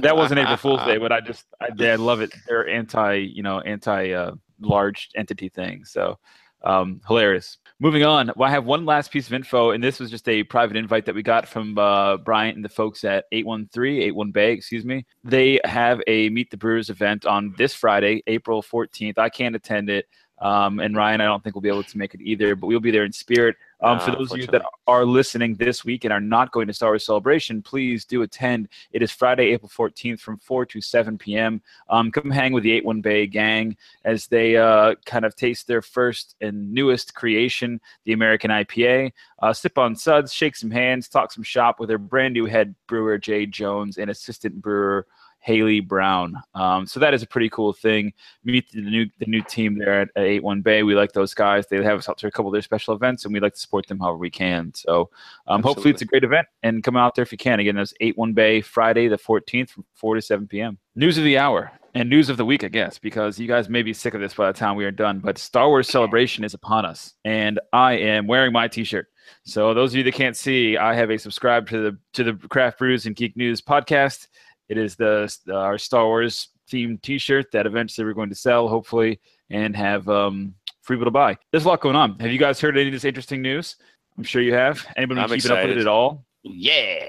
that 0.00 0.16
wasn't 0.16 0.40
April 0.40 0.56
Fool's 0.56 0.84
Day, 0.84 0.98
but 0.98 1.12
I 1.12 1.20
just 1.20 1.46
I, 1.60 1.68
I 1.80 1.94
love 1.96 2.20
it. 2.20 2.32
They're 2.46 2.68
anti, 2.68 3.14
you 3.14 3.42
know, 3.42 3.60
anti 3.60 4.12
uh, 4.12 4.32
large 4.60 5.10
entity 5.14 5.48
thing. 5.48 5.84
So 5.84 6.18
um, 6.64 7.00
hilarious. 7.06 7.58
Moving 7.78 8.04
on, 8.04 8.32
well, 8.36 8.48
I 8.48 8.52
have 8.52 8.64
one 8.64 8.86
last 8.86 9.10
piece 9.10 9.26
of 9.26 9.34
info, 9.34 9.70
and 9.70 9.84
this 9.84 10.00
was 10.00 10.10
just 10.10 10.28
a 10.28 10.44
private 10.44 10.76
invite 10.76 11.04
that 11.06 11.14
we 11.14 11.22
got 11.22 11.46
from 11.46 11.76
uh, 11.76 12.16
Bryant 12.18 12.56
and 12.56 12.64
the 12.64 12.70
folks 12.70 13.04
at 13.04 13.24
813, 13.32 14.00
81 14.00 14.30
Bay, 14.30 14.52
excuse 14.52 14.84
me. 14.84 15.04
They 15.22 15.60
have 15.64 16.00
a 16.06 16.30
Meet 16.30 16.50
the 16.50 16.56
Brewers 16.56 16.88
event 16.88 17.26
on 17.26 17.54
this 17.58 17.74
Friday, 17.74 18.22
April 18.26 18.62
14th. 18.62 19.18
I 19.18 19.28
can't 19.28 19.54
attend 19.54 19.90
it. 19.90 20.06
Um, 20.44 20.78
and 20.78 20.94
Ryan, 20.94 21.22
I 21.22 21.24
don't 21.24 21.42
think 21.42 21.56
we'll 21.56 21.62
be 21.62 21.70
able 21.70 21.82
to 21.82 21.98
make 21.98 22.12
it 22.12 22.20
either, 22.20 22.54
but 22.54 22.66
we'll 22.66 22.78
be 22.78 22.90
there 22.90 23.04
in 23.04 23.12
spirit. 23.12 23.56
Um, 23.80 23.98
for 23.98 24.12
those 24.12 24.30
of 24.30 24.38
you 24.38 24.46
that 24.46 24.64
are 24.86 25.04
listening 25.04 25.54
this 25.56 25.84
week 25.84 26.04
and 26.04 26.12
are 26.12 26.20
not 26.20 26.52
going 26.52 26.66
to 26.66 26.72
Star 26.72 26.90
Wars 26.90 27.04
Celebration, 27.04 27.62
please 27.62 28.04
do 28.04 28.22
attend. 28.22 28.68
It 28.92 29.02
is 29.02 29.10
Friday, 29.10 29.52
April 29.52 29.70
14th 29.74 30.20
from 30.20 30.38
4 30.38 30.66
to 30.66 30.80
7 30.82 31.16
p.m. 31.16 31.62
Um, 31.88 32.10
come 32.10 32.30
hang 32.30 32.52
with 32.52 32.62
the 32.62 32.72
81 32.72 33.00
Bay 33.00 33.26
gang 33.26 33.76
as 34.04 34.26
they 34.26 34.56
uh, 34.56 34.94
kind 35.06 35.24
of 35.24 35.34
taste 35.34 35.66
their 35.66 35.82
first 35.82 36.36
and 36.42 36.72
newest 36.72 37.14
creation, 37.14 37.80
the 38.04 38.12
American 38.12 38.50
IPA. 38.50 39.12
Uh, 39.40 39.52
sip 39.52 39.78
on 39.78 39.96
suds, 39.96 40.32
shake 40.32 40.56
some 40.56 40.70
hands, 40.70 41.08
talk 41.08 41.32
some 41.32 41.44
shop 41.44 41.80
with 41.80 41.88
their 41.88 41.98
brand 41.98 42.34
new 42.34 42.44
head 42.44 42.74
brewer, 42.86 43.16
Jay 43.16 43.46
Jones, 43.46 43.96
and 43.96 44.10
assistant 44.10 44.60
brewer, 44.60 45.06
Haley 45.44 45.80
Brown. 45.80 46.36
Um, 46.54 46.86
so 46.86 46.98
that 47.00 47.12
is 47.12 47.22
a 47.22 47.26
pretty 47.26 47.50
cool 47.50 47.74
thing. 47.74 48.14
Meet 48.44 48.72
the 48.72 48.80
new 48.80 49.06
the 49.18 49.26
new 49.26 49.42
team 49.42 49.78
there 49.78 50.00
at, 50.00 50.08
at 50.16 50.24
81 50.24 50.62
Bay. 50.62 50.82
We 50.82 50.94
like 50.94 51.12
those 51.12 51.34
guys. 51.34 51.66
They 51.66 51.82
have 51.84 51.98
us 51.98 52.08
out 52.08 52.16
to 52.18 52.26
a 52.26 52.30
couple 52.30 52.48
of 52.48 52.54
their 52.54 52.62
special 52.62 52.94
events, 52.94 53.24
and 53.24 53.34
we 53.34 53.40
like 53.40 53.52
to 53.52 53.60
support 53.60 53.86
them 53.86 54.00
however 54.00 54.16
we 54.16 54.30
can. 54.30 54.72
So 54.74 55.10
um, 55.46 55.62
hopefully 55.62 55.90
it's 55.90 56.00
a 56.00 56.06
great 56.06 56.24
event, 56.24 56.48
and 56.62 56.82
come 56.82 56.96
out 56.96 57.14
there 57.14 57.22
if 57.22 57.30
you 57.30 57.36
can. 57.36 57.60
Again, 57.60 57.76
that's 57.76 57.92
81 58.00 58.32
Bay 58.32 58.62
Friday 58.62 59.06
the 59.08 59.18
14th 59.18 59.68
from 59.68 59.84
4 59.94 60.14
to 60.14 60.22
7 60.22 60.48
p.m. 60.48 60.78
News 60.96 61.18
of 61.18 61.24
the 61.24 61.36
hour. 61.36 61.70
And 61.96 62.10
news 62.10 62.28
of 62.28 62.38
the 62.38 62.44
week, 62.44 62.64
I 62.64 62.68
guess, 62.68 62.98
because 62.98 63.38
you 63.38 63.46
guys 63.46 63.68
may 63.68 63.82
be 63.82 63.92
sick 63.92 64.14
of 64.14 64.20
this 64.20 64.34
by 64.34 64.50
the 64.50 64.58
time 64.58 64.74
we 64.74 64.84
are 64.84 64.90
done. 64.90 65.20
But 65.20 65.38
Star 65.38 65.68
Wars 65.68 65.88
Celebration 65.88 66.42
is 66.42 66.52
upon 66.52 66.84
us, 66.84 67.12
and 67.24 67.60
I 67.72 67.92
am 67.92 68.26
wearing 68.26 68.52
my 68.52 68.66
T-shirt. 68.66 69.06
So 69.44 69.74
those 69.74 69.92
of 69.92 69.98
you 69.98 70.02
that 70.02 70.14
can't 70.14 70.36
see, 70.36 70.76
I 70.76 70.94
have 70.94 71.10
a 71.10 71.18
subscribe 71.18 71.68
to 71.68 71.82
the 71.82 71.98
to 72.14 72.24
the 72.24 72.48
Craft 72.48 72.78
Brews 72.78 73.06
and 73.06 73.14
Geek 73.14 73.36
News 73.36 73.60
podcast. 73.60 74.26
It 74.68 74.78
is 74.78 74.96
the 74.96 75.34
uh, 75.48 75.54
our 75.54 75.78
Star 75.78 76.06
Wars 76.06 76.48
themed 76.70 77.02
T-shirt 77.02 77.52
that 77.52 77.66
eventually 77.66 78.04
we're 78.04 78.14
going 78.14 78.30
to 78.30 78.34
sell, 78.34 78.68
hopefully, 78.68 79.20
and 79.50 79.76
have 79.76 80.08
um, 80.08 80.54
for 80.82 80.94
people 80.94 81.04
to 81.04 81.10
buy. 81.10 81.36
There's 81.50 81.64
a 81.64 81.68
lot 81.68 81.80
going 81.80 81.96
on. 81.96 82.18
Have 82.20 82.30
you 82.30 82.38
guys 82.38 82.60
heard 82.60 82.76
any 82.76 82.88
of 82.88 82.92
this 82.92 83.04
interesting 83.04 83.42
news? 83.42 83.76
I'm 84.16 84.24
sure 84.24 84.42
you 84.42 84.54
have. 84.54 84.86
Anybody 84.96 85.20
I'm 85.20 85.28
been 85.28 85.40
keeping 85.40 85.56
up 85.56 85.64
with 85.66 85.76
it 85.76 85.80
at 85.80 85.86
all? 85.86 86.24
yeah. 86.42 87.04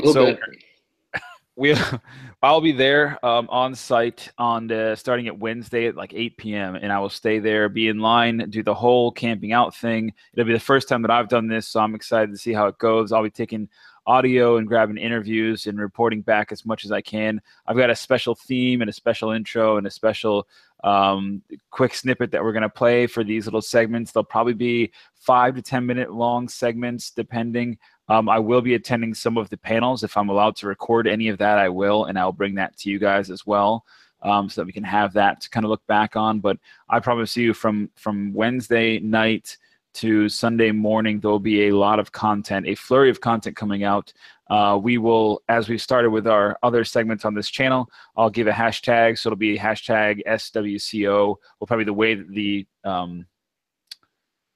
A 0.00 0.06
little 0.06 0.12
So- 0.12 0.26
bit. 0.34 0.40
we 1.56 1.74
I'll 2.42 2.60
be 2.60 2.72
there 2.72 3.24
um, 3.24 3.46
on 3.50 3.74
site 3.74 4.30
on 4.36 4.66
the 4.66 4.96
starting 4.96 5.28
at 5.28 5.38
Wednesday 5.38 5.86
at 5.86 5.94
like 5.94 6.12
8 6.12 6.36
p.m. 6.38 6.74
and 6.74 6.90
I 6.92 6.98
will 6.98 7.08
stay 7.10 7.38
there, 7.38 7.68
be 7.68 7.86
in 7.88 8.00
line, 8.00 8.46
do 8.50 8.62
the 8.64 8.74
whole 8.74 9.12
camping 9.12 9.52
out 9.52 9.76
thing. 9.76 10.12
It'll 10.32 10.46
be 10.46 10.52
the 10.52 10.58
first 10.58 10.88
time 10.88 11.02
that 11.02 11.10
I've 11.12 11.28
done 11.28 11.46
this, 11.46 11.68
so 11.68 11.78
I'm 11.80 11.94
excited 11.94 12.30
to 12.32 12.38
see 12.38 12.52
how 12.52 12.66
it 12.66 12.78
goes. 12.78 13.12
I'll 13.12 13.22
be 13.22 13.30
taking 13.30 13.68
audio 14.06 14.56
and 14.56 14.66
grabbing 14.66 14.96
interviews 14.96 15.66
and 15.66 15.78
reporting 15.78 16.22
back 16.22 16.52
as 16.52 16.66
much 16.66 16.84
as 16.84 16.92
I 16.92 17.00
can. 17.00 17.40
I've 17.66 17.76
got 17.76 17.90
a 17.90 17.96
special 17.96 18.34
theme 18.34 18.80
and 18.80 18.90
a 18.90 18.92
special 18.92 19.30
intro 19.30 19.76
and 19.76 19.86
a 19.86 19.90
special 19.90 20.46
um, 20.84 21.42
quick 21.70 21.94
snippet 21.94 22.30
that 22.32 22.42
we're 22.42 22.52
going 22.52 22.62
to 22.62 22.68
play 22.68 23.06
for 23.06 23.22
these 23.22 23.46
little 23.46 23.62
segments. 23.62 24.12
They'll 24.12 24.24
probably 24.24 24.54
be 24.54 24.92
five 25.14 25.54
to 25.54 25.62
10 25.62 25.86
minute 25.86 26.12
long 26.12 26.48
segments, 26.48 27.10
depending. 27.10 27.78
Um, 28.08 28.28
I 28.28 28.38
will 28.38 28.60
be 28.60 28.74
attending 28.74 29.14
some 29.14 29.38
of 29.38 29.48
the 29.48 29.56
panels. 29.56 30.02
If 30.02 30.16
I'm 30.16 30.28
allowed 30.28 30.56
to 30.56 30.66
record 30.66 31.06
any 31.06 31.28
of 31.28 31.38
that, 31.38 31.58
I 31.58 31.68
will, 31.68 32.06
and 32.06 32.18
I'll 32.18 32.32
bring 32.32 32.56
that 32.56 32.76
to 32.78 32.90
you 32.90 32.98
guys 32.98 33.30
as 33.30 33.46
well, 33.46 33.84
um, 34.22 34.48
so 34.48 34.60
that 34.60 34.66
we 34.66 34.72
can 34.72 34.84
have 34.84 35.12
that 35.12 35.40
to 35.42 35.50
kind 35.50 35.64
of 35.64 35.70
look 35.70 35.86
back 35.86 36.16
on. 36.16 36.40
But 36.40 36.58
I 36.88 36.98
promise 36.98 37.36
you, 37.36 37.54
from 37.54 37.90
from 37.94 38.32
Wednesday 38.34 38.98
night 38.98 39.56
to 39.94 40.28
Sunday 40.28 40.70
morning, 40.70 41.20
there 41.20 41.30
will 41.30 41.38
be 41.38 41.68
a 41.68 41.76
lot 41.76 41.98
of 41.98 42.12
content, 42.12 42.66
a 42.66 42.74
flurry 42.74 43.10
of 43.10 43.20
content 43.20 43.56
coming 43.56 43.84
out. 43.84 44.12
Uh, 44.50 44.78
we 44.82 44.98
will, 44.98 45.42
as 45.48 45.68
we 45.68 45.78
started 45.78 46.10
with 46.10 46.26
our 46.26 46.58
other 46.62 46.84
segments 46.84 47.24
on 47.24 47.34
this 47.34 47.48
channel, 47.48 47.88
I'll 48.16 48.30
give 48.30 48.46
a 48.46 48.52
hashtag. 48.52 49.18
So 49.18 49.28
it'll 49.28 49.36
be 49.36 49.58
hashtag 49.58 50.20
SWCO. 50.26 51.36
Will 51.58 51.66
probably 51.66 51.84
the 51.84 51.92
way 51.92 52.14
that 52.14 52.28
the 52.28 52.66
um, 52.84 53.26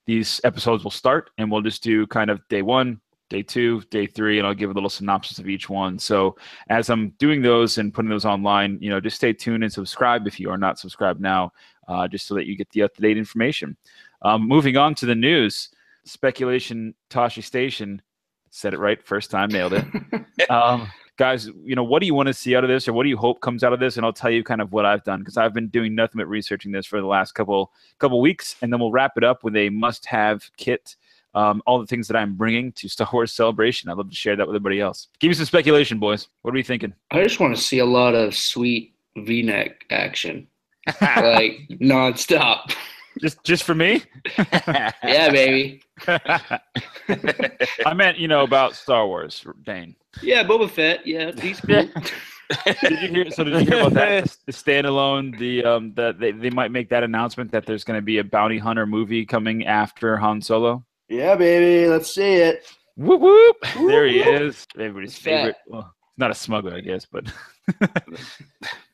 these 0.06 0.40
episodes 0.44 0.84
will 0.84 0.90
start, 0.90 1.30
and 1.38 1.50
we'll 1.50 1.62
just 1.62 1.82
do 1.82 2.06
kind 2.06 2.30
of 2.30 2.40
day 2.48 2.62
one, 2.62 3.00
day 3.28 3.42
two, 3.42 3.82
day 3.90 4.06
three, 4.06 4.38
and 4.38 4.46
I'll 4.46 4.54
give 4.54 4.70
a 4.70 4.74
little 4.74 4.88
synopsis 4.88 5.38
of 5.38 5.48
each 5.48 5.68
one. 5.68 5.98
So 5.98 6.36
as 6.68 6.90
I'm 6.90 7.10
doing 7.18 7.42
those 7.42 7.78
and 7.78 7.92
putting 7.92 8.08
those 8.08 8.24
online, 8.24 8.78
you 8.80 8.90
know, 8.90 9.00
just 9.00 9.16
stay 9.16 9.32
tuned 9.32 9.64
and 9.64 9.72
subscribe 9.72 10.26
if 10.26 10.38
you 10.38 10.50
are 10.50 10.58
not 10.58 10.78
subscribed 10.78 11.20
now, 11.20 11.52
uh, 11.88 12.06
just 12.06 12.26
so 12.26 12.34
that 12.34 12.46
you 12.46 12.56
get 12.56 12.70
the 12.70 12.82
up 12.82 12.94
to 12.94 13.02
date 13.02 13.18
information. 13.18 13.76
Um, 14.22 14.46
moving 14.46 14.76
on 14.76 14.94
to 14.96 15.06
the 15.06 15.14
news, 15.14 15.68
speculation, 16.04 16.94
Tosche 17.10 17.42
Station 17.42 18.02
said 18.50 18.72
it 18.72 18.78
right 18.78 19.02
first 19.02 19.30
time, 19.30 19.50
nailed 19.50 19.74
it. 19.74 19.84
um, 20.50 20.90
guys, 21.16 21.48
you 21.62 21.74
know, 21.74 21.84
what 21.84 22.00
do 22.00 22.06
you 22.06 22.14
want 22.14 22.26
to 22.28 22.34
see 22.34 22.56
out 22.56 22.64
of 22.64 22.68
this, 22.68 22.88
or 22.88 22.92
what 22.92 23.02
do 23.02 23.08
you 23.08 23.16
hope 23.16 23.40
comes 23.40 23.62
out 23.62 23.72
of 23.72 23.80
this? 23.80 23.96
And 23.96 24.06
I'll 24.06 24.12
tell 24.12 24.30
you 24.30 24.42
kind 24.42 24.60
of 24.60 24.72
what 24.72 24.86
I've 24.86 25.04
done 25.04 25.20
because 25.20 25.36
I've 25.36 25.54
been 25.54 25.68
doing 25.68 25.94
nothing 25.94 26.18
but 26.18 26.28
researching 26.28 26.72
this 26.72 26.86
for 26.86 27.00
the 27.00 27.06
last 27.06 27.32
couple 27.32 27.72
couple 27.98 28.20
weeks, 28.20 28.56
and 28.62 28.72
then 28.72 28.80
we'll 28.80 28.92
wrap 28.92 29.12
it 29.16 29.24
up 29.24 29.44
with 29.44 29.56
a 29.56 29.68
must-have 29.70 30.50
kit. 30.56 30.96
Um, 31.34 31.62
all 31.66 31.78
the 31.78 31.86
things 31.86 32.08
that 32.08 32.16
I'm 32.16 32.34
bringing 32.34 32.72
to 32.72 32.88
Star 32.88 33.08
Wars 33.12 33.30
Celebration. 33.30 33.90
I'd 33.90 33.98
love 33.98 34.08
to 34.08 34.16
share 34.16 34.36
that 34.36 34.46
with 34.46 34.56
everybody 34.56 34.80
else. 34.80 35.08
Give 35.18 35.28
me 35.28 35.34
some 35.34 35.44
speculation, 35.44 35.98
boys. 35.98 36.28
What 36.40 36.52
are 36.52 36.54
we 36.54 36.62
thinking? 36.62 36.94
I 37.10 37.22
just 37.22 37.40
want 37.40 37.54
to 37.54 37.60
see 37.60 37.78
a 37.78 37.84
lot 37.84 38.14
of 38.14 38.34
sweet 38.34 38.94
V-neck 39.18 39.84
action, 39.90 40.46
like 41.02 41.60
nonstop. 41.72 42.72
Just, 43.20 43.42
just 43.44 43.64
for 43.64 43.74
me? 43.74 44.02
yeah, 44.38 45.30
baby. 45.30 45.82
I 46.08 47.94
meant, 47.94 48.18
you 48.18 48.28
know, 48.28 48.42
about 48.42 48.74
Star 48.74 49.06
Wars, 49.06 49.44
Dane. 49.64 49.96
Yeah, 50.22 50.44
Boba 50.44 50.68
Fett. 50.70 51.06
Yeah, 51.06 51.32
he's 51.40 51.60
cool. 51.60 51.88
did 52.80 53.02
you 53.02 53.08
hear? 53.08 53.30
So 53.30 53.44
did 53.44 53.60
you 53.60 53.66
hear 53.66 53.80
about 53.80 53.94
that? 53.94 54.36
The 54.46 54.52
standalone, 54.52 55.38
the 55.38 55.64
um, 55.64 55.92
that 55.94 56.18
they, 56.18 56.32
they 56.32 56.50
might 56.50 56.70
make 56.70 56.88
that 56.90 57.02
announcement 57.02 57.50
that 57.52 57.66
there's 57.66 57.84
going 57.84 57.98
to 57.98 58.02
be 58.04 58.18
a 58.18 58.24
bounty 58.24 58.58
hunter 58.58 58.86
movie 58.86 59.24
coming 59.26 59.66
after 59.66 60.16
Han 60.16 60.40
Solo. 60.40 60.84
yeah, 61.08 61.34
baby. 61.36 61.88
Let's 61.88 62.14
see 62.14 62.34
it. 62.34 62.66
Whoop 62.96 63.20
whoop! 63.20 63.56
There 63.88 64.06
he 64.06 64.20
Whoop. 64.22 64.40
is, 64.42 64.66
everybody's 64.78 65.14
He's 65.14 65.22
fat. 65.24 65.30
favorite. 65.38 65.56
Well, 65.66 65.94
not 66.16 66.30
a 66.30 66.34
smuggler, 66.34 66.74
I 66.74 66.80
guess, 66.80 67.04
but 67.04 67.24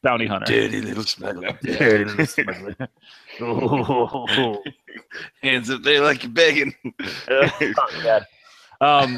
bounty 0.03 0.27
hunter. 0.27 0.47
Dirty 0.47 0.81
little 0.83 1.05
smuggler. 1.05 1.59
Dirty 1.63 2.05
little 2.05 2.27
smuggler. 2.27 2.77
Oh, 3.41 4.63
Hands 5.43 5.71
up 5.71 5.83
there 5.83 6.01
like 6.01 6.23
you're 6.23 6.33
begging. 6.33 6.75
God. 8.03 8.27
Um, 8.83 9.17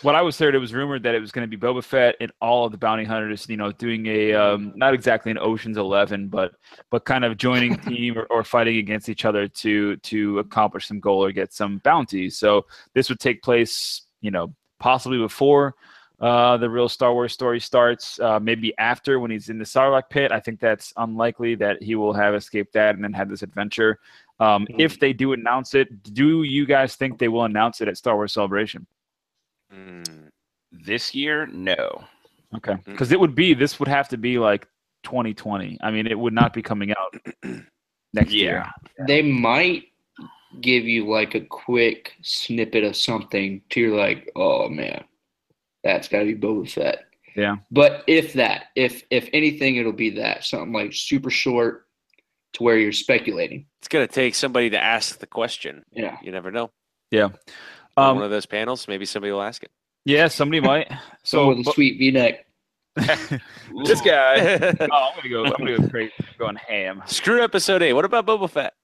what 0.00 0.14
I 0.14 0.22
was 0.22 0.38
heard, 0.38 0.54
it 0.54 0.58
was 0.58 0.72
rumored 0.72 1.02
that 1.02 1.14
it 1.14 1.20
was 1.20 1.30
going 1.30 1.48
to 1.48 1.56
be 1.56 1.62
Boba 1.62 1.84
Fett 1.84 2.16
and 2.22 2.32
all 2.40 2.64
of 2.64 2.72
the 2.72 2.78
bounty 2.78 3.04
hunters, 3.04 3.46
you 3.46 3.58
know, 3.58 3.70
doing 3.70 4.06
a 4.06 4.32
um, 4.32 4.72
not 4.76 4.94
exactly 4.94 5.30
an 5.30 5.36
Ocean's 5.36 5.76
Eleven, 5.76 6.28
but 6.28 6.52
but 6.90 7.04
kind 7.04 7.22
of 7.22 7.36
joining 7.36 7.76
team 7.76 8.16
or, 8.16 8.24
or 8.30 8.42
fighting 8.42 8.78
against 8.78 9.10
each 9.10 9.26
other 9.26 9.46
to 9.46 9.98
to 9.98 10.38
accomplish 10.38 10.88
some 10.88 11.00
goal 11.00 11.22
or 11.22 11.32
get 11.32 11.52
some 11.52 11.82
bounties. 11.84 12.38
So 12.38 12.64
this 12.94 13.10
would 13.10 13.20
take 13.20 13.42
place, 13.42 14.06
you 14.22 14.30
know, 14.30 14.54
possibly 14.80 15.18
before 15.18 15.74
uh, 16.20 16.56
the 16.56 16.68
real 16.68 16.88
Star 16.88 17.12
Wars 17.12 17.32
story 17.32 17.60
starts, 17.60 18.18
uh, 18.20 18.40
maybe 18.40 18.76
after 18.78 19.20
when 19.20 19.30
he's 19.30 19.48
in 19.50 19.58
the 19.58 19.64
Sarlacc 19.64 20.10
pit. 20.10 20.32
I 20.32 20.40
think 20.40 20.58
that's 20.58 20.92
unlikely 20.96 21.54
that 21.56 21.82
he 21.82 21.94
will 21.94 22.12
have 22.12 22.34
escaped 22.34 22.72
that 22.72 22.94
and 22.96 23.04
then 23.04 23.12
had 23.12 23.28
this 23.28 23.42
adventure. 23.42 24.00
Um, 24.40 24.66
If 24.78 24.98
they 24.98 25.12
do 25.12 25.32
announce 25.32 25.74
it, 25.74 26.02
do 26.14 26.42
you 26.42 26.66
guys 26.66 26.96
think 26.96 27.18
they 27.18 27.28
will 27.28 27.44
announce 27.44 27.80
it 27.80 27.88
at 27.88 27.96
Star 27.96 28.14
Wars 28.16 28.32
Celebration? 28.32 28.86
Mm, 29.72 30.28
This 30.72 31.14
year, 31.14 31.46
no. 31.46 32.04
Okay, 32.56 32.76
because 32.86 33.12
it 33.12 33.20
would 33.20 33.34
be 33.34 33.52
this 33.54 33.78
would 33.78 33.88
have 33.88 34.08
to 34.08 34.16
be 34.16 34.38
like 34.38 34.66
2020. 35.04 35.78
I 35.82 35.90
mean, 35.90 36.06
it 36.06 36.18
would 36.18 36.32
not 36.32 36.52
be 36.52 36.62
coming 36.62 36.92
out 36.92 37.14
next 38.14 38.32
Yeah. 38.32 38.42
year. 38.42 38.66
They 39.06 39.22
might 39.22 39.84
give 40.60 40.84
you 40.84 41.06
like 41.08 41.34
a 41.34 41.42
quick 41.42 42.14
snippet 42.22 42.82
of 42.84 42.96
something 42.96 43.60
to 43.70 43.80
you're 43.80 43.96
like, 43.96 44.30
oh 44.34 44.68
man, 44.68 45.04
that's 45.84 46.08
got 46.08 46.20
to 46.20 46.24
be 46.24 46.34
Boba 46.34 46.70
Fett. 46.70 47.04
Yeah. 47.36 47.56
But 47.70 48.02
if 48.06 48.32
that, 48.34 48.64
if 48.74 49.02
if 49.10 49.28
anything, 49.32 49.76
it'll 49.76 49.92
be 49.92 50.10
that 50.10 50.44
something 50.44 50.72
like 50.72 50.92
super 50.92 51.30
short 51.30 51.86
to 52.54 52.62
where 52.62 52.78
you're 52.78 52.92
speculating. 52.92 53.66
it's 53.80 53.88
gonna 53.88 54.06
take 54.08 54.34
somebody 54.34 54.70
to 54.70 54.82
ask 54.82 55.18
the 55.18 55.26
question. 55.26 55.84
Yeah. 55.92 56.16
You 56.22 56.32
never 56.32 56.50
know. 56.50 56.70
Yeah. 57.10 57.28
On 57.96 58.10
Um, 58.10 58.16
one 58.16 58.24
of 58.24 58.30
those 58.30 58.46
panels, 58.46 58.88
maybe 58.88 59.04
somebody 59.04 59.32
will 59.32 59.42
ask 59.42 59.62
it. 59.62 59.70
yeah, 60.04 60.28
somebody 60.28 60.60
might. 60.60 60.90
So 61.22 61.38
So 61.44 61.48
with 61.50 61.66
a 61.66 61.72
sweet 61.72 61.98
V-neck. 61.98 62.46
this 62.96 64.00
guy. 64.00 64.58
Oh, 64.90 65.10
I'm 65.12 65.16
gonna 65.16 65.28
go. 65.30 65.44
I'm 65.44 65.52
gonna 65.52 65.76
go 65.78 65.88
crazy, 65.88 66.12
going 66.38 66.56
ham. 66.56 67.02
Screw 67.06 67.42
episode 67.44 67.82
eight. 67.82 67.92
What 67.92 68.04
about 68.04 68.26
Boba 68.26 68.50
Fett? 68.50 68.74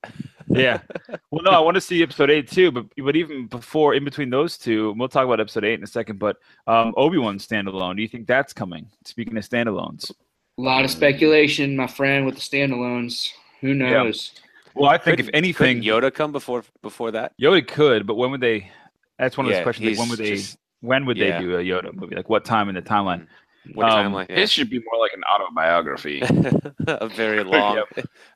Yeah. 0.54 0.80
Well, 1.30 1.42
no, 1.42 1.50
I 1.50 1.58
want 1.58 1.74
to 1.74 1.80
see 1.80 2.00
episode 2.02 2.30
eight 2.30 2.48
too, 2.50 2.70
but 2.70 2.86
but 2.96 3.16
even 3.16 3.46
before, 3.48 3.94
in 3.94 4.04
between 4.04 4.30
those 4.30 4.56
two, 4.56 4.90
and 4.90 5.00
we'll 5.00 5.08
talk 5.08 5.24
about 5.24 5.40
episode 5.40 5.64
eight 5.64 5.74
in 5.74 5.82
a 5.82 5.86
second. 5.86 6.18
But 6.20 6.36
um, 6.68 6.94
Obi 6.96 7.18
Wan 7.18 7.38
standalone. 7.38 7.96
Do 7.96 8.02
you 8.02 8.08
think 8.08 8.26
that's 8.28 8.52
coming? 8.52 8.86
Speaking 9.04 9.36
of 9.36 9.42
standalones, 9.42 10.10
A 10.58 10.60
lot 10.62 10.84
of 10.84 10.90
speculation, 10.92 11.74
my 11.76 11.88
friend, 11.88 12.24
with 12.24 12.36
the 12.36 12.40
standalones. 12.40 13.30
Who 13.62 13.74
knows? 13.74 14.32
well, 14.76 14.88
I 14.90 14.96
think 14.98 15.16
Could- 15.18 15.26
if 15.28 15.34
anything, 15.34 15.82
Yoda 15.82 16.14
come 16.14 16.30
before 16.30 16.62
before 16.82 17.10
that? 17.10 17.32
Yoda 17.40 17.66
could, 17.66 18.06
but 18.06 18.14
when 18.14 18.30
would 18.30 18.40
they? 18.40 18.70
That's 19.18 19.36
one 19.36 19.46
of 19.46 19.50
those 19.50 19.58
Yeah, 19.58 19.62
questions. 19.64 19.88
Like, 19.90 19.98
when 19.98 20.08
would 20.10 20.18
they? 20.20 20.30
just- 20.36 20.56
when 20.80 21.06
would 21.06 21.16
yeah. 21.16 21.38
they 21.40 21.44
do 21.44 21.56
a 21.56 21.62
Yoda 21.62 21.92
movie? 21.94 22.14
Like 22.14 22.28
what 22.28 22.44
time 22.44 22.68
in 22.68 22.74
the 22.76 22.82
timeline? 22.82 23.26
What 23.72 23.90
Um, 23.90 24.12
timeline? 24.12 24.28
This 24.28 24.50
should 24.50 24.68
be 24.68 24.80
more 24.90 25.00
like 25.00 25.12
an 25.14 25.22
autobiography. 25.24 26.20
A 26.86 27.08
very 27.08 27.42
long 27.44 27.82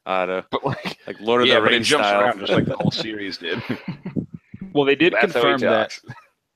auto, 0.06 0.44
but 0.50 0.64
like, 0.64 0.98
like 1.06 1.20
Lord 1.20 1.42
of 1.42 1.48
yeah, 1.48 1.56
the 1.56 1.62
Rings 1.62 1.86
jumps 1.88 2.06
style. 2.08 2.20
around 2.22 2.38
just 2.40 2.52
like 2.52 2.64
the 2.64 2.76
whole 2.76 2.90
series 2.90 3.36
did. 3.38 3.62
Well, 4.72 4.84
they 4.84 4.94
did 4.94 5.12
That's 5.12 5.32
confirm 5.32 5.60
that 5.60 5.90
talks. 5.90 6.02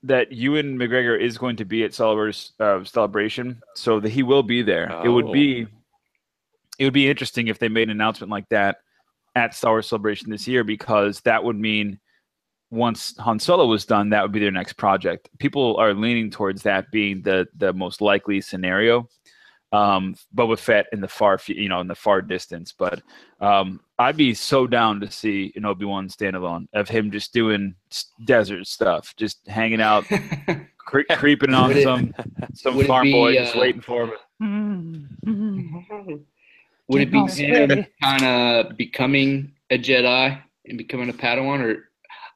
that 0.03 0.31
Ewan 0.31 0.77
McGregor 0.77 1.19
is 1.19 1.37
going 1.37 1.55
to 1.57 1.65
be 1.65 1.83
at 1.83 1.93
Sullivan's 1.93 2.53
uh, 2.59 2.83
celebration, 2.83 3.61
so 3.75 3.99
that 3.99 4.09
he 4.09 4.23
will 4.23 4.43
be 4.43 4.61
there. 4.63 4.89
It 5.03 5.09
would 5.09 5.25
Oh. 5.25 5.31
be, 5.33 5.67
it 6.79 6.83
would 6.85 6.93
be 6.93 7.07
interesting 7.09 7.47
if 7.47 7.59
they 7.59 7.69
made 7.69 7.83
an 7.83 7.91
announcement 7.91 8.31
like 8.31 8.49
that 8.49 8.77
at 9.35 9.53
Star 9.55 9.73
Wars 9.73 9.87
Celebration 9.87 10.29
this 10.31 10.47
year, 10.47 10.63
because 10.63 11.21
that 11.21 11.43
would 11.43 11.59
mean 11.59 11.99
once 12.73 13.15
Han 13.19 13.39
Solo 13.39 13.65
was 13.67 13.85
done, 13.85 14.09
that 14.09 14.23
would 14.23 14.31
be 14.31 14.39
their 14.39 14.51
next 14.51 14.73
project. 14.73 15.29
People 15.37 15.77
are 15.77 15.93
leaning 15.93 16.29
towards 16.31 16.63
that 16.63 16.89
being 16.91 17.21
the 17.21 17.47
the 17.55 17.71
most 17.73 18.01
likely 18.01 18.41
scenario. 18.41 19.07
Um, 19.71 20.15
Boba 20.35 20.57
Fett 20.59 20.85
in 20.93 21.01
the 21.01 21.07
far, 21.07 21.39
you 21.47 21.67
know, 21.67 21.79
in 21.81 21.87
the 21.87 21.95
far 21.95 22.21
distance, 22.21 22.71
but 22.77 23.01
um, 23.41 23.79
I'd 23.97 24.15
be 24.17 24.35
so 24.35 24.67
down 24.67 24.99
to 24.99 25.09
see 25.09 25.51
an 25.55 25.65
Obi 25.65 25.85
Wan 25.85 26.07
standalone 26.09 26.67
of 26.73 26.87
him 26.89 27.09
just 27.09 27.33
doing 27.33 27.73
desert 28.25 28.67
stuff, 28.67 29.15
just 29.17 29.47
hanging 29.47 29.81
out, 29.81 30.05
cre- 30.77 31.01
creeping 31.15 31.55
on 31.55 31.69
Would 31.69 31.77
it- 31.77 31.83
some 31.83 32.13
some 32.53 32.75
would 32.75 32.85
farm 32.85 33.05
be, 33.05 33.13
boy 33.13 33.33
just 33.33 33.55
uh, 33.55 33.59
waiting 33.59 33.81
for 33.81 34.11
him. 34.39 35.09
Would 36.89 37.01
it 37.01 37.11
be 37.11 37.25
him 37.27 37.85
kind 38.01 38.23
of 38.25 38.77
becoming 38.77 39.53
a 39.71 39.77
Jedi 39.79 40.39
and 40.65 40.77
becoming 40.77 41.09
a 41.09 41.13
Padawan, 41.13 41.61
or 41.61 41.89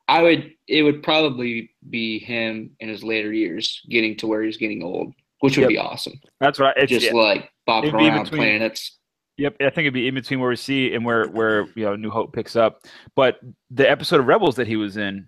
I 0.07 0.21
would? 0.21 0.51
It 0.67 0.83
would 0.83 1.03
probably 1.03 1.71
be 1.89 2.19
him 2.19 2.71
in 2.79 2.89
his 2.89 3.03
later 3.03 3.33
years, 3.33 3.81
getting 3.89 4.15
to 4.17 4.27
where 4.27 4.41
he's 4.43 4.57
getting 4.57 4.81
old, 4.83 5.13
which 5.41 5.57
would 5.57 5.63
Yep. 5.63 5.69
be 5.69 5.77
awesome. 5.77 6.13
That's 6.39 6.59
right. 6.59 6.73
It's, 6.77 6.89
Just 6.89 7.07
yeah. 7.07 7.13
like 7.13 7.51
bopping 7.67 7.93
around 7.93 8.23
between- 8.23 8.39
planets. 8.39 8.97
Yep, 9.39 9.57
I 9.61 9.65
think 9.69 9.79
it'd 9.85 9.93
be 9.93 10.07
in 10.07 10.15
between 10.15 10.39
where 10.39 10.49
we 10.49 10.55
see 10.55 10.93
and 10.95 11.05
where 11.05 11.27
where 11.27 11.67
you 11.75 11.85
know 11.85 11.95
New 11.95 12.09
Hope 12.09 12.33
picks 12.33 12.55
up. 12.55 12.81
But 13.15 13.39
the 13.69 13.87
episode 13.89 14.19
of 14.19 14.25
Rebels 14.25 14.55
that 14.55 14.65
he 14.67 14.75
was 14.77 14.97
in, 14.97 15.27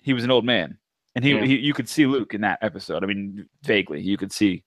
he 0.00 0.12
was 0.12 0.22
an 0.22 0.30
old 0.30 0.44
man, 0.44 0.78
and 1.16 1.24
he, 1.24 1.32
Yeah. 1.32 1.44
he 1.44 1.56
you 1.56 1.74
could 1.74 1.88
see 1.88 2.06
Luke 2.06 2.34
in 2.34 2.42
that 2.42 2.60
episode. 2.62 3.02
I 3.02 3.06
mean, 3.06 3.48
vaguely 3.64 4.00
you 4.00 4.16
could 4.16 4.30
see 4.30 4.62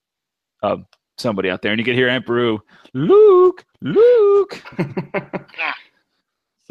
um, 0.61 0.85
somebody 1.17 1.49
out 1.49 1.61
there, 1.61 1.71
and 1.71 1.79
you 1.79 1.85
could 1.85 1.95
hear 1.95 2.09
Aunt 2.09 2.23
Emperor 2.23 2.57
Luke, 2.93 3.63
Luke. 3.81 4.61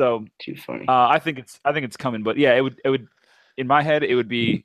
So 0.00 0.24
Too 0.38 0.56
funny. 0.56 0.88
uh, 0.88 1.08
I 1.08 1.18
think 1.18 1.38
it's 1.38 1.60
I 1.62 1.74
think 1.74 1.84
it's 1.84 1.98
coming, 1.98 2.22
but 2.22 2.38
yeah, 2.38 2.54
it 2.54 2.62
would 2.62 2.80
it 2.82 2.88
would 2.88 3.06
in 3.58 3.66
my 3.66 3.82
head 3.82 4.02
it 4.02 4.14
would 4.14 4.28
be 4.28 4.64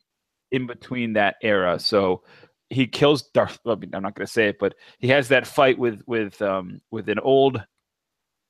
in 0.49 0.65
between 0.65 1.11
that 1.13 1.35
era. 1.41 1.77
So 1.77 2.23
he 2.69 2.87
kills 2.87 3.23
Darth. 3.33 3.59
I 3.67 3.75
mean, 3.75 3.93
I'm 3.93 4.01
not 4.01 4.15
going 4.15 4.25
to 4.25 4.31
say 4.31 4.47
it, 4.47 4.59
but 4.59 4.75
he 4.99 5.09
has 5.09 5.27
that 5.27 5.45
fight 5.45 5.77
with 5.77 6.01
with 6.07 6.41
um 6.41 6.79
with 6.89 7.09
an 7.09 7.19
old 7.19 7.61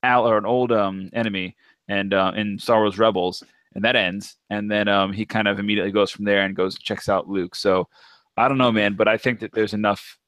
al 0.03 0.27
or 0.27 0.37
an 0.37 0.45
old 0.45 0.71
um 0.71 1.09
enemy, 1.13 1.55
and 1.87 2.13
uh, 2.13 2.33
in 2.35 2.59
Star 2.59 2.81
Wars 2.81 2.99
Rebels, 2.99 3.41
and 3.73 3.83
that 3.83 3.95
ends, 3.95 4.35
and 4.51 4.69
then 4.69 4.87
um 4.87 5.11
he 5.11 5.25
kind 5.25 5.47
of 5.47 5.57
immediately 5.57 5.91
goes 5.91 6.11
from 6.11 6.25
there 6.25 6.43
and 6.43 6.55
goes 6.55 6.75
and 6.75 6.83
checks 6.83 7.09
out 7.09 7.27
Luke. 7.27 7.55
So 7.55 7.87
I 8.37 8.47
don't 8.47 8.59
know, 8.59 8.71
man, 8.71 8.93
but 8.93 9.07
I 9.07 9.17
think 9.17 9.39
that 9.39 9.53
there's 9.53 9.73
enough 9.73 10.19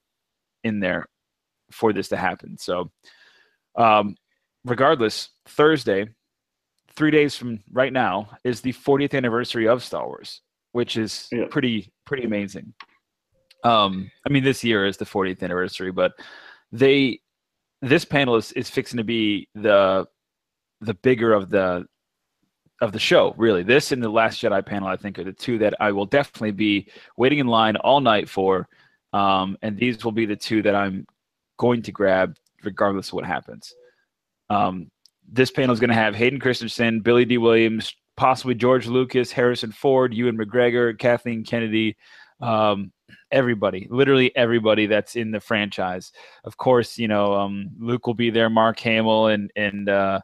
in 0.64 0.80
there 0.80 1.06
for 1.70 1.94
this 1.94 2.08
to 2.08 2.18
happen. 2.18 2.58
So 2.58 2.90
um 3.76 4.16
regardless, 4.66 5.30
Thursday 5.46 6.08
three 6.98 7.12
days 7.12 7.36
from 7.36 7.60
right 7.72 7.94
now 7.94 8.28
is 8.44 8.60
the 8.60 8.74
40th 8.74 9.16
anniversary 9.16 9.68
of 9.68 9.84
Star 9.84 10.06
Wars, 10.08 10.42
which 10.72 10.98
is 10.98 11.30
Yeah. 11.32 11.46
pretty 11.50 11.94
pretty 12.06 12.24
amazing. 12.24 12.74
Um, 13.64 14.12
I 14.26 14.30
mean, 14.30 14.44
this 14.44 14.64
year 14.64 14.86
is 14.86 14.98
the 14.98 15.06
40th 15.06 15.44
anniversary, 15.44 15.92
but 15.92 16.14
they 16.72 17.20
this 17.82 18.04
panel 18.04 18.36
is, 18.36 18.52
is 18.54 18.70
fixing 18.70 18.98
to 18.98 19.04
be 19.04 19.48
the 19.54 20.08
the 20.82 20.96
bigger 20.96 21.34
of 21.34 21.50
the 21.50 21.86
of 22.82 22.92
the 22.92 23.00
show 23.00 23.34
really 23.38 23.64
this 23.64 23.92
and 23.92 24.04
the 24.04 24.10
last 24.10 24.40
jedi 24.42 24.64
panel 24.64 24.88
i 24.88 24.96
think 24.96 25.18
are 25.18 25.24
the 25.24 25.34
two 25.34 25.58
that 25.58 25.74
i 25.80 25.92
will 25.92 26.06
definitely 26.06 26.52
be 26.52 26.88
waiting 27.18 27.40
in 27.40 27.48
line 27.48 27.76
all 27.78 28.00
night 28.00 28.30
for 28.30 28.68
um, 29.14 29.58
and 29.64 29.78
these 29.80 30.04
will 30.06 30.12
be 30.12 30.26
the 30.28 30.36
two 30.36 30.62
that 30.62 30.76
i'm 30.76 31.06
going 31.58 31.82
to 31.82 31.92
grab 31.92 32.36
regardless 32.64 33.08
of 33.08 33.14
what 33.14 33.26
happens 33.26 33.74
um, 34.52 34.90
this 35.32 35.52
panel 35.52 35.74
is 35.74 35.80
going 35.80 35.90
to 35.90 35.96
have 35.96 36.16
hayden 36.16 36.40
christensen 36.40 37.00
billy 37.00 37.26
dee 37.26 37.38
williams 37.38 37.94
possibly 38.16 38.56
george 38.56 38.88
lucas 38.88 39.32
harrison 39.32 39.72
ford 39.72 40.14
ewan 40.14 40.38
mcgregor 40.38 40.98
kathleen 40.98 41.44
kennedy 41.44 41.96
um, 42.40 42.92
everybody 43.32 43.88
literally 43.90 44.36
everybody 44.36 44.86
that's 44.86 45.16
in 45.16 45.32
the 45.32 45.40
franchise 45.40 46.12
of 46.44 46.58
course 46.58 46.98
you 46.98 47.08
know 47.08 47.34
um, 47.34 47.70
luke 47.80 48.08
will 48.08 48.14
be 48.14 48.30
there 48.30 48.50
mark 48.50 48.80
hamill 48.80 49.28
and 49.28 49.52
and 49.56 49.90
uh, 49.90 50.20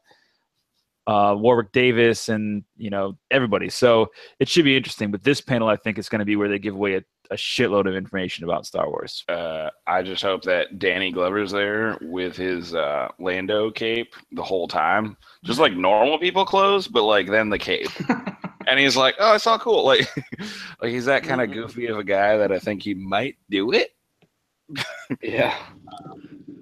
uh, 1.08 1.36
Warwick 1.38 1.72
Davis, 1.72 2.30
and 2.30 2.64
you 2.78 2.90
know 2.90 3.18
everybody. 3.30 3.70
So 3.70 4.12
it 4.40 4.48
should 4.48 4.66
be 4.66 4.78
interesting. 4.78 5.12
But 5.12 5.24
this 5.24 5.42
panel, 5.42 5.68
I 5.68 5.76
think, 5.76 5.98
is 5.98 6.10
going 6.10 6.20
to 6.20 6.26
be 6.26 6.36
where 6.36 6.50
they 6.50 6.60
give 6.60 6.76
away 6.76 6.96
a, 6.96 7.04
a 7.34 7.36
shitload 7.36 7.88
of 7.90 7.96
information 7.96 8.44
about 8.44 8.66
Star 8.66 8.88
Wars. 8.88 9.24
Uh, 9.28 9.70
I 9.88 10.04
just 10.04 10.22
hope 10.22 10.44
that 10.44 10.78
Danny 10.80 11.12
Glover's 11.12 11.52
there 11.52 11.98
with 12.02 12.38
his 12.38 12.74
uh, 12.76 13.08
Lando 13.20 13.72
cape 13.72 14.14
the 14.32 14.44
whole 14.44 14.68
time, 14.68 15.18
just 15.44 15.60
like 15.60 15.74
normal 15.74 16.20
people 16.20 16.46
clothes, 16.46 16.88
but 16.88 17.04
like 17.04 17.28
then 17.28 17.50
the 17.50 17.58
cape. 17.60 17.90
and 18.68 18.80
he's 18.80 18.96
like, 18.96 19.16
"Oh, 19.20 19.34
it's 19.36 19.48
all 19.48 19.60
cool." 19.60 19.84
Like, 19.86 20.08
like 20.82 20.92
he's 20.92 21.06
that 21.06 21.24
kind 21.24 21.42
of 21.42 21.52
goofy 21.52 21.88
of 21.88 21.98
a 21.98 22.04
guy 22.04 22.38
that 22.38 22.52
I 22.52 22.60
think 22.60 22.84
he 22.84 22.94
might 22.94 23.36
do 23.50 23.72
it. 23.74 23.90
Yeah. 25.22 25.54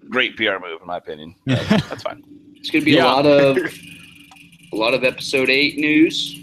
Great 0.10 0.36
PR 0.36 0.58
move, 0.60 0.82
in 0.82 0.88
my 0.88 0.98
opinion. 0.98 1.36
That's, 1.46 1.70
that's 1.90 2.04
fine. 2.04 2.24
It's 2.56 2.70
gonna 2.70 2.84
be 2.84 2.94
Yeah. 2.94 3.04
a 3.04 3.06
lot 3.06 3.26
of 3.26 3.58
a 3.58 4.76
lot 4.76 4.94
of 4.94 5.04
episode 5.04 5.50
eight 5.50 5.78
news. 5.78 6.36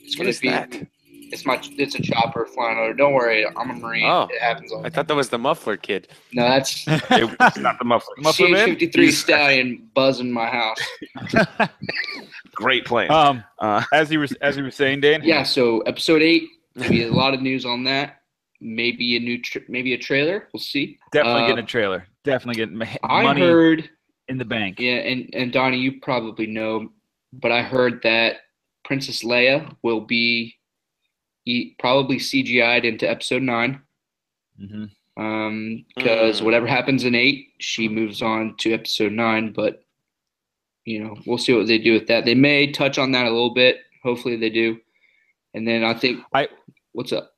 It's 0.00 0.16
What 0.16 0.24
gonna 0.24 0.30
is 0.30 0.40
be 0.40 0.48
that? 0.50 0.72
It's 1.36 1.46
my 1.46 1.60
it's 1.78 1.94
a 1.94 2.02
chopper 2.02 2.46
flying 2.46 2.78
over. 2.78 2.92
Don't 2.94 3.12
worry, 3.12 3.46
I'm 3.56 3.70
a 3.70 3.74
marine. 3.74 4.04
Oh. 4.06 4.28
it 4.32 4.40
happens 4.40 4.72
all 4.72 4.78
the 4.80 4.86
I 4.86 4.88
time. 4.88 4.94
thought 4.94 5.08
that 5.08 5.14
was 5.14 5.28
the 5.28 5.38
muffler 5.38 5.76
kid. 5.76 6.08
No, 6.32 6.42
that's 6.48 6.84
It's 6.88 7.58
not 7.58 7.78
the 7.78 7.84
muffler. 7.84 8.14
Muffler 8.18 8.48
Man? 8.48 8.76
CH53 8.76 9.12
stallion 9.12 9.88
buzzing 9.94 10.32
my 10.32 10.46
house. 10.46 10.78
Great 12.54 12.84
plan. 12.84 13.10
um, 13.10 13.44
Uh, 13.58 13.82
as 13.92 14.10
you 14.10 14.18
were 14.18 14.28
as 14.40 14.56
you 14.56 14.62
were 14.62 14.70
saying, 14.70 15.00
Dan. 15.00 15.20
Yeah, 15.22 15.42
so 15.42 15.80
episode 15.80 16.22
eight, 16.22 16.44
maybe 16.74 17.02
a 17.04 17.12
lot 17.12 17.34
of 17.34 17.40
news 17.42 17.64
on 17.64 17.84
that. 17.84 18.22
Maybe 18.60 19.16
a 19.16 19.20
new, 19.20 19.40
tra- 19.42 19.60
maybe 19.68 19.92
a 19.92 19.98
trailer. 19.98 20.48
We'll 20.52 20.60
see. 20.60 20.98
definitely 21.12 21.42
Uh, 21.42 21.46
getting 21.48 21.64
a 21.64 21.66
trailer. 21.66 22.06
Definitely 22.24 22.54
getting 22.56 22.78
ma- 22.78 22.86
I 23.04 23.22
money 23.22 23.42
heard, 23.42 23.90
in 24.28 24.38
the 24.38 24.46
bank. 24.46 24.80
yeah, 24.80 24.94
and 24.96 25.28
and 25.34 25.52
Donnie, 25.52 25.78
you 25.78 26.00
probably 26.00 26.46
know, 26.46 26.88
but 27.34 27.52
I 27.52 27.60
heard 27.62 28.00
that 28.02 28.36
Princess 28.84 29.22
Leia 29.22 29.76
will 29.82 30.00
be 30.00 30.54
e- 31.46 31.74
probably 31.78 32.16
CGI'd 32.18 32.84
into 32.84 33.08
episode 33.08 33.42
nine. 33.42 33.80
hmm 34.58 34.84
Um, 35.18 35.84
because 35.96 36.40
Mm. 36.40 36.44
whatever 36.44 36.66
happens 36.66 37.04
in 37.04 37.14
eight, 37.14 37.54
she 37.58 37.88
moves 37.88 38.20
on 38.20 38.54
to 38.58 38.74
episode 38.74 39.12
nine. 39.12 39.52
But 39.52 39.82
you 40.84 41.02
know, 41.02 41.16
we'll 41.26 41.38
see 41.38 41.52
what 41.54 41.66
they 41.66 41.78
do 41.78 41.92
with 41.94 42.06
that. 42.08 42.24
They 42.24 42.34
may 42.34 42.70
touch 42.70 42.96
on 42.98 43.10
that 43.12 43.26
a 43.26 43.30
little 43.30 43.54
bit. 43.54 43.80
Hopefully, 44.04 44.36
they 44.36 44.50
do. 44.50 44.78
And 45.54 45.66
then 45.66 45.82
I 45.82 45.94
think 45.94 46.22
I- 46.34 46.48
what's 46.92 47.12
up? 47.12 47.32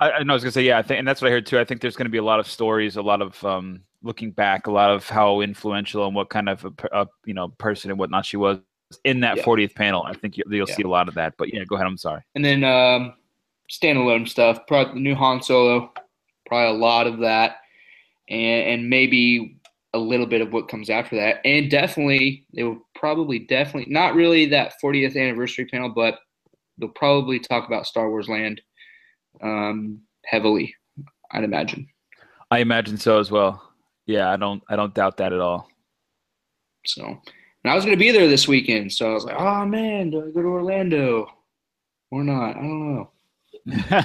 I, 0.00 0.10
I 0.10 0.22
know 0.24 0.32
I 0.32 0.36
was 0.36 0.42
gonna 0.42 0.52
say 0.52 0.62
yeah. 0.64 0.78
I 0.78 0.82
think, 0.82 0.98
and 0.98 1.06
that's 1.06 1.20
what 1.22 1.28
I 1.28 1.32
heard 1.32 1.46
too. 1.46 1.60
I 1.60 1.64
think 1.64 1.80
there's 1.80 1.96
gonna 1.96 2.08
be 2.10 2.18
a 2.18 2.24
lot 2.24 2.40
of 2.40 2.46
stories, 2.48 2.96
a 2.96 3.02
lot 3.02 3.20
of 3.22 3.42
um, 3.44 3.82
looking 4.02 4.32
back, 4.32 4.66
a 4.66 4.70
lot 4.72 4.90
of 4.90 5.08
how 5.08 5.42
influential 5.42 6.06
and 6.06 6.14
what 6.16 6.28
kind 6.30 6.48
of 6.48 6.64
a, 6.64 6.72
a 7.02 7.06
you 7.24 7.34
know 7.34 7.48
person 7.48 7.90
and 7.90 8.00
whatnot 8.00 8.24
she 8.26 8.36
was 8.36 8.58
in 9.04 9.20
that 9.20 9.36
Yeah. 9.38 9.44
40th 9.44 9.74
panel. 9.76 10.02
I 10.02 10.14
think 10.14 10.36
you, 10.38 10.44
you'll 10.50 10.66
Yeah. 10.68 10.74
see 10.74 10.82
a 10.82 10.88
lot 10.88 11.06
of 11.08 11.14
that. 11.14 11.34
But 11.38 11.52
yeah, 11.54 11.62
go 11.64 11.76
ahead. 11.76 11.86
I'm 11.86 11.96
sorry. 11.98 12.22
And 12.34 12.44
then 12.44 12.64
um, 12.64 13.14
standalone 13.72 14.28
stuff, 14.28 14.60
probably 14.68 14.94
the 14.94 15.00
new 15.00 15.14
Han 15.14 15.42
Solo, 15.42 15.90
probably 16.46 16.76
a 16.76 16.78
lot 16.78 17.06
of 17.06 17.18
that, 17.20 17.56
and 18.28 18.68
and 18.68 18.90
maybe 18.90 19.58
a 19.94 19.98
little 19.98 20.26
bit 20.26 20.40
of 20.40 20.52
what 20.52 20.68
comes 20.68 20.90
after 20.90 21.16
that, 21.16 21.40
and 21.44 21.70
definitely 21.70 22.46
they 22.54 22.62
will 22.62 22.86
probably 22.94 23.38
definitely 23.40 23.92
not 23.92 24.14
really 24.14 24.46
that 24.46 24.74
40th 24.82 25.16
anniversary 25.16 25.66
panel, 25.66 25.88
but 25.88 26.18
they'll 26.78 26.88
probably 26.90 27.38
talk 27.38 27.66
about 27.66 27.86
Star 27.86 28.08
Wars 28.08 28.28
Land 28.28 28.60
um, 29.42 30.00
heavily, 30.24 30.74
I'd 31.30 31.44
imagine. 31.44 31.88
I 32.50 32.58
imagine 32.58 32.98
so 32.98 33.18
as 33.18 33.30
well. 33.30 33.72
Yeah, 34.06 34.30
I 34.30 34.36
don't 34.36 34.62
I 34.68 34.76
don't 34.76 34.94
doubt 34.94 35.16
that 35.18 35.32
at 35.32 35.40
all. 35.40 35.68
So, 36.84 37.04
and 37.06 37.72
I 37.72 37.74
was 37.74 37.84
gonna 37.84 37.96
be 37.96 38.10
there 38.10 38.28
this 38.28 38.48
weekend, 38.48 38.92
so 38.92 39.10
I 39.10 39.14
was 39.14 39.24
like, 39.24 39.38
oh 39.38 39.64
man, 39.64 40.10
do 40.10 40.26
I 40.26 40.30
go 40.30 40.42
to 40.42 40.48
Orlando 40.48 41.26
or 42.10 42.22
not? 42.22 42.56
I 42.56 42.60
don't 42.60 42.94
know. 42.94 43.10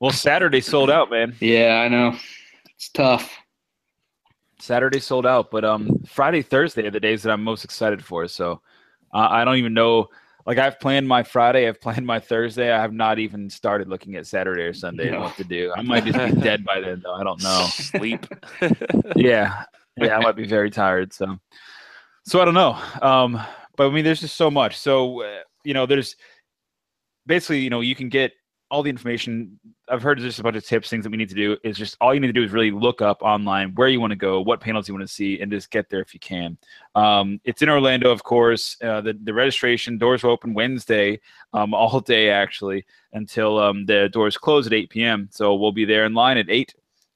well, 0.00 0.10
Saturday 0.12 0.60
sold 0.60 0.90
out, 0.90 1.10
man. 1.10 1.34
Yeah, 1.40 1.82
I 1.84 1.88
know. 1.88 2.16
It's 2.74 2.88
tough. 2.90 3.36
Saturday 4.60 5.00
sold 5.00 5.26
out, 5.26 5.50
but 5.50 5.64
um, 5.64 6.02
Friday, 6.06 6.42
Thursday 6.42 6.86
are 6.86 6.90
the 6.90 7.00
days 7.00 7.22
that 7.22 7.32
I'm 7.32 7.42
most 7.42 7.64
excited 7.64 8.04
for. 8.04 8.26
So 8.28 8.62
uh, 9.12 9.28
I 9.30 9.44
don't 9.44 9.56
even 9.56 9.74
know. 9.74 10.08
Like 10.46 10.58
I've 10.58 10.78
planned 10.78 11.08
my 11.08 11.22
Friday, 11.22 11.66
I've 11.68 11.80
planned 11.80 12.06
my 12.06 12.20
Thursday. 12.20 12.70
I 12.70 12.80
have 12.80 12.92
not 12.92 13.18
even 13.18 13.48
started 13.48 13.88
looking 13.88 14.16
at 14.16 14.26
Saturday 14.26 14.62
or 14.62 14.74
Sunday 14.74 15.08
and 15.08 15.16
No. 15.16 15.22
what 15.22 15.36
to 15.36 15.44
do. 15.44 15.72
I 15.74 15.82
might 15.82 16.04
just 16.04 16.18
be 16.34 16.40
dead 16.42 16.64
by 16.64 16.80
then, 16.80 17.00
though. 17.02 17.14
I 17.14 17.24
don't 17.24 17.42
know. 17.42 17.66
Sleep. 17.70 18.26
yeah, 19.16 19.64
yeah, 19.96 20.18
I 20.18 20.20
might 20.20 20.36
be 20.36 20.46
very 20.46 20.70
tired. 20.70 21.12
So, 21.14 21.38
so 22.26 22.40
I 22.42 22.44
don't 22.44 22.54
know. 22.54 22.78
Um, 23.00 23.40
but 23.76 23.86
I 23.86 23.90
mean, 23.90 24.04
there's 24.04 24.20
just 24.20 24.36
so 24.36 24.50
much. 24.50 24.76
So 24.76 25.22
uh, 25.22 25.40
you 25.64 25.72
know, 25.72 25.86
there's 25.86 26.14
basically, 27.26 27.60
you 27.60 27.70
know, 27.70 27.80
you 27.80 27.94
can 27.94 28.10
get 28.10 28.32
all 28.70 28.82
the 28.82 28.90
information. 28.90 29.58
I've 29.88 30.02
heard 30.02 30.18
is 30.18 30.24
just 30.24 30.38
a 30.38 30.42
bunch 30.42 30.56
of 30.56 30.64
tips, 30.64 30.88
things 30.88 31.04
that 31.04 31.10
we 31.10 31.16
need 31.16 31.28
to 31.28 31.34
do. 31.34 31.56
Is 31.62 31.76
just 31.76 31.96
all 32.00 32.14
you 32.14 32.20
need 32.20 32.28
to 32.28 32.32
do 32.32 32.42
is 32.42 32.50
really 32.50 32.70
look 32.70 33.02
up 33.02 33.22
online 33.22 33.74
where 33.74 33.88
you 33.88 34.00
want 34.00 34.12
to 34.12 34.16
go, 34.16 34.40
what 34.40 34.60
panels 34.60 34.88
you 34.88 34.94
want 34.94 35.06
to 35.06 35.12
see, 35.12 35.40
and 35.40 35.50
just 35.50 35.70
get 35.70 35.90
there 35.90 36.00
if 36.00 36.14
you 36.14 36.20
can. 36.20 36.56
Um, 36.94 37.40
it's 37.44 37.62
in 37.62 37.68
Orlando, 37.68 38.10
of 38.10 38.24
course. 38.24 38.76
Uh, 38.82 39.00
the 39.00 39.18
the 39.22 39.34
registration 39.34 39.98
doors 39.98 40.22
will 40.22 40.30
open 40.30 40.54
Wednesday, 40.54 41.20
um, 41.52 41.74
all 41.74 42.00
day 42.00 42.30
actually 42.30 42.84
until 43.12 43.58
um, 43.58 43.86
the 43.86 44.08
doors 44.12 44.36
close 44.36 44.66
at 44.66 44.72
8 44.72 44.90
p.m. 44.90 45.28
So 45.30 45.54
we'll 45.54 45.72
be 45.72 45.84
there 45.84 46.04
in 46.04 46.14
line 46.14 46.36
at 46.36 46.50
eight 46.50 46.74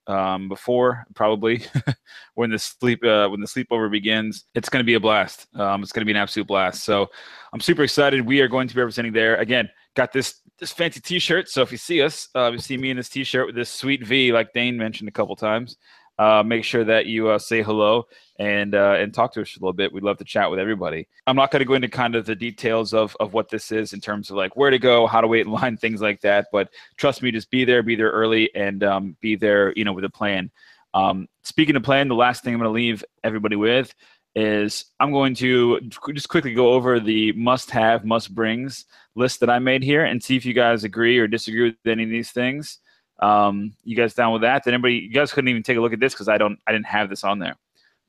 um, 0.09 0.49
before 0.49 1.07
probably 1.15 1.65
when 2.35 2.51
the 2.51 2.59
sleep 2.59 3.05
uh, 3.05 3.29
when 3.29 3.41
the 3.41 3.47
sleepover 3.47 3.91
begins. 3.91 4.45
It's 4.55 4.69
going 4.69 4.81
to 4.81 4.87
be 4.87 4.95
a 4.95 5.01
blast. 5.01 5.47
Um, 5.55 5.83
it's 5.83 5.93
going 5.93 6.01
to 6.01 6.07
be 6.07 6.13
an 6.13 6.17
absolute 6.17 6.49
blast. 6.49 6.85
So 6.85 7.09
I'm 7.53 7.61
super 7.61 7.85
excited. 7.85 8.27
We 8.27 8.41
are 8.41 8.49
going 8.49 8.69
to 8.69 8.75
be 8.75 8.81
representing 8.81 9.13
there 9.13 9.37
again. 9.37 9.69
Got 9.95 10.13
this 10.13 10.41
this 10.59 10.73
fancy 10.73 11.01
T-shirt. 11.01 11.49
So 11.49 11.63
if 11.63 11.71
you 11.73 11.79
see 11.79 12.03
us, 12.03 12.29
uh, 12.35 12.51
you 12.53 12.59
see 12.59 12.77
me 12.77 12.91
in 12.91 12.97
this 12.97 13.09
T-shirt 13.09 13.47
with 13.47 13.55
this 13.55 13.71
sweet 13.71 14.05
V, 14.05 14.33
like 14.33 14.53
Dane 14.53 14.77
mentioned 14.77 15.09
a 15.09 15.13
couple 15.13 15.37
times. 15.37 15.77
Uh, 16.19 16.43
make 16.43 16.65
sure 16.65 16.83
that 16.83 17.07
you 17.07 17.29
uh, 17.29 17.39
say 17.39 17.63
hello 17.63 18.05
and 18.41 18.75
uh, 18.75 18.97
and 18.99 19.15
talk 19.15 19.33
to 19.33 19.41
us 19.41 19.57
a 19.57 19.61
little 19.61 19.73
bit. 19.73 19.93
We'd 19.93 20.03
love 20.03 20.19
to 20.19 20.25
chat 20.25 20.51
with 20.51 20.59
everybody. 20.59 21.07
I'm 21.29 21.37
not 21.37 21.53
going 21.53 21.61
to 21.61 21.65
go 21.65 21.75
into 21.75 21.89
kind 21.89 22.17
of 22.17 22.27
the 22.27 22.35
details 22.35 22.93
of 22.93 23.17
of 23.21 23.35
what 23.35 23.49
this 23.49 23.71
is 23.71 23.93
in 23.93 24.01
terms 24.01 24.29
of 24.29 24.37
like 24.37 24.57
where 24.57 24.71
to 24.71 24.81
go, 24.81 25.07
how 25.07 25.21
to 25.21 25.29
wait 25.29 25.47
in 25.47 25.53
line, 25.53 25.77
things 25.77 26.01
like 26.01 26.21
that. 26.23 26.49
But 26.51 26.71
trust 26.97 27.23
me, 27.23 27.31
just 27.31 27.53
be 27.53 27.65
there, 27.65 27.85
be 27.85 27.95
there 27.95 28.11
early, 28.11 28.53
and 28.57 28.83
um, 28.83 29.17
be 29.21 29.37
there, 29.37 29.73
you 29.77 29.85
know, 29.85 29.93
with 29.93 30.05
a 30.05 30.11
plan. 30.11 30.51
Um, 30.93 31.29
speaking 31.45 31.77
of 31.77 31.85
plan, 31.85 32.09
the 32.09 32.17
last 32.17 32.43
thing 32.43 32.53
I'm 32.53 32.59
going 32.59 32.69
to 32.69 32.75
leave 32.75 33.05
everybody 33.23 33.55
with 33.55 33.95
is 34.35 34.85
I'm 35.01 35.11
going 35.13 35.35
to 35.37 35.81
just 36.15 36.29
quickly 36.29 36.55
go 36.55 36.73
over 36.73 37.01
the 37.01 37.33
must-have, 37.33 38.05
must-brings 38.05 38.85
list 39.15 39.41
that 39.41 39.51
I 39.51 39.59
made 39.59 39.83
here 39.83 40.05
and 40.05 40.23
see 40.23 40.37
if 40.37 40.45
you 40.45 40.53
guys 40.55 40.85
agree 40.85 41.19
or 41.19 41.27
disagree 41.27 41.63
with 41.65 41.75
any 41.87 42.05
of 42.05 42.11
these 42.11 42.31
things. 42.31 42.79
Um, 43.21 43.73
you 43.85 43.97
guys 43.97 44.15
down 44.15 44.33
with 44.33 44.43
that? 44.43 44.63
Did 44.65 44.75
anybody? 44.75 44.95
You 44.95 45.11
guys 45.11 45.33
couldn't 45.33 45.49
even 45.49 45.63
take 45.65 45.77
a 45.77 45.81
look 45.81 45.93
at 45.93 45.99
this 46.01 46.13
because 46.15 46.29
I 46.29 46.39
don't, 46.39 46.59
I 46.69 46.73
didn't 46.73 46.87
have 46.87 47.09
this 47.11 47.25
on 47.25 47.39
there. 47.41 47.57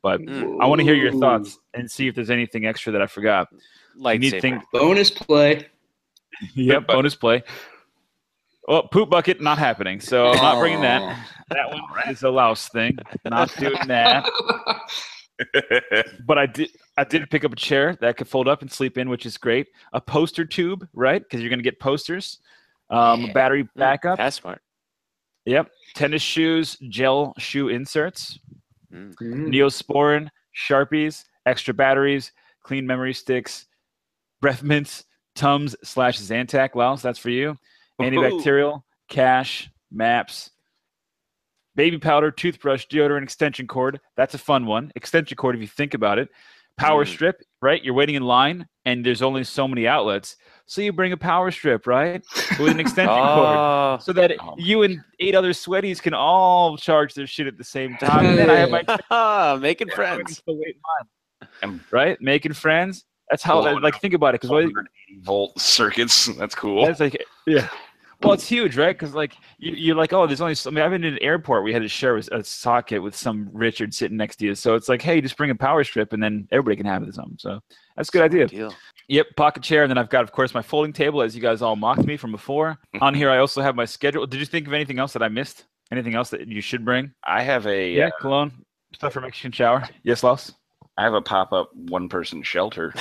But 0.04 0.22
Mm. 0.22 0.62
I 0.62 0.66
want 0.68 0.80
to 0.80 0.86
hear 0.86 0.94
your 0.94 1.12
thoughts 1.14 1.58
and 1.74 1.90
see 1.90 2.08
if 2.08 2.16
there's 2.16 2.30
anything 2.30 2.66
extra 2.66 2.92
that 2.94 3.02
I 3.02 3.08
forgot. 3.08 3.48
You 3.96 4.18
need 4.20 4.34
Lightsaber. 4.34 4.42
thing- 4.42 4.62
Bonus 4.72 5.10
play. 5.10 5.68
Yep, 6.54 6.88
bonus 6.88 7.16
play. 7.16 7.44
Oh, 8.68 8.84
poop 8.84 9.10
bucket 9.10 9.42
not 9.42 9.58
happening. 9.58 10.00
So 10.00 10.28
I'm 10.28 10.38
not 10.38 10.60
bringing 10.60 10.80
that. 10.82 11.28
That 11.50 11.70
one 11.72 11.82
is 12.08 12.22
a 12.24 12.30
louse 12.30 12.70
thing. 12.70 12.98
Not 13.26 13.54
doing 13.58 13.76
that. 13.88 14.30
But 16.26 16.38
I 16.38 16.46
did. 16.46 16.70
I 16.98 17.04
did 17.04 17.30
pick 17.30 17.44
up 17.46 17.54
a 17.54 17.56
chair 17.56 17.96
that 18.02 18.18
could 18.18 18.28
fold 18.28 18.48
up 18.48 18.62
and 18.62 18.72
sleep 18.72 18.98
in, 18.98 19.10
which 19.10 19.26
is 19.26 19.38
great. 19.38 19.68
A 19.94 20.02
poster 20.02 20.46
tube, 20.46 20.88
right? 20.94 21.22
Because 21.22 21.42
you're 21.42 21.50
gonna 21.50 21.62
get 21.62 21.80
posters. 21.80 22.40
Um, 22.90 23.22
Yeah. 23.22 23.34
battery 23.34 23.64
Mm, 23.64 23.70
backup. 23.76 24.18
That's 24.18 24.36
smart. 24.38 24.62
Yep. 25.46 25.72
Tennis 25.96 26.22
shoes, 26.22 26.78
gel 26.90 27.34
shoe 27.38 27.70
inserts, 27.70 28.40
Mm. 28.92 29.16
Neosporin, 29.20 30.30
Sharpies, 30.56 31.26
extra 31.46 31.74
batteries, 31.74 32.32
clean 32.64 32.86
memory 32.86 33.14
sticks, 33.14 33.68
breath 34.42 34.64
mints, 34.64 35.06
Tums 35.36 35.76
slash 35.84 36.20
Zantac. 36.20 36.76
Louse, 36.76 37.02
that's 37.02 37.20
for 37.20 37.30
you. 37.30 37.56
Antibacterial, 38.02 38.84
cash, 39.08 39.70
maps, 39.92 40.52
baby 41.80 41.98
powder, 41.98 42.30
toothbrush, 42.30 42.86
deodorant, 42.88 43.24
extension 43.24 43.66
cord. 43.66 44.02
That's 44.18 44.34
a 44.34 44.38
fun 44.38 44.66
one. 44.66 44.92
Extension 44.98 45.38
cord, 45.38 45.56
if 45.56 45.62
you 45.62 45.68
think 45.68 45.94
about 45.94 46.20
it. 46.20 46.28
Power 46.76 47.06
Mm. 47.06 47.08
strip, 47.08 47.42
right? 47.62 47.82
You're 47.82 47.94
waiting 47.94 48.16
in 48.16 48.24
line 48.24 48.68
and 48.84 49.06
there's 49.06 49.22
only 49.22 49.46
so 49.46 49.66
many 49.66 49.88
outlets. 49.88 50.36
So 50.66 50.82
you 50.82 50.92
bring 50.92 51.14
a 51.14 51.18
power 51.18 51.52
strip, 51.52 51.88
right? 51.88 52.22
With 52.60 52.72
an 52.72 52.82
extension 52.82 53.16
cord. 53.16 53.58
Oh, 53.58 53.98
So 54.02 54.12
that 54.12 54.34
Oh. 54.42 54.56
you 54.58 54.84
and 54.84 55.00
eight 55.22 55.36
other 55.36 55.54
sweaties 55.54 56.02
can 56.02 56.14
all 56.14 56.76
charge 56.76 57.14
their 57.14 57.26
shit 57.28 57.48
at 57.48 57.58
the 57.58 57.64
same 57.64 57.96
time. 57.96 58.26
And 58.26 58.38
then 58.38 58.50
I 58.50 58.56
have 58.56 58.72
my 58.72 59.56
making 59.62 59.88
friends 59.92 60.16
friends. 60.18 60.38
still 60.40 60.58
wait 60.58 60.76
in 60.76 60.82
line. 60.92 61.50
And 61.62 61.80
Right? 61.92 62.20
Making 62.20 62.52
friends. 62.54 63.06
That's 63.30 63.42
how 63.44 63.62
Blowing 63.62 63.82
like 63.82 64.02
think 64.02 64.14
about 64.14 64.36
it. 64.36 64.42
Because 64.42 64.50
180 64.50 65.22
volt 65.22 65.58
circuits. 65.62 66.26
That's 66.40 66.56
cool. 66.56 66.86
That's 66.86 67.00
like, 67.00 67.16
yeah. 67.48 67.70
Well, 68.22 68.34
it's 68.34 68.48
huge, 68.48 68.76
right? 68.78 68.98
Because 68.98 69.16
like 69.16 69.34
you, 69.60 69.74
you're 69.74 69.96
like, 69.96 70.12
oh, 70.12 70.28
there's 70.28 70.42
only. 70.42 70.56
So, 70.56 70.70
I 70.70 70.74
mean, 70.74 70.84
I've 70.84 70.92
been 70.92 71.04
in 71.06 71.14
an 71.14 71.24
airport. 71.24 71.64
We 71.64 71.72
had 71.72 71.82
to 71.82 71.88
share 71.88 72.18
a 72.18 72.24
a 72.32 72.44
socket 72.44 73.02
with 73.02 73.16
some 73.16 73.50
Richard 73.54 73.94
sitting 73.94 74.18
next 74.18 74.38
to 74.38 74.46
you. 74.46 74.56
So 74.56 74.76
it's 74.76 74.90
like, 74.90 75.02
hey, 75.02 75.22
just 75.22 75.38
bring 75.38 75.52
a 75.52 75.56
power 75.56 75.84
strip, 75.84 76.12
and 76.12 76.22
then 76.22 76.48
everybody 76.52 76.76
can 76.76 76.86
have 76.86 77.04
it. 77.04 77.14
Something. 77.14 77.38
So 77.40 77.62
that's 77.96 78.10
a 78.10 78.12
good 78.12 78.24
idea. 78.24 78.48
Deal. 78.48 78.74
Yep, 79.08 79.28
pocket 79.38 79.64
chair, 79.64 79.84
and 79.84 79.90
then 79.90 79.98
I've 79.98 80.10
got, 80.10 80.24
of 80.24 80.32
course, 80.32 80.54
my 80.54 80.62
folding 80.62 80.94
table, 80.94 81.22
as 81.22 81.36
you 81.36 81.42
guys 81.42 81.64
all 81.64 81.76
mocked 81.76 82.06
me 82.06 82.16
from 82.16 82.32
before. 82.32 82.78
On 83.02 83.14
here, 83.14 83.32
I 83.32 83.40
also 83.40 83.62
have 83.62 83.76
my 83.76 83.86
schedule. 83.86 84.28
Did 84.28 84.40
you 84.40 84.46
think 84.46 84.68
of 84.68 84.74
anything 84.74 85.00
else 85.00 85.14
that 85.14 85.24
I 85.24 85.30
missed? 85.30 85.66
Anything 85.92 86.14
else 86.14 86.30
that 86.30 86.48
you 86.48 86.62
should 86.62 86.86
bring? 86.86 87.12
I 87.24 87.42
have 87.42 87.66
a 87.66 87.92
Yeah, 87.92 88.08
uh, 88.08 88.12
cologne, 88.22 88.52
stuff 88.94 89.14
for 89.14 89.22
Mexican 89.22 89.52
shower. 89.52 89.88
Yes, 90.04 90.24
Los. 90.24 90.54
I 91.00 91.04
have 91.04 91.14
a 91.14 91.22
pop 91.22 91.54
up 91.54 91.74
one 91.74 92.10
person 92.10 92.44
shelter. 92.44 92.94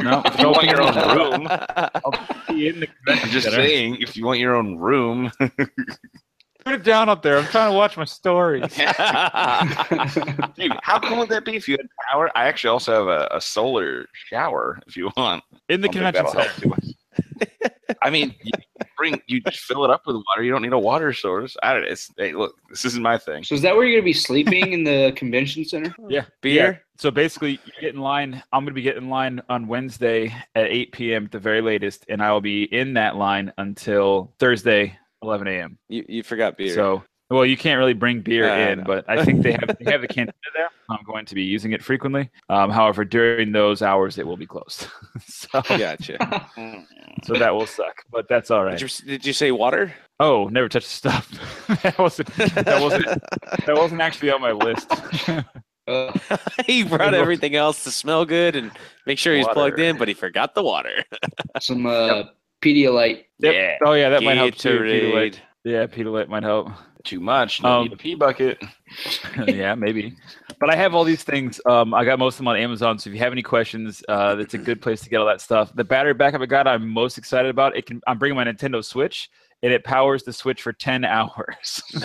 No, 0.00 0.20
if 0.26 0.38
you 0.38 0.48
want 0.50 0.66
your 0.66 0.82
own 0.82 0.94
room, 1.16 1.48
in 2.50 2.80
the 2.80 2.88
I'm 3.08 3.30
just 3.30 3.50
saying, 3.50 3.96
if 4.00 4.18
you 4.18 4.26
want 4.26 4.38
your 4.38 4.54
own 4.54 4.76
room, 4.76 5.32
Put 5.40 6.74
it 6.74 6.84
down 6.84 7.08
up 7.08 7.22
there. 7.22 7.38
I'm 7.38 7.46
trying 7.46 7.72
to 7.72 7.76
watch 7.76 7.96
my 7.96 8.04
stories. 8.04 8.64
dude, 8.76 8.82
how 10.82 11.00
cool 11.00 11.20
would 11.20 11.30
that 11.30 11.44
be 11.46 11.56
if 11.56 11.66
you 11.66 11.78
had 11.78 11.86
power? 12.10 12.30
I 12.36 12.48
actually 12.48 12.68
also 12.68 12.92
have 12.92 13.06
a, 13.06 13.28
a 13.34 13.40
solar 13.40 14.04
shower 14.12 14.78
if 14.86 14.94
you 14.94 15.10
want. 15.16 15.42
In 15.70 15.80
the 15.80 15.88
I 15.88 16.10
don't 16.10 16.30
convention 16.30 16.50
center. 16.60 17.70
Too 17.88 17.94
much. 17.94 17.98
I 18.02 18.10
mean, 18.10 18.34
you 18.42 18.52
bring 18.96 19.20
you 19.26 19.40
just 19.40 19.60
fill 19.60 19.84
it 19.84 19.90
up 19.90 20.02
with 20.06 20.16
water. 20.16 20.42
You 20.42 20.50
don't 20.50 20.62
need 20.62 20.72
a 20.72 20.78
water 20.78 21.12
source. 21.12 21.56
I 21.62 21.74
don't. 21.74 21.84
It's 21.84 22.10
hey, 22.16 22.32
look, 22.32 22.54
this 22.68 22.84
isn't 22.84 23.02
my 23.02 23.18
thing. 23.18 23.44
So 23.44 23.54
is 23.54 23.62
that 23.62 23.76
where 23.76 23.84
you're 23.84 24.00
gonna 24.00 24.04
be 24.04 24.12
sleeping 24.12 24.72
in 24.72 24.84
the 24.84 25.12
convention 25.16 25.64
center? 25.64 25.94
Yeah. 26.08 26.24
Beer? 26.40 26.82
So 26.98 27.10
basically, 27.10 27.52
you 27.52 27.72
get 27.80 27.94
in 27.94 28.00
line. 28.00 28.42
I'm 28.52 28.64
going 28.64 28.72
to 28.72 28.72
be 28.72 28.82
getting 28.82 29.04
in 29.04 29.08
line 29.08 29.40
on 29.48 29.68
Wednesday 29.68 30.34
at 30.54 30.66
8 30.66 30.92
p.m. 30.92 31.24
at 31.26 31.32
the 31.32 31.38
very 31.38 31.60
latest, 31.60 32.04
and 32.08 32.20
I 32.20 32.32
will 32.32 32.40
be 32.40 32.64
in 32.64 32.94
that 32.94 33.14
line 33.14 33.52
until 33.58 34.32
Thursday 34.40 34.98
11 35.22 35.46
a.m. 35.46 35.78
You, 35.88 36.04
you 36.08 36.22
forgot 36.24 36.56
beer. 36.56 36.74
So, 36.74 37.04
well, 37.30 37.44
you 37.44 37.56
can't 37.56 37.78
really 37.78 37.92
bring 37.92 38.20
beer 38.20 38.48
I 38.48 38.70
in, 38.70 38.78
know. 38.78 38.84
but 38.84 39.04
I 39.08 39.24
think 39.24 39.42
they 39.42 39.52
have 39.52 39.76
they 39.78 39.90
have 39.90 40.00
the 40.00 40.08
cantina 40.08 40.32
there. 40.54 40.68
I'm 40.88 41.04
going 41.04 41.26
to 41.26 41.34
be 41.34 41.42
using 41.42 41.72
it 41.72 41.82
frequently. 41.82 42.30
Um, 42.48 42.70
however, 42.70 43.04
during 43.04 43.52
those 43.52 43.82
hours, 43.82 44.18
it 44.18 44.26
will 44.26 44.38
be 44.38 44.46
closed. 44.46 44.86
so, 45.26 45.60
gotcha. 45.62 46.46
so 47.24 47.34
that 47.34 47.54
will 47.54 47.66
suck, 47.66 48.02
but 48.10 48.26
that's 48.28 48.50
all 48.50 48.64
right. 48.64 48.78
Did 48.78 49.00
you, 49.00 49.06
did 49.06 49.26
you 49.26 49.32
say 49.34 49.50
water? 49.50 49.92
Oh, 50.20 50.48
never 50.48 50.68
touch 50.68 50.84
the 50.84 50.90
stuff. 50.90 51.30
that 51.82 51.98
wasn't 51.98 52.34
that 52.36 52.80
wasn't 52.80 53.06
that 53.66 53.76
wasn't 53.76 54.00
actually 54.00 54.30
on 54.30 54.40
my 54.40 54.52
list. 54.52 54.90
Uh, 55.86 56.12
he 56.66 56.84
brought 56.84 57.14
everything 57.14 57.56
else 57.56 57.84
to 57.84 57.90
smell 57.90 58.26
good 58.26 58.56
and 58.56 58.70
make 59.06 59.18
sure 59.18 59.34
he's 59.34 59.48
plugged 59.48 59.78
in, 59.78 59.96
but 59.96 60.06
he 60.06 60.12
forgot 60.12 60.54
the 60.54 60.62
water. 60.62 61.02
some 61.60 61.86
uh, 61.86 62.24
Pedialyte. 62.60 63.24
Yep. 63.38 63.54
Yeah, 63.54 63.76
Oh 63.84 63.92
yeah, 63.94 64.08
that 64.10 64.22
might 64.22 64.36
help 64.36 64.54
too. 64.54 64.80
Pedialyte. 64.80 65.36
Yeah, 65.64 65.86
Pedialyte 65.86 66.28
might 66.28 66.42
help. 66.42 66.70
Too 67.08 67.20
much. 67.20 67.62
No 67.62 67.68
Um, 67.78 67.82
need 67.84 67.92
a 67.92 67.96
pee 67.96 68.14
bucket. 68.14 68.62
yeah, 69.46 69.74
maybe. 69.74 70.14
But 70.60 70.70
I 70.70 70.76
have 70.76 70.94
all 70.94 71.04
these 71.04 71.22
things. 71.24 71.60
Um, 71.66 71.94
I 71.94 72.04
got 72.04 72.18
most 72.18 72.34
of 72.34 72.38
them 72.38 72.48
on 72.48 72.56
Amazon. 72.56 72.98
So 72.98 73.08
if 73.10 73.14
you 73.14 73.20
have 73.20 73.32
any 73.32 73.42
questions, 73.42 74.02
uh, 74.08 74.34
that's 74.34 74.54
a 74.54 74.58
good 74.58 74.80
place 74.82 75.00
to 75.02 75.08
get 75.10 75.18
all 75.20 75.26
that 75.26 75.40
stuff. 75.40 75.72
The 75.74 75.84
battery 75.84 76.14
backup 76.14 76.40
I 76.40 76.46
got, 76.46 76.66
I'm 76.66 76.88
most 76.88 77.16
excited 77.18 77.48
about. 77.50 77.76
It 77.76 77.86
can. 77.86 78.00
I'm 78.06 78.18
bringing 78.18 78.36
my 78.36 78.44
Nintendo 78.44 78.84
Switch, 78.84 79.28
and 79.62 79.72
it 79.72 79.84
powers 79.84 80.22
the 80.24 80.32
Switch 80.32 80.60
for 80.62 80.72
10 80.72 81.04
hours. 81.16 81.82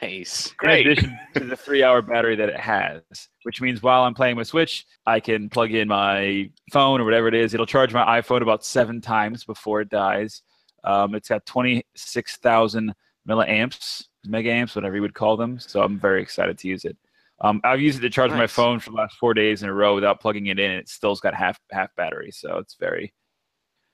Nice. 0.00 0.52
Great. 0.56 0.86
In 0.86 0.92
addition 0.92 1.18
to 1.34 1.40
the 1.44 1.56
three-hour 1.56 2.02
battery 2.02 2.36
that 2.36 2.48
it 2.48 2.58
has, 2.60 3.02
which 3.44 3.60
means 3.60 3.82
while 3.82 4.02
I'm 4.04 4.14
playing 4.14 4.36
my 4.36 4.42
Switch, 4.42 4.84
I 5.06 5.20
can 5.20 5.48
plug 5.48 5.72
in 5.72 5.88
my 5.88 6.50
phone 6.72 7.00
or 7.00 7.04
whatever 7.04 7.28
it 7.28 7.34
is. 7.34 7.54
It'll 7.54 7.66
charge 7.66 7.92
my 7.92 8.20
iPhone 8.20 8.42
about 8.42 8.64
seven 8.64 9.00
times 9.00 9.44
before 9.44 9.80
it 9.80 9.88
dies. 9.90 10.42
Um, 10.84 11.14
it's 11.14 11.28
got 11.28 11.46
26,000 11.46 12.94
milliamps, 13.28 14.04
mega 14.26 14.50
amps, 14.50 14.74
whatever 14.74 14.96
you 14.96 15.02
would 15.02 15.14
call 15.14 15.36
them. 15.36 15.58
So 15.58 15.82
I'm 15.82 15.98
very 15.98 16.22
excited 16.22 16.58
to 16.58 16.68
use 16.68 16.84
it. 16.84 16.96
Um, 17.40 17.60
I've 17.64 17.80
used 17.80 17.98
it 17.98 18.02
to 18.02 18.10
charge 18.10 18.30
my 18.30 18.46
phone 18.46 18.78
for 18.78 18.90
the 18.90 18.96
last 18.96 19.16
four 19.18 19.34
days 19.34 19.62
in 19.62 19.68
a 19.68 19.74
row 19.74 19.94
without 19.94 20.20
plugging 20.20 20.46
it 20.46 20.58
in. 20.58 20.70
It 20.70 20.88
still's 20.88 21.20
got 21.20 21.34
half 21.34 21.58
half 21.72 21.94
battery, 21.96 22.30
so 22.30 22.58
it's 22.58 22.76
very, 22.76 23.12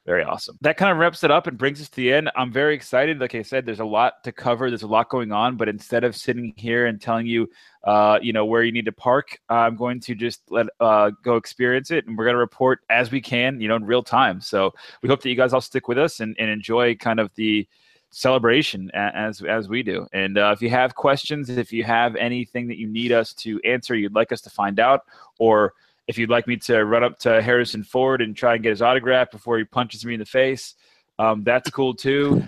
very 0.04 0.22
awesome. 0.22 0.58
That 0.60 0.76
kind 0.76 0.92
of 0.92 0.98
wraps 0.98 1.24
it 1.24 1.30
up 1.30 1.46
and 1.46 1.56
brings 1.56 1.80
us 1.80 1.88
to 1.88 1.96
the 1.96 2.12
end. 2.12 2.30
I'm 2.36 2.52
very 2.52 2.74
excited. 2.74 3.18
Like 3.18 3.34
I 3.34 3.42
said, 3.42 3.64
there's 3.64 3.80
a 3.80 3.84
lot 3.84 4.22
to 4.24 4.30
cover. 4.30 4.70
There's 4.70 4.82
a 4.82 4.86
lot 4.86 5.08
going 5.08 5.32
on, 5.32 5.56
but 5.56 5.70
instead 5.70 6.04
of 6.04 6.14
sitting 6.14 6.52
here 6.56 6.86
and 6.86 7.00
telling 7.00 7.26
you, 7.26 7.48
uh, 7.84 8.18
you 8.22 8.34
know, 8.34 8.44
where 8.44 8.62
you 8.62 8.72
need 8.72 8.84
to 8.84 8.92
park, 8.92 9.38
I'm 9.48 9.74
going 9.74 10.00
to 10.00 10.14
just 10.14 10.42
let 10.50 10.66
uh, 10.78 11.10
go 11.24 11.36
experience 11.36 11.90
it, 11.90 12.06
and 12.06 12.18
we're 12.18 12.24
going 12.24 12.34
to 12.34 12.38
report 12.38 12.80
as 12.90 13.10
we 13.10 13.22
can, 13.22 13.58
you 13.58 13.68
know, 13.68 13.76
in 13.76 13.84
real 13.84 14.02
time. 14.02 14.42
So 14.42 14.74
we 15.02 15.08
hope 15.08 15.22
that 15.22 15.30
you 15.30 15.34
guys 15.34 15.54
all 15.54 15.62
stick 15.62 15.88
with 15.88 15.98
us 15.98 16.20
and, 16.20 16.36
and 16.38 16.50
enjoy 16.50 16.94
kind 16.94 17.18
of 17.18 17.34
the 17.36 17.66
celebration 18.10 18.90
as 18.94 19.42
as 19.42 19.68
we 19.68 19.82
do. 19.82 20.06
And 20.12 20.36
uh, 20.36 20.52
if 20.54 20.62
you 20.62 20.70
have 20.70 20.94
questions, 20.94 21.48
if 21.48 21.72
you 21.72 21.84
have 21.84 22.16
anything 22.16 22.68
that 22.68 22.78
you 22.78 22.88
need 22.88 23.12
us 23.12 23.32
to 23.34 23.60
answer, 23.64 23.94
you'd 23.94 24.14
like 24.14 24.32
us 24.32 24.40
to 24.42 24.50
find 24.50 24.80
out, 24.80 25.02
or 25.38 25.74
if 26.08 26.18
you'd 26.18 26.30
like 26.30 26.46
me 26.46 26.56
to 26.56 26.84
run 26.84 27.04
up 27.04 27.18
to 27.20 27.40
Harrison 27.40 27.84
Ford 27.84 28.20
and 28.20 28.36
try 28.36 28.54
and 28.54 28.62
get 28.62 28.70
his 28.70 28.82
autograph 28.82 29.30
before 29.30 29.58
he 29.58 29.64
punches 29.64 30.04
me 30.04 30.14
in 30.14 30.20
the 30.20 30.26
face, 30.26 30.74
um, 31.18 31.44
that's 31.44 31.70
cool 31.70 31.94
too. 31.94 32.42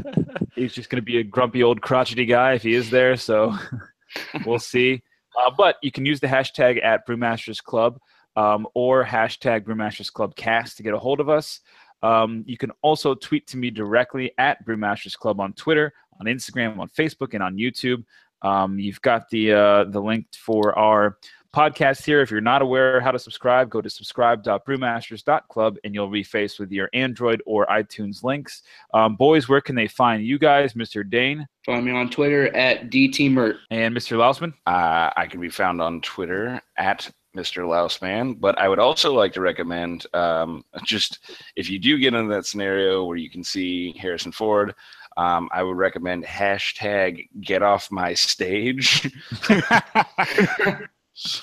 He's 0.54 0.72
just 0.72 0.90
going 0.90 1.00
to 1.00 1.04
be 1.04 1.18
a 1.18 1.24
grumpy 1.24 1.62
old 1.62 1.80
crotchety 1.80 2.26
guy 2.26 2.54
if 2.54 2.62
he 2.62 2.74
is 2.74 2.90
there. 2.90 3.16
So 3.16 3.56
we'll 4.46 4.58
see. 4.58 5.02
Uh, 5.36 5.50
but 5.56 5.76
you 5.82 5.92
can 5.92 6.06
use 6.06 6.20
the 6.20 6.26
hashtag 6.26 6.82
at 6.82 7.06
Brewmasters 7.06 7.62
Club 7.62 7.98
um, 8.36 8.66
or 8.74 9.04
hashtag 9.04 9.64
Brewmasters 9.64 10.12
Club 10.12 10.34
Cast 10.36 10.76
to 10.76 10.82
get 10.82 10.94
a 10.94 10.98
hold 10.98 11.20
of 11.20 11.28
us. 11.28 11.60
Um, 12.04 12.44
you 12.46 12.56
can 12.58 12.70
also 12.82 13.14
tweet 13.14 13.46
to 13.48 13.56
me 13.56 13.70
directly 13.70 14.32
at 14.38 14.64
Brewmasters 14.66 15.16
Club 15.16 15.40
on 15.40 15.52
Twitter, 15.54 15.92
on 16.20 16.26
Instagram, 16.26 16.78
on 16.78 16.88
Facebook, 16.88 17.32
and 17.34 17.42
on 17.42 17.56
YouTube. 17.56 18.04
Um, 18.42 18.78
you've 18.78 19.00
got 19.00 19.28
the 19.30 19.52
uh, 19.52 19.84
the 19.84 20.00
link 20.00 20.26
for 20.36 20.78
our 20.78 21.16
podcast 21.54 22.04
here. 22.04 22.20
If 22.20 22.30
you're 22.30 22.40
not 22.40 22.62
aware 22.62 23.00
how 23.00 23.10
to 23.12 23.18
subscribe, 23.18 23.70
go 23.70 23.80
to 23.80 23.88
subscribe.brewmasters.club 23.88 25.76
and 25.84 25.94
you'll 25.94 26.10
be 26.10 26.24
faced 26.24 26.58
with 26.58 26.72
your 26.72 26.90
Android 26.92 27.42
or 27.46 27.64
iTunes 27.66 28.22
links. 28.24 28.62
Um, 28.92 29.14
boys, 29.16 29.48
where 29.48 29.60
can 29.60 29.76
they 29.76 29.86
find 29.86 30.24
you 30.24 30.38
guys, 30.38 30.74
Mr. 30.74 31.08
Dane 31.08 31.46
Find 31.64 31.84
me 31.86 31.92
on 31.92 32.10
Twitter 32.10 32.54
at 32.54 32.90
DTMirt. 32.90 33.56
and 33.70 33.96
Mr. 33.96 34.16
Louseman? 34.18 34.52
Uh, 34.66 35.10
I 35.16 35.26
can 35.30 35.40
be 35.40 35.48
found 35.48 35.80
on 35.80 36.00
Twitter 36.00 36.60
at 36.76 37.10
Mr. 37.34 37.66
Louseman, 37.66 38.38
but 38.38 38.58
I 38.58 38.68
would 38.68 38.78
also 38.78 39.12
like 39.12 39.32
to 39.34 39.40
recommend 39.40 40.06
um, 40.14 40.64
just 40.84 41.18
if 41.56 41.68
you 41.68 41.78
do 41.78 41.98
get 41.98 42.14
into 42.14 42.32
that 42.34 42.46
scenario 42.46 43.04
where 43.04 43.16
you 43.16 43.30
can 43.30 43.44
see 43.44 43.96
Harrison 43.98 44.32
Ford, 44.32 44.74
um, 45.16 45.48
I 45.52 45.62
would 45.62 45.76
recommend 45.76 46.24
hashtag 46.24 47.28
get 47.40 47.62
off 47.62 47.90
my 47.90 48.14
stage. 48.14 49.12
uh, 49.50 49.62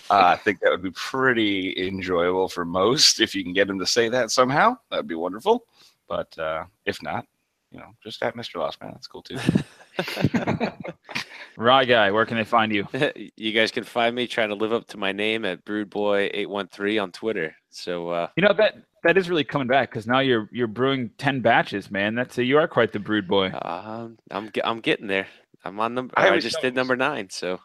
I 0.09 0.35
think 0.37 0.59
that 0.59 0.71
would 0.71 0.83
be 0.83 0.91
pretty 0.91 1.87
enjoyable 1.87 2.49
for 2.49 2.65
most. 2.65 3.21
If 3.21 3.33
you 3.33 3.43
can 3.43 3.53
get 3.53 3.69
him 3.69 3.79
to 3.79 3.85
say 3.85 4.09
that 4.09 4.31
somehow, 4.31 4.77
that'd 4.89 5.07
be 5.07 5.15
wonderful. 5.15 5.65
But 6.09 6.37
uh, 6.37 6.65
if 6.85 7.01
not, 7.01 7.25
you 7.71 7.79
know, 7.79 7.95
just 8.03 8.21
at 8.21 8.35
Mr. 8.35 8.55
Louseman, 8.55 8.91
that's 8.91 9.07
cool 9.07 9.21
too. 9.21 9.37
Right 11.57 11.87
guy, 11.87 12.11
where 12.11 12.25
can 12.25 12.37
they 12.37 12.43
find 12.43 12.71
you? 12.73 12.87
you 13.35 13.51
guys 13.51 13.71
can 13.71 13.83
find 13.83 14.15
me 14.15 14.27
trying 14.27 14.49
to 14.49 14.55
live 14.55 14.71
up 14.73 14.87
to 14.87 14.97
my 14.97 15.11
name 15.11 15.45
at 15.45 15.63
BrewedBoy813 15.65 17.01
on 17.03 17.11
Twitter. 17.11 17.55
So 17.69 18.09
uh, 18.09 18.27
You 18.35 18.43
know 18.43 18.53
that 18.53 18.75
that 19.03 19.17
is 19.17 19.29
really 19.29 19.43
coming 19.43 19.67
back 19.67 19.89
because 19.89 20.07
now 20.07 20.19
you're 20.19 20.47
you're 20.51 20.67
brewing 20.67 21.09
ten 21.17 21.41
batches, 21.41 21.89
man. 21.91 22.15
That's 22.15 22.37
a, 22.37 22.43
you 22.43 22.57
are 22.57 22.67
quite 22.67 22.91
the 22.93 22.99
brood 22.99 23.27
boy. 23.27 23.51
um, 23.63 24.17
I'm 24.29 24.51
I'm 24.63 24.79
getting 24.79 25.07
there. 25.07 25.27
I'm 25.63 25.79
on 25.79 25.93
number. 25.93 26.13
I 26.17 26.29
I, 26.29 26.39
just 26.39 26.61
did 26.61 26.73
was- 26.73 26.75
number 26.77 26.95
nine. 26.95 27.29
So 27.29 27.59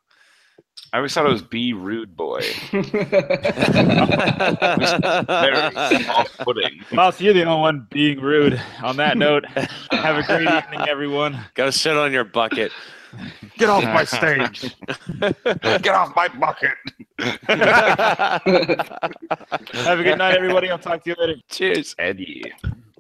I 0.93 0.99
always 0.99 1.12
thought 1.14 1.26
it 1.26 1.32
was 1.32 1.43
Be 1.43 1.72
Rude 1.72 2.16
Boy. 2.16 2.41
Very 2.72 2.87
off-putting. 6.07 6.84
Well, 6.93 7.12
so 7.12 7.24
you're 7.24 7.34
the 7.34 7.45
only 7.45 7.61
one 7.61 7.87
being 7.91 8.20
rude. 8.20 8.61
On 8.82 8.97
that 8.97 9.16
note, 9.16 9.45
have 9.91 10.16
a 10.16 10.22
great 10.22 10.43
evening, 10.49 10.89
everyone. 10.89 11.39
Go 11.55 11.70
sit 11.70 11.97
on 11.97 12.12
your 12.12 12.24
bucket. 12.24 12.72
Get 13.59 13.69
off 13.69 13.85
my 13.85 14.05
stage. 14.05 14.75
Get 15.21 15.89
off 15.89 16.15
my 16.15 16.29
bucket. 16.29 16.75
Have 19.75 20.01
a 20.01 20.03
good 20.03 20.19
night, 20.19 20.37
everybody. 20.37 20.71
I'll 20.71 20.79
talk 20.79 21.05
to 21.05 21.11
you 21.11 21.17
later. 21.19 21.37
Cheers. 21.51 21.95
Eddie. 21.99 22.53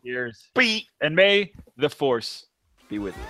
Cheers. 0.04 0.48
Beep. 0.54 0.84
And 1.00 1.14
may 1.14 1.52
the 1.76 1.90
force 1.90 2.46
be 2.88 2.98
with 2.98 3.16
you. 3.16 3.22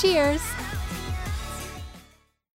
Cheers! 0.00 0.40